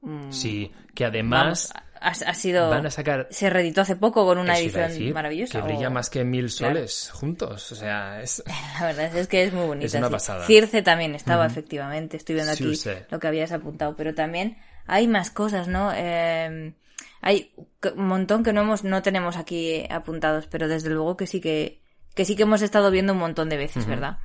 Mm. 0.00 0.30
Sí, 0.30 0.72
que 0.94 1.04
además 1.04 1.72
ha, 2.00 2.34
sido 2.34 2.70
van 2.70 2.86
a 2.86 2.90
sacar 2.90 3.26
se 3.30 3.50
reeditó 3.50 3.80
hace 3.80 3.96
poco 3.96 4.24
con 4.24 4.38
una 4.38 4.56
edición 4.56 5.12
maravillosa 5.12 5.58
que 5.60 5.66
brilla 5.66 5.90
más 5.90 6.08
que 6.08 6.22
mil 6.22 6.48
soles 6.50 7.10
juntos 7.12 7.72
o 7.72 7.74
sea 7.74 8.22
es 8.22 8.40
la 8.78 8.86
verdad 8.86 9.16
es 9.16 9.26
que 9.26 9.42
es 9.42 9.52
muy 9.52 9.66
bonita 9.66 9.86
es 9.86 9.94
una 9.94 10.08
pasada. 10.08 10.46
Circe 10.46 10.82
también 10.82 11.16
estaba 11.16 11.46
efectivamente 11.46 12.16
estoy 12.16 12.36
viendo 12.36 12.52
aquí 12.52 12.72
lo 13.10 13.18
que 13.18 13.26
habías 13.26 13.50
apuntado 13.50 13.96
pero 13.96 14.14
también 14.14 14.58
hay 14.86 15.08
más 15.08 15.32
cosas 15.32 15.66
no 15.66 15.90
eh, 15.92 16.74
hay 17.20 17.52
un 17.96 18.06
montón 18.06 18.44
que 18.44 18.52
no 18.52 18.60
hemos 18.60 18.84
no 18.84 19.02
tenemos 19.02 19.36
aquí 19.36 19.84
apuntados 19.90 20.46
pero 20.46 20.68
desde 20.68 20.90
luego 20.90 21.16
que 21.16 21.26
sí 21.26 21.40
que 21.40 21.82
que 22.14 22.24
sí 22.24 22.36
que 22.36 22.44
hemos 22.44 22.62
estado 22.62 22.92
viendo 22.92 23.14
un 23.14 23.18
montón 23.18 23.48
de 23.48 23.56
veces 23.56 23.84
verdad 23.86 24.18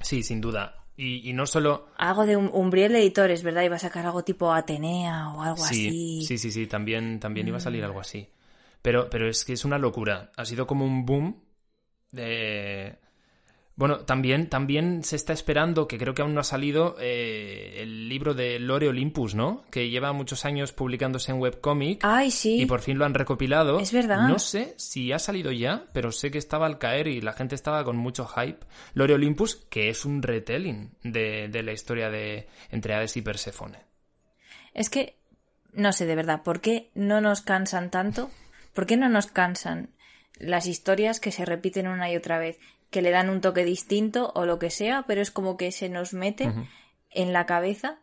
sí 0.00 0.22
sin 0.22 0.40
duda 0.40 0.81
y, 0.96 1.32
no 1.32 1.46
solo... 1.46 1.88
Algo 1.96 2.26
de 2.26 2.36
Umbriel 2.36 2.94
Editores, 2.94 3.42
¿verdad? 3.42 3.62
Iba 3.62 3.76
a 3.76 3.80
sacar 3.80 4.04
algo 4.04 4.22
tipo 4.22 4.52
Atenea 4.52 5.30
o 5.30 5.42
algo 5.42 5.64
así. 5.64 6.22
Sí, 6.22 6.38
sí, 6.38 6.50
sí, 6.50 6.66
también, 6.66 7.18
también 7.18 7.48
iba 7.48 7.56
a 7.56 7.60
salir 7.60 7.82
algo 7.84 8.00
así. 8.00 8.28
Pero, 8.82 9.08
pero 9.08 9.28
es 9.28 9.44
que 9.44 9.54
es 9.54 9.64
una 9.64 9.78
locura. 9.78 10.30
Ha 10.36 10.44
sido 10.44 10.66
como 10.66 10.84
un 10.84 11.06
boom 11.06 11.42
de, 12.10 12.98
bueno, 13.74 14.00
también, 14.00 14.48
también 14.48 15.02
se 15.02 15.16
está 15.16 15.32
esperando, 15.32 15.88
que 15.88 15.96
creo 15.96 16.12
que 16.12 16.22
aún 16.22 16.34
no 16.34 16.40
ha 16.40 16.44
salido, 16.44 16.96
eh, 17.00 17.78
el 17.78 18.08
libro 18.08 18.34
de 18.34 18.58
Lore 18.58 18.88
Olympus, 18.88 19.34
¿no? 19.34 19.64
Que 19.70 19.88
lleva 19.88 20.12
muchos 20.12 20.44
años 20.44 20.72
publicándose 20.72 21.32
en 21.32 21.40
webcomic. 21.40 22.00
Ay, 22.04 22.30
sí. 22.30 22.60
Y 22.60 22.66
por 22.66 22.80
fin 22.80 22.98
lo 22.98 23.06
han 23.06 23.14
recopilado. 23.14 23.80
Es 23.80 23.92
verdad. 23.92 24.28
No 24.28 24.38
sé 24.38 24.74
si 24.76 25.10
ha 25.12 25.18
salido 25.18 25.52
ya, 25.52 25.86
pero 25.94 26.12
sé 26.12 26.30
que 26.30 26.38
estaba 26.38 26.66
al 26.66 26.78
caer 26.78 27.08
y 27.08 27.22
la 27.22 27.32
gente 27.32 27.54
estaba 27.54 27.82
con 27.84 27.96
mucho 27.96 28.26
hype. 28.26 28.66
Lore 28.92 29.14
Olympus, 29.14 29.56
que 29.70 29.88
es 29.88 30.04
un 30.04 30.22
retelling 30.22 30.90
de, 31.02 31.48
de 31.48 31.62
la 31.62 31.72
historia 31.72 32.10
de 32.10 32.48
entre 32.70 32.94
Hades 32.94 33.16
y 33.16 33.22
Perséfone. 33.22 33.78
Es 34.74 34.90
que, 34.90 35.16
no 35.72 35.92
sé 35.92 36.04
de 36.04 36.14
verdad, 36.14 36.42
¿por 36.42 36.60
qué 36.60 36.90
no 36.94 37.22
nos 37.22 37.40
cansan 37.40 37.90
tanto? 37.90 38.30
¿Por 38.74 38.86
qué 38.86 38.98
no 38.98 39.08
nos 39.08 39.26
cansan 39.26 39.90
las 40.38 40.66
historias 40.66 41.20
que 41.20 41.32
se 41.32 41.44
repiten 41.44 41.88
una 41.88 42.10
y 42.10 42.16
otra 42.16 42.38
vez? 42.38 42.58
Que 42.92 43.02
le 43.02 43.10
dan 43.10 43.30
un 43.30 43.40
toque 43.40 43.64
distinto 43.64 44.30
o 44.36 44.44
lo 44.44 44.60
que 44.60 44.70
sea, 44.70 45.04
pero 45.08 45.20
es 45.20 45.32
como 45.32 45.56
que 45.56 45.72
se 45.72 45.88
nos 45.88 46.12
mete 46.12 46.52
en 47.10 47.32
la 47.32 47.46
cabeza 47.46 48.01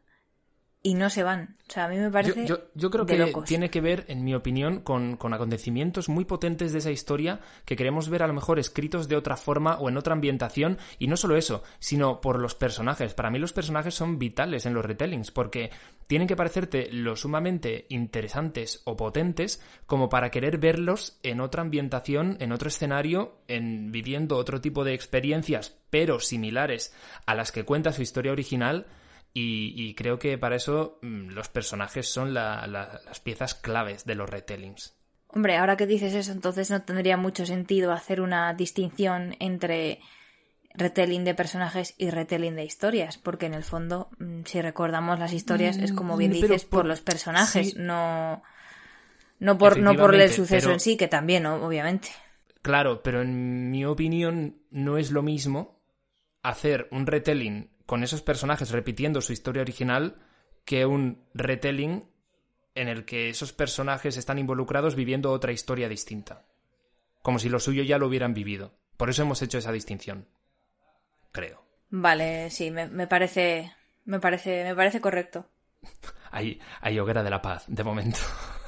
y 0.81 0.93
no 0.93 1.09
se 1.09 1.23
van. 1.23 1.57
O 1.67 1.71
sea, 1.71 1.85
a 1.85 1.89
mí 1.89 1.97
me 1.97 2.09
parece. 2.09 2.47
Yo, 2.47 2.89
creo 2.89 3.05
que 3.05 3.33
tiene 3.45 3.69
que 3.69 3.81
ver, 3.81 4.05
en 4.07 4.23
mi 4.23 4.33
opinión, 4.33 4.79
con, 4.79 5.17
acontecimientos 5.33 6.07
muy 6.07 6.23
potentes 6.23 6.71
de 6.71 6.79
esa 6.79 6.89
historia 6.89 7.41
que 7.65 7.75
queremos 7.75 8.09
ver 8.09 8.23
a 8.23 8.27
lo 8.27 8.33
mejor 8.33 8.59
escritos 8.59 9.09
de 9.09 9.17
otra 9.17 9.35
forma 9.35 9.77
o 9.77 9.89
en 9.89 9.97
otra 9.97 10.13
ambientación. 10.13 10.77
Y 10.97 11.07
no 11.07 11.17
solo 11.17 11.35
eso, 11.35 11.63
sino 11.79 12.21
por 12.21 12.39
los 12.39 12.55
personajes. 12.55 13.13
Para 13.13 13.29
mí, 13.29 13.39
los 13.39 13.53
personajes 13.53 13.93
son 13.93 14.17
vitales 14.17 14.65
en 14.65 14.73
los 14.73 14.85
retellings 14.85 15.31
porque 15.31 15.69
tienen 16.07 16.27
que 16.27 16.37
parecerte 16.37 16.89
lo 16.91 17.15
sumamente 17.17 17.85
interesantes 17.89 18.81
o 18.85 18.95
potentes 18.95 19.61
como 19.85 20.07
para 20.07 20.31
querer 20.31 20.59
verlos 20.59 21.19
en 21.23 21.41
otra 21.41 21.61
ambientación, 21.61 22.37
en 22.39 22.53
otro 22.53 22.69
escenario, 22.69 23.41
en 23.47 23.91
viviendo 23.91 24.37
otro 24.37 24.61
tipo 24.61 24.85
de 24.85 24.93
experiencias, 24.93 25.77
pero 25.89 26.19
similares 26.19 26.95
a 27.25 27.35
las 27.35 27.51
que 27.51 27.65
cuenta 27.65 27.91
su 27.91 28.01
historia 28.01 28.31
original 28.31 28.87
y, 29.33 29.93
creo 29.95 30.19
que 30.19 30.37
para 30.37 30.55
eso 30.55 30.99
mm, 31.01 31.29
los 31.29 31.49
personajes 31.49 32.07
son 32.07 32.33
las 32.33 33.19
piezas 33.23 33.55
claves 33.55 34.05
de 34.05 34.15
los 34.15 34.29
retellings. 34.29 34.95
Hombre, 35.27 35.57
ahora 35.57 35.77
que 35.77 35.85
dices 35.85 36.13
eso, 36.15 36.31
entonces 36.31 36.71
no 36.71 36.81
tendría 36.81 37.15
mucho 37.15 37.45
sentido 37.45 37.91
hacer 37.91 38.19
una 38.19 38.53
distinción 38.55 39.35
entre 39.39 39.99
retelling 40.73 41.23
de 41.23 41.35
personajes 41.35 41.93
y 41.97 42.09
retelling 42.09 42.55
de 42.55 42.63
historias, 42.65 43.17
porque 43.17 43.45
en 43.45 43.53
el 43.53 43.63
fondo, 43.63 44.09
mm, 44.19 44.41
si 44.45 44.61
recordamos 44.61 45.19
las 45.19 45.33
historias, 45.33 45.77
es 45.77 45.93
como 45.93 46.17
bien 46.17 46.31
Mm, 46.31 46.33
dices, 46.33 46.65
por, 46.65 46.79
por- 46.81 46.85
los 46.87 47.01
personajes, 47.01 47.71
sí. 47.71 47.73
no, 47.77 48.41
no 49.39 49.57
por, 49.57 49.77
no 49.79 49.95
por 49.95 50.15
el 50.15 50.31
suceso 50.31 50.65
pero- 50.67 50.73
en 50.73 50.79
sí, 50.79 50.97
que 50.97 51.07
también, 51.07 51.45
obviamente. 51.45 52.09
Claro, 52.61 53.01
pero 53.03 53.21
en 53.21 53.69
mi 53.71 53.85
opinión 53.85 54.61
no 54.71 54.97
es 54.97 55.11
lo 55.11 55.21
mismo 55.23 55.79
hacer 56.43 56.87
un 56.91 57.05
retelling 57.07 57.69
con 57.89 58.03
esos 58.03 58.21
personajes 58.21 58.69
repitiendo 58.69 59.19
su 59.19 59.33
historia 59.33 59.63
original 59.63 60.21
que 60.63 60.85
un 60.85 61.25
retelling 61.33 62.07
en 62.75 62.87
el 62.87 63.03
que 63.03 63.29
esos 63.29 63.51
personajes 63.51 64.15
están 64.15 64.37
involucrados 64.37 64.93
viviendo 64.93 65.31
otra 65.31 65.53
historia 65.53 65.89
distinta. 65.89 66.45
Como 67.23 67.39
si 67.39 67.49
lo 67.49 67.59
suyo 67.59 67.81
ya 67.81 67.97
lo 67.97 68.05
hubieran 68.05 68.35
vivido. 68.35 68.75
Por 68.95 69.09
eso 69.09 69.23
hemos 69.23 69.41
hecho 69.41 69.57
esa 69.57 69.71
distinción. 69.71 70.27
Creo. 71.31 71.65
Vale, 71.89 72.51
sí, 72.51 72.69
me, 72.69 72.85
me 72.85 73.07
parece, 73.07 73.73
me 74.05 74.19
parece, 74.19 74.65
me 74.65 74.75
parece 74.75 75.01
correcto. 75.01 75.47
Hay, 76.31 76.61
hay 76.81 76.99
hoguera 76.99 77.23
de 77.23 77.31
la 77.31 77.41
paz, 77.41 77.63
de 77.67 77.83
momento. 77.83 78.19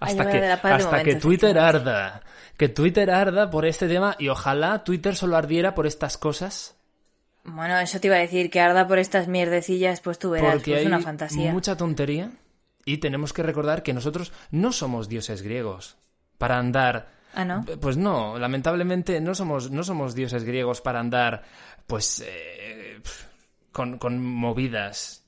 Hasta 0.00 0.30
que, 0.30 0.44
hasta 0.44 0.68
momento, 0.68 1.02
que 1.02 1.14
Twitter 1.14 1.58
arda. 1.58 2.22
Que 2.58 2.68
Twitter 2.68 3.10
arda 3.10 3.48
por 3.48 3.64
este 3.64 3.88
tema 3.88 4.16
y 4.18 4.28
ojalá 4.28 4.84
Twitter 4.84 5.16
solo 5.16 5.38
ardiera 5.38 5.74
por 5.74 5.86
estas 5.86 6.18
cosas. 6.18 6.77
Bueno, 7.54 7.78
eso 7.78 8.00
te 8.00 8.08
iba 8.08 8.16
a 8.16 8.20
decir, 8.20 8.50
que 8.50 8.60
arda 8.60 8.86
por 8.88 8.98
estas 8.98 9.28
mierdecillas, 9.28 10.00
pues 10.00 10.18
tú 10.18 10.30
verás, 10.30 10.54
Porque 10.54 10.72
pues 10.72 10.80
hay 10.82 10.86
una 10.86 11.00
fantasía. 11.00 11.52
mucha 11.52 11.76
tontería 11.76 12.30
y 12.84 12.98
tenemos 12.98 13.32
que 13.32 13.42
recordar 13.42 13.82
que 13.82 13.92
nosotros 13.92 14.32
no 14.50 14.72
somos 14.72 15.08
dioses 15.08 15.42
griegos 15.42 15.96
para 16.38 16.58
andar. 16.58 17.10
Ah, 17.34 17.44
¿no? 17.44 17.64
Pues 17.80 17.96
no, 17.96 18.38
lamentablemente 18.38 19.20
no 19.20 19.34
somos, 19.34 19.70
no 19.70 19.82
somos 19.84 20.14
dioses 20.14 20.44
griegos 20.44 20.80
para 20.80 21.00
andar, 21.00 21.42
pues, 21.86 22.24
eh, 22.26 23.00
con, 23.72 23.98
con 23.98 24.22
movidas 24.22 25.24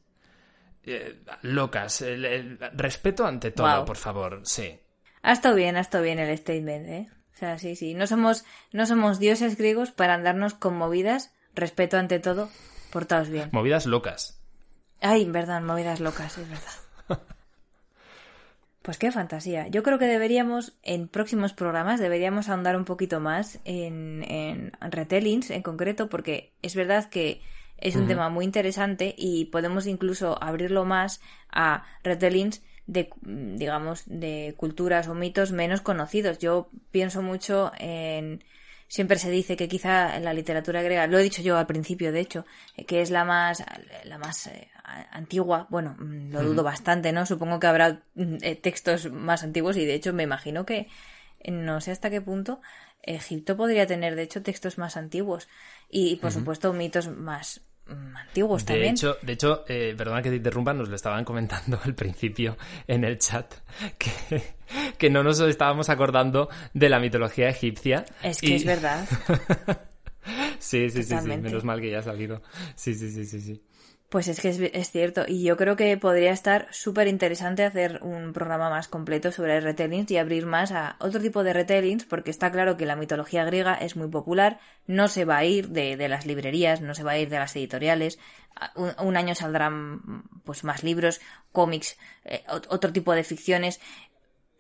eh, 0.85 1.21
locas. 1.43 2.01
El- 2.03 2.25
el- 2.25 2.59
respeto 2.75 3.27
ante 3.27 3.51
todo, 3.51 3.85
por 3.85 3.97
favor, 3.99 4.41
sí. 4.45 4.79
Ha 5.23 5.33
estado 5.33 5.55
bien, 5.57 5.77
ha 5.77 5.81
estado 5.81 6.05
bien 6.05 6.19
el 6.19 6.37
statement, 6.39 6.87
¿eh? 6.89 7.09
O 7.35 7.37
sea, 7.41 7.59
sí, 7.59 7.77
sí. 7.77 7.95
No 7.95 8.07
somos, 8.07 8.45
no 8.73 8.87
somos 8.87 9.19
dioses 9.19 9.57
griegos 9.59 9.91
para 9.93 10.15
andarnos 10.15 10.55
conmovidas, 10.55 11.35
respeto 11.55 11.97
ante 11.97 12.19
todo, 12.19 12.49
portaos 12.91 13.29
bien. 13.29 13.51
Movidas 13.53 13.87
locas. 13.87 14.41
Ay, 15.01 15.25
verdad, 15.25 15.63
movidas 15.63 16.01
locas, 16.01 16.39
es 16.39 16.49
verdad. 16.49 17.21
Pues 18.83 18.97
qué 18.97 19.13
fantasía. 19.13 19.69
Yo 19.69 19.83
creo 19.83 19.99
que 19.99 20.07
deberíamos, 20.07 20.73
en 20.83 21.07
próximos 21.07 21.53
programas, 21.53 22.01
deberíamos 22.01 22.49
ahondar 22.49 22.77
un 22.77 22.87
poquito 22.87 23.21
más 23.21 23.61
en, 23.65 24.25
en 24.25 24.73
retellings 24.81 25.51
en 25.51 25.63
concreto, 25.63 26.09
porque 26.09 26.55
es 26.63 26.75
verdad 26.75 27.11
que 27.11 27.43
es 27.77 27.95
un 27.97 28.09
tema 28.09 28.31
muy 28.31 28.45
interesante 28.45 29.15
y 29.17 29.47
podemos 29.47 29.87
incluso 29.87 30.43
abrirlo 30.43 30.85
más 30.85 31.21
a 31.51 31.85
retellings 32.03 32.63
de, 32.87 33.11
digamos, 33.23 34.03
de 34.07 34.55
culturas 34.57 35.09
o 35.09 35.15
mitos 35.15 35.53
menos 35.53 35.83
conocidos. 35.83 36.39
Yo 36.39 36.71
pienso 36.91 37.23
mucho 37.23 37.73
en... 37.79 38.43
Siempre 38.91 39.21
se 39.21 39.31
dice 39.31 39.57
que 39.57 39.69
quizá 39.69 40.17
en 40.17 40.25
la 40.25 40.35
literatura 40.35 40.83
griega, 40.83 41.07
lo 41.07 41.17
he 41.17 41.23
dicho 41.23 41.43
yo 41.43 41.57
al 41.57 41.69
principio, 41.69 42.11
de 42.11 42.19
hecho, 42.19 42.45
eh, 42.77 42.85
que 42.85 43.03
es 43.03 43.11
la 43.11 43.25
más, 43.25 43.63
la 44.03 44.19
más 44.19 44.49
eh, 44.49 44.69
antigua. 45.13 45.69
Bueno, 45.71 45.95
mm, 45.97 46.33
lo 46.33 46.43
dudo 46.43 46.65
bastante, 46.65 47.13
¿no? 47.13 47.25
Supongo 47.25 47.61
que 47.61 47.69
habrá 47.69 48.03
mm, 48.17 48.39
eh, 48.43 48.57
textos 48.57 49.09
más 49.13 49.45
antiguos 49.45 49.77
y 49.77 49.85
de 49.85 49.95
hecho 49.95 50.13
me 50.13 50.25
imagino 50.25 50.67
que 50.67 50.89
no 51.47 51.81
sé 51.81 51.93
hasta 51.93 52.11
qué 52.11 52.21
punto 52.21 52.61
Egipto 53.03 53.57
podría 53.57 53.87
tener, 53.87 54.17
de 54.17 54.23
hecho, 54.23 54.43
textos 54.43 54.77
más 54.77 54.97
antiguos 54.97 55.49
y, 55.89 56.17
por 56.17 56.33
supuesto, 56.33 56.73
mitos 56.73 57.07
más 57.07 57.63
antiguos 58.17 58.65
De 58.65 58.75
también. 58.75 58.93
hecho, 58.95 59.17
de 59.23 59.33
hecho 59.33 59.65
eh, 59.69 59.95
perdona 59.97 60.23
que 60.23 60.31
te 60.31 60.37
interrumpa, 60.37 60.73
nos 60.73 60.89
lo 60.89 60.97
estaban 60.97 61.25
comentando 61.25 61.79
al 61.85 61.95
principio 61.95 62.57
en 62.87 63.05
el 63.05 63.19
chat, 63.19 63.53
que, 63.99 64.11
que 64.99 65.11
no 65.11 65.23
nos 65.23 65.41
estábamos 65.41 65.89
acordando 65.89 66.49
de 66.75 66.89
la 66.89 67.01
mitología 67.01 67.49
egipcia. 67.49 68.05
es 68.23 68.41
que 68.41 68.49
y- 68.49 68.55
es 68.55 68.65
verdad. 68.65 69.07
Sí, 70.59 70.91
sí, 70.91 71.03
sí, 71.03 71.17
sí, 71.19 71.29
menos 71.29 71.65
mal 71.65 71.81
que 71.81 71.91
ya 71.91 72.01
ha 72.01 72.03
salido. 72.03 72.43
Sí, 72.77 72.95
sí, 72.95 73.11
sí, 73.11 73.25
sí, 73.25 73.41
sí. 73.41 73.63
Pues 74.11 74.27
es 74.27 74.41
que 74.41 74.49
es, 74.49 74.91
cierto, 74.91 75.23
y 75.29 75.45
yo 75.45 75.57
creo 75.57 75.77
que 75.77 75.97
podría 75.97 76.33
estar 76.33 76.67
súper 76.73 77.07
interesante 77.07 77.65
hacer 77.65 78.01
un 78.03 78.33
programa 78.33 78.69
más 78.69 78.89
completo 78.89 79.31
sobre 79.31 79.61
retellings 79.61 80.11
y 80.11 80.17
abrir 80.17 80.47
más 80.47 80.73
a 80.73 80.97
otro 80.99 81.21
tipo 81.21 81.45
de 81.45 81.53
retellings, 81.53 82.07
porque 82.07 82.33
está 82.33 82.51
claro 82.51 82.77
que 82.77 82.87
la 82.87 82.97
mitología 82.97 83.45
griega 83.45 83.75
es 83.75 83.95
muy 83.95 84.09
popular, 84.09 84.59
no 84.89 85.07
se 85.07 85.25
va 85.25 85.37
a 85.37 85.45
ir 85.45 85.69
de, 85.69 85.97
de 85.97 86.09
las 86.09 86.27
librerías, 86.27 86.81
no 86.81 86.97
se 86.97 87.05
va 87.05 87.13
a 87.13 87.19
ir 87.19 87.29
de 87.29 87.39
las 87.39 87.55
editoriales, 87.55 88.19
un, 88.75 89.17
año 89.17 89.37
saldrán 89.37 90.25
pues 90.43 90.65
más 90.65 90.83
libros, 90.83 91.21
cómics, 91.53 91.97
eh, 92.25 92.43
ot- 92.49 92.67
otro 92.69 92.93
tipo 92.93 93.13
de 93.13 93.23
ficciones 93.23 93.81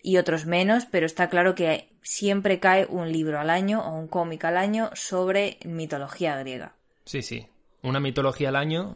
y 0.01 0.19
otros 0.19 0.47
menos, 0.47 0.87
pero 0.87 1.07
está 1.07 1.29
claro 1.29 1.57
que 1.57 1.89
siempre 2.03 2.61
cae 2.61 2.87
un 2.87 3.11
libro 3.11 3.41
al 3.41 3.51
año 3.51 3.81
o 3.81 3.99
un 3.99 4.07
cómic 4.07 4.45
al 4.45 4.57
año 4.57 4.91
sobre 4.95 5.59
mitología 5.65 6.37
griega. 6.39 6.77
Sí, 7.05 7.23
sí. 7.23 7.49
Una 7.83 7.99
mitología 7.99 8.51
al 8.51 8.57
año 8.57 8.95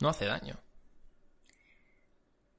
no 0.00 0.08
hace 0.08 0.24
daño. 0.26 0.56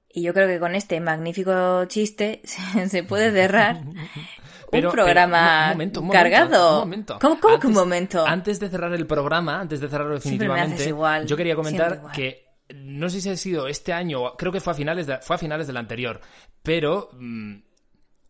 Y 0.10 0.24
yo 0.24 0.34
creo 0.34 0.48
que 0.48 0.60
con 0.60 0.74
este 0.74 1.00
magnífico 1.00 1.86
chiste 1.86 2.42
se, 2.88 3.04
puede 3.04 3.32
cerrar 3.32 3.82
Pero- 4.72 4.90
un 4.90 4.94
programa 4.96 5.38
pero, 5.38 5.72
un 5.72 5.72
momento, 5.74 6.00
un 6.02 6.08
momento, 6.08 6.24
cargado. 6.24 6.74
un 6.74 6.80
momento. 6.80 7.20
¿Cómo, 7.22 7.40
cómo 7.40 7.60
que 7.60 7.68
un 7.68 7.74
momento? 7.74 8.26
Antes 8.26 8.60
de 8.60 8.70
cerrar 8.70 8.94
el 8.94 9.06
programa, 9.08 9.60
antes 9.60 9.80
de 9.80 9.88
cerrarlo 9.88 10.16
definitivamente, 10.16 10.90
igual, 10.90 11.26
yo 11.26 11.38
quería 11.38 11.56
comentar 11.56 12.12
que 12.14 12.48
no 12.76 13.10
sé 13.10 13.22
si 13.22 13.30
ha 13.30 13.38
sido 13.38 13.68
este 13.68 13.94
año, 13.94 14.36
creo 14.36 14.52
que 14.52 14.60
fue 14.60 14.74
a 14.74 14.76
finales 14.76 15.08
de, 15.08 15.20
fue 15.20 15.38
a 15.38 15.40
finales 15.40 15.68
del 15.68 15.78
anterior, 15.78 16.20
pero 16.64 17.10
mm, 17.14 17.56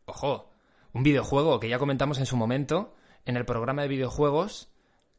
ojo, 0.05 0.51
un 0.93 1.03
videojuego 1.03 1.59
que 1.59 1.69
ya 1.69 1.79
comentamos 1.79 2.19
en 2.19 2.27
su 2.27 2.37
momento 2.37 2.93
en 3.25 3.35
el 3.35 3.45
programa 3.45 3.81
de 3.81 3.87
videojuegos 3.87 4.71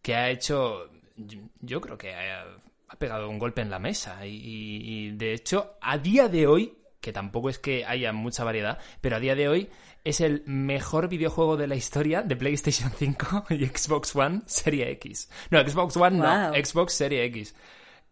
que 0.03 0.15
ha 0.15 0.31
hecho, 0.31 0.89
yo, 1.17 1.41
yo 1.61 1.81
creo 1.81 1.99
que 1.99 2.15
ha, 2.15 2.45
ha 2.89 2.97
pegado 2.99 3.29
un 3.29 3.39
golpe 3.39 3.61
en 3.61 3.71
la 3.71 3.79
mesa 3.79 4.25
y, 4.27 4.31
y- 4.37 4.81
y, 5.07 5.11
de 5.13 5.33
hecho 5.35 5.77
a 5.81 5.99
día 5.99 6.29
de 6.29 6.47
hoy, 6.47 6.79
que 7.01 7.13
tampoco 7.13 7.49
es 7.51 7.59
que 7.59 7.85
haya 7.85 8.13
mucha 8.13 8.45
variedad, 8.45 8.79
pero 9.01 9.17
a 9.17 9.21
día 9.21 9.35
de 9.35 9.49
hoy 9.49 9.69
es 10.05 10.21
el 10.21 10.43
mejor 10.47 11.09
videojuego 11.09 11.57
de 11.57 11.67
la 11.67 11.77
historia 11.77 12.23
de 12.23 12.35
PlayStation 12.37 12.91
5 12.99 13.47
y 13.51 13.67
Xbox 13.67 14.17
One 14.17 14.43
Serie 14.47 14.91
X. 14.93 15.31
No, 15.51 15.61
Xbox 15.61 15.97
One 15.97 16.19
no. 16.19 16.53
Xbox 16.55 16.95
Serie 16.95 17.25
X. 17.27 17.55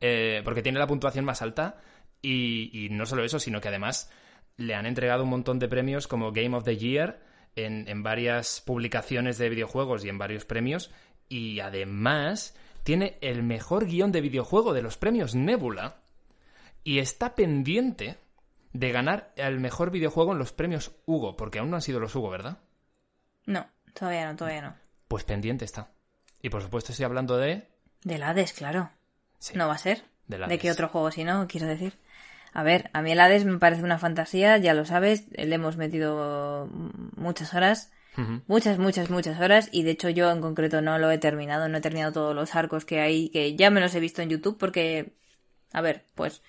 Eh, 0.01 0.43
porque 0.45 0.62
tiene 0.62 0.79
la 0.79 0.87
puntuación 0.87 1.24
más 1.24 1.41
alta 1.43 1.81
y, 2.20 2.70
y 2.87 2.91
no 2.91 3.07
solo 3.07 3.24
eso, 3.24 3.39
sino 3.39 3.61
que 3.62 3.68
además 3.68 4.11
le 4.59 4.74
han 4.74 4.85
entregado 4.87 5.24
un 5.24 5.31
montón 5.31 5.59
de 5.59 5.68
premios 5.68 6.07
como 6.07 6.33
Game 6.33 6.55
of 6.57 6.64
the 6.64 6.77
Year 6.77 7.20
en, 7.57 7.89
en 7.89 8.03
varias 8.03 8.61
publicaciones 8.61 9.39
de 9.39 9.49
videojuegos 9.49 10.05
y 10.05 10.11
en 10.11 10.18
varios 10.18 10.45
premios. 10.45 10.91
Y 11.29 11.61
además 11.61 12.55
tiene 12.87 13.18
el 13.20 13.43
mejor 13.43 13.87
guion 13.87 14.12
de 14.12 14.20
videojuego 14.20 14.72
de 14.72 14.80
los 14.80 14.97
premios 14.97 15.34
Nebula. 15.34 15.97
Y 16.84 17.01
está 17.01 17.34
pendiente 17.34 18.16
de 18.72 18.93
ganar 18.93 19.32
el 19.34 19.59
mejor 19.59 19.91
videojuego 19.91 20.30
en 20.30 20.39
los 20.39 20.53
premios 20.53 20.93
Hugo, 21.05 21.37
porque 21.37 21.59
aún 21.59 21.70
no 21.70 21.74
han 21.74 21.82
sido 21.82 21.99
los 21.99 22.14
Hugo, 22.14 22.30
¿verdad? 22.30 22.59
No, 23.45 23.66
todavía 23.93 24.30
no, 24.30 24.37
todavía 24.37 24.62
no. 24.62 24.76
Pues 25.09 25.24
pendiente 25.24 25.64
está. 25.64 25.89
Y 26.41 26.49
por 26.49 26.62
supuesto 26.62 26.93
estoy 26.93 27.07
hablando 27.07 27.37
de... 27.37 27.66
Del 28.05 28.22
Hades, 28.22 28.53
claro. 28.53 28.93
Sí, 29.41 29.57
No 29.57 29.66
va 29.66 29.74
a 29.74 29.78
ser. 29.78 30.05
del 30.28 30.47
¿De 30.47 30.59
qué 30.61 30.70
otro 30.70 30.89
juego 30.89 31.11
si 31.11 31.24
no? 31.24 31.49
Quiero 31.49 31.66
decir. 31.66 31.99
A 32.53 32.62
ver, 32.62 32.89
a 32.93 33.03
mí 33.03 33.11
el 33.11 33.18
Hades 33.18 33.45
me 33.45 33.59
parece 33.59 33.82
una 33.82 33.99
fantasía, 33.99 34.59
ya 34.59 34.74
lo 34.74 34.84
sabes, 34.84 35.24
le 35.32 35.53
hemos 35.53 35.76
metido 35.76 36.68
muchas 37.16 37.53
horas, 37.53 37.91
Muchas, 38.47 38.79
muchas, 38.79 39.11
muchas 39.11 39.41
horas, 39.41 39.69
y 39.73 39.83
de 39.83 39.91
hecho 39.93 40.09
yo 40.09 40.31
en 40.31 40.41
concreto 40.41 40.81
no 40.81 40.99
lo 40.99 41.11
he 41.11 41.19
terminado, 41.19 41.69
no 41.69 41.79
he 41.79 41.81
terminado 41.81 42.12
todos 42.12 42.35
los 42.35 42.55
arcos 42.55 42.85
que 42.85 43.01
hay, 43.01 43.29
que 43.29 43.55
ya 43.57 43.71
me 43.71 43.81
los 43.81 43.95
he 43.95 44.01
visto 44.01 44.23
en 44.23 44.31
YouTube 44.31 44.57
porque, 44.59 45.12
a 45.73 45.81
ver, 45.83 46.05
pues 46.14 46.43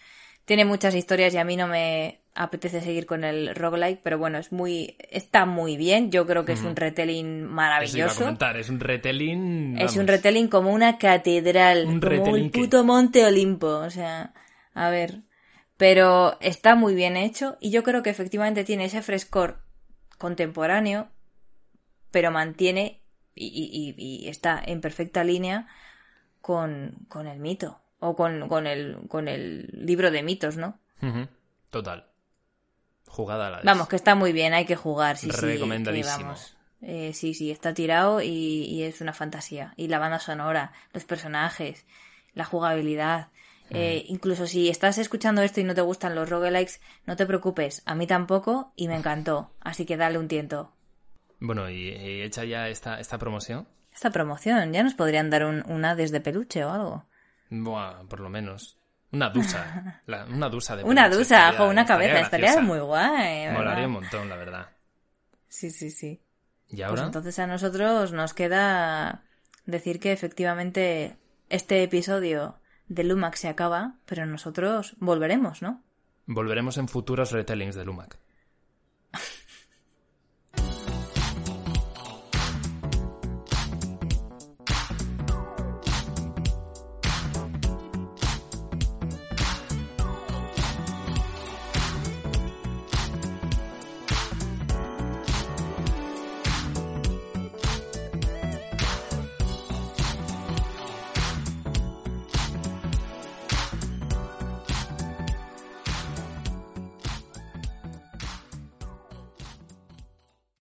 tiene 0.46 0.64
muchas 0.66 0.96
historias 0.96 1.34
y 1.34 1.38
a 1.38 1.44
mí 1.44 1.58
no 1.58 1.68
me 1.68 2.22
apetece 2.36 2.80
seguir 2.82 3.06
con 3.06 3.24
el 3.24 3.54
roguelike, 3.56 4.00
pero 4.04 4.18
bueno, 4.18 4.38
es 4.38 4.52
muy, 4.52 4.96
está 5.10 5.46
muy 5.46 5.76
bien, 5.76 6.12
yo 6.12 6.26
creo 6.28 6.46
que 6.46 6.54
es 6.54 6.62
un 6.62 6.76
retelling 6.76 7.40
iba 7.42 7.48
a 7.50 7.56
maravilloso. 7.56 8.20
comentar, 8.20 8.56
es 8.58 8.70
un 8.70 8.80
retelling... 8.80 9.76
Es 9.80 9.98
un 9.98 10.08
retelling 10.08 10.48
como 10.48 10.72
una 10.72 10.98
catedral, 11.00 11.86
Un 11.88 12.00
como 12.00 12.34
que- 12.52 12.60
puto 12.60 12.84
Monte 12.84 13.26
Olimpo. 13.26 13.68
O 13.68 13.90
sea, 13.90 14.34
a 14.76 14.90
ver. 14.92 15.24
Pero 15.78 16.38
está 16.40 16.76
muy 16.76 16.94
bien 16.96 17.18
hecho 17.18 17.58
y 17.60 17.72
yo 17.72 17.84
creo 17.84 18.04
que 18.04 18.10
efectivamente 18.12 18.64
tiene 18.64 18.86
ese 18.86 19.02
frescor 19.02 19.64
contemporáneo, 20.18 21.10
pero 22.12 22.32
mantiene 22.32 23.02
y, 23.36 23.46
y- 23.48 23.96
y- 23.98 24.26
y 24.26 24.28
está 24.30 24.62
en 24.66 24.82
perfecta 24.82 25.24
línea 25.24 25.68
con, 26.42 27.06
con 27.10 27.28
el 27.28 27.40
mito 27.40 27.82
o 28.00 28.16
con, 28.16 28.48
con, 28.48 28.68
el, 28.68 28.98
con 29.08 29.28
el 29.28 29.68
libro 29.74 30.12
de 30.12 30.24
mitos, 30.24 30.58
¿no? 30.58 30.80
Total. 31.70 32.08
Jugada 33.08 33.48
a 33.48 33.52
la 33.52 33.58
vez. 33.58 33.66
Vamos, 33.66 33.88
que 33.88 33.96
está 33.96 34.16
muy 34.16 34.34
bien, 34.34 34.54
hay 34.54 34.66
que 34.66 34.76
jugar, 34.76 35.18
sí, 35.18 35.32
sí. 35.32 35.46
Recomendadísimo. 35.46 36.26
vamos. 36.30 36.58
Eh, 36.82 37.14
sí, 37.14 37.34
sí, 37.34 37.50
está 37.50 37.74
tirado 37.74 38.22
y, 38.22 38.28
y 38.30 38.84
es 38.84 39.02
una 39.02 39.14
fantasía. 39.14 39.74
Y 39.78 39.88
la 39.88 39.98
banda 40.00 40.20
sonora, 40.20 40.74
los 40.94 41.06
personajes, 41.06 41.86
la 42.34 42.46
jugabilidad. 42.46 43.30
Eh, 43.70 44.06
incluso 44.08 44.48
si 44.48 44.70
estás 44.70 44.98
escuchando 44.98 45.42
esto 45.42 45.60
y 45.60 45.64
no 45.66 45.76
te 45.76 45.82
gustan 45.82 46.16
los 46.16 46.30
roguelikes, 46.30 46.80
no 47.06 47.18
te 47.18 47.26
preocupes, 47.26 47.82
a 47.86 47.96
mí 47.96 48.08
tampoco 48.08 48.72
y 48.78 48.88
me 48.88 48.96
encantó, 48.96 49.52
así 49.60 49.86
que 49.86 49.98
dale 49.98 50.18
un 50.18 50.30
tiento. 50.30 50.72
Bueno, 51.40 51.70
y, 51.70 51.90
y 51.90 52.22
hecha 52.22 52.44
ya 52.46 52.68
esta, 52.70 53.00
esta 53.00 53.18
promoción, 53.18 53.68
Esta 53.94 54.10
promoción, 54.12 54.74
ya 54.74 54.84
nos 54.84 54.94
podrían 54.96 55.30
dar 55.30 55.46
un, 55.46 55.64
una 55.70 55.96
desde 55.96 56.20
peluche 56.22 56.64
o 56.66 56.72
algo. 56.72 57.06
buah, 57.50 58.04
por 58.10 58.20
lo 58.20 58.30
menos. 58.30 58.78
Una 59.12 59.30
dusa. 59.30 60.02
la- 60.06 60.26
una 60.26 60.50
dusa 60.50 60.76
de 60.76 60.84
Una 60.84 61.04
peluche 61.04 61.20
dusa 61.20 61.50
estaría- 61.50 61.68
una 61.70 61.86
cabeza, 61.86 62.20
estaría 62.22 62.60
muy 62.62 62.80
guay. 62.80 63.46
¿verdad? 63.46 63.54
Molaría 63.60 63.86
un 63.88 63.94
montón, 63.94 64.30
la 64.30 64.36
verdad. 64.36 64.70
Sí, 65.48 65.70
sí, 65.72 65.90
sí. 65.92 66.22
¿Y 66.70 66.76
Pues 66.78 66.84
ahora? 66.90 67.04
entonces 67.06 67.40
a 67.40 67.48
nosotros 67.48 68.12
nos 68.12 68.34
queda 68.34 69.24
decir 69.66 70.00
que 70.00 70.12
efectivamente 70.12 71.18
este 71.50 71.84
episodio 71.84 72.60
de 72.90 73.04
Lumax 73.06 73.40
se 73.40 73.48
acaba, 73.48 73.96
pero 74.06 74.26
nosotros 74.26 74.96
volveremos, 75.00 75.62
¿no? 75.62 75.82
Volveremos 76.26 76.78
en 76.78 76.88
futuros 76.90 77.32
retellings 77.32 77.76
de 77.76 77.86
Lumac. 77.86 78.18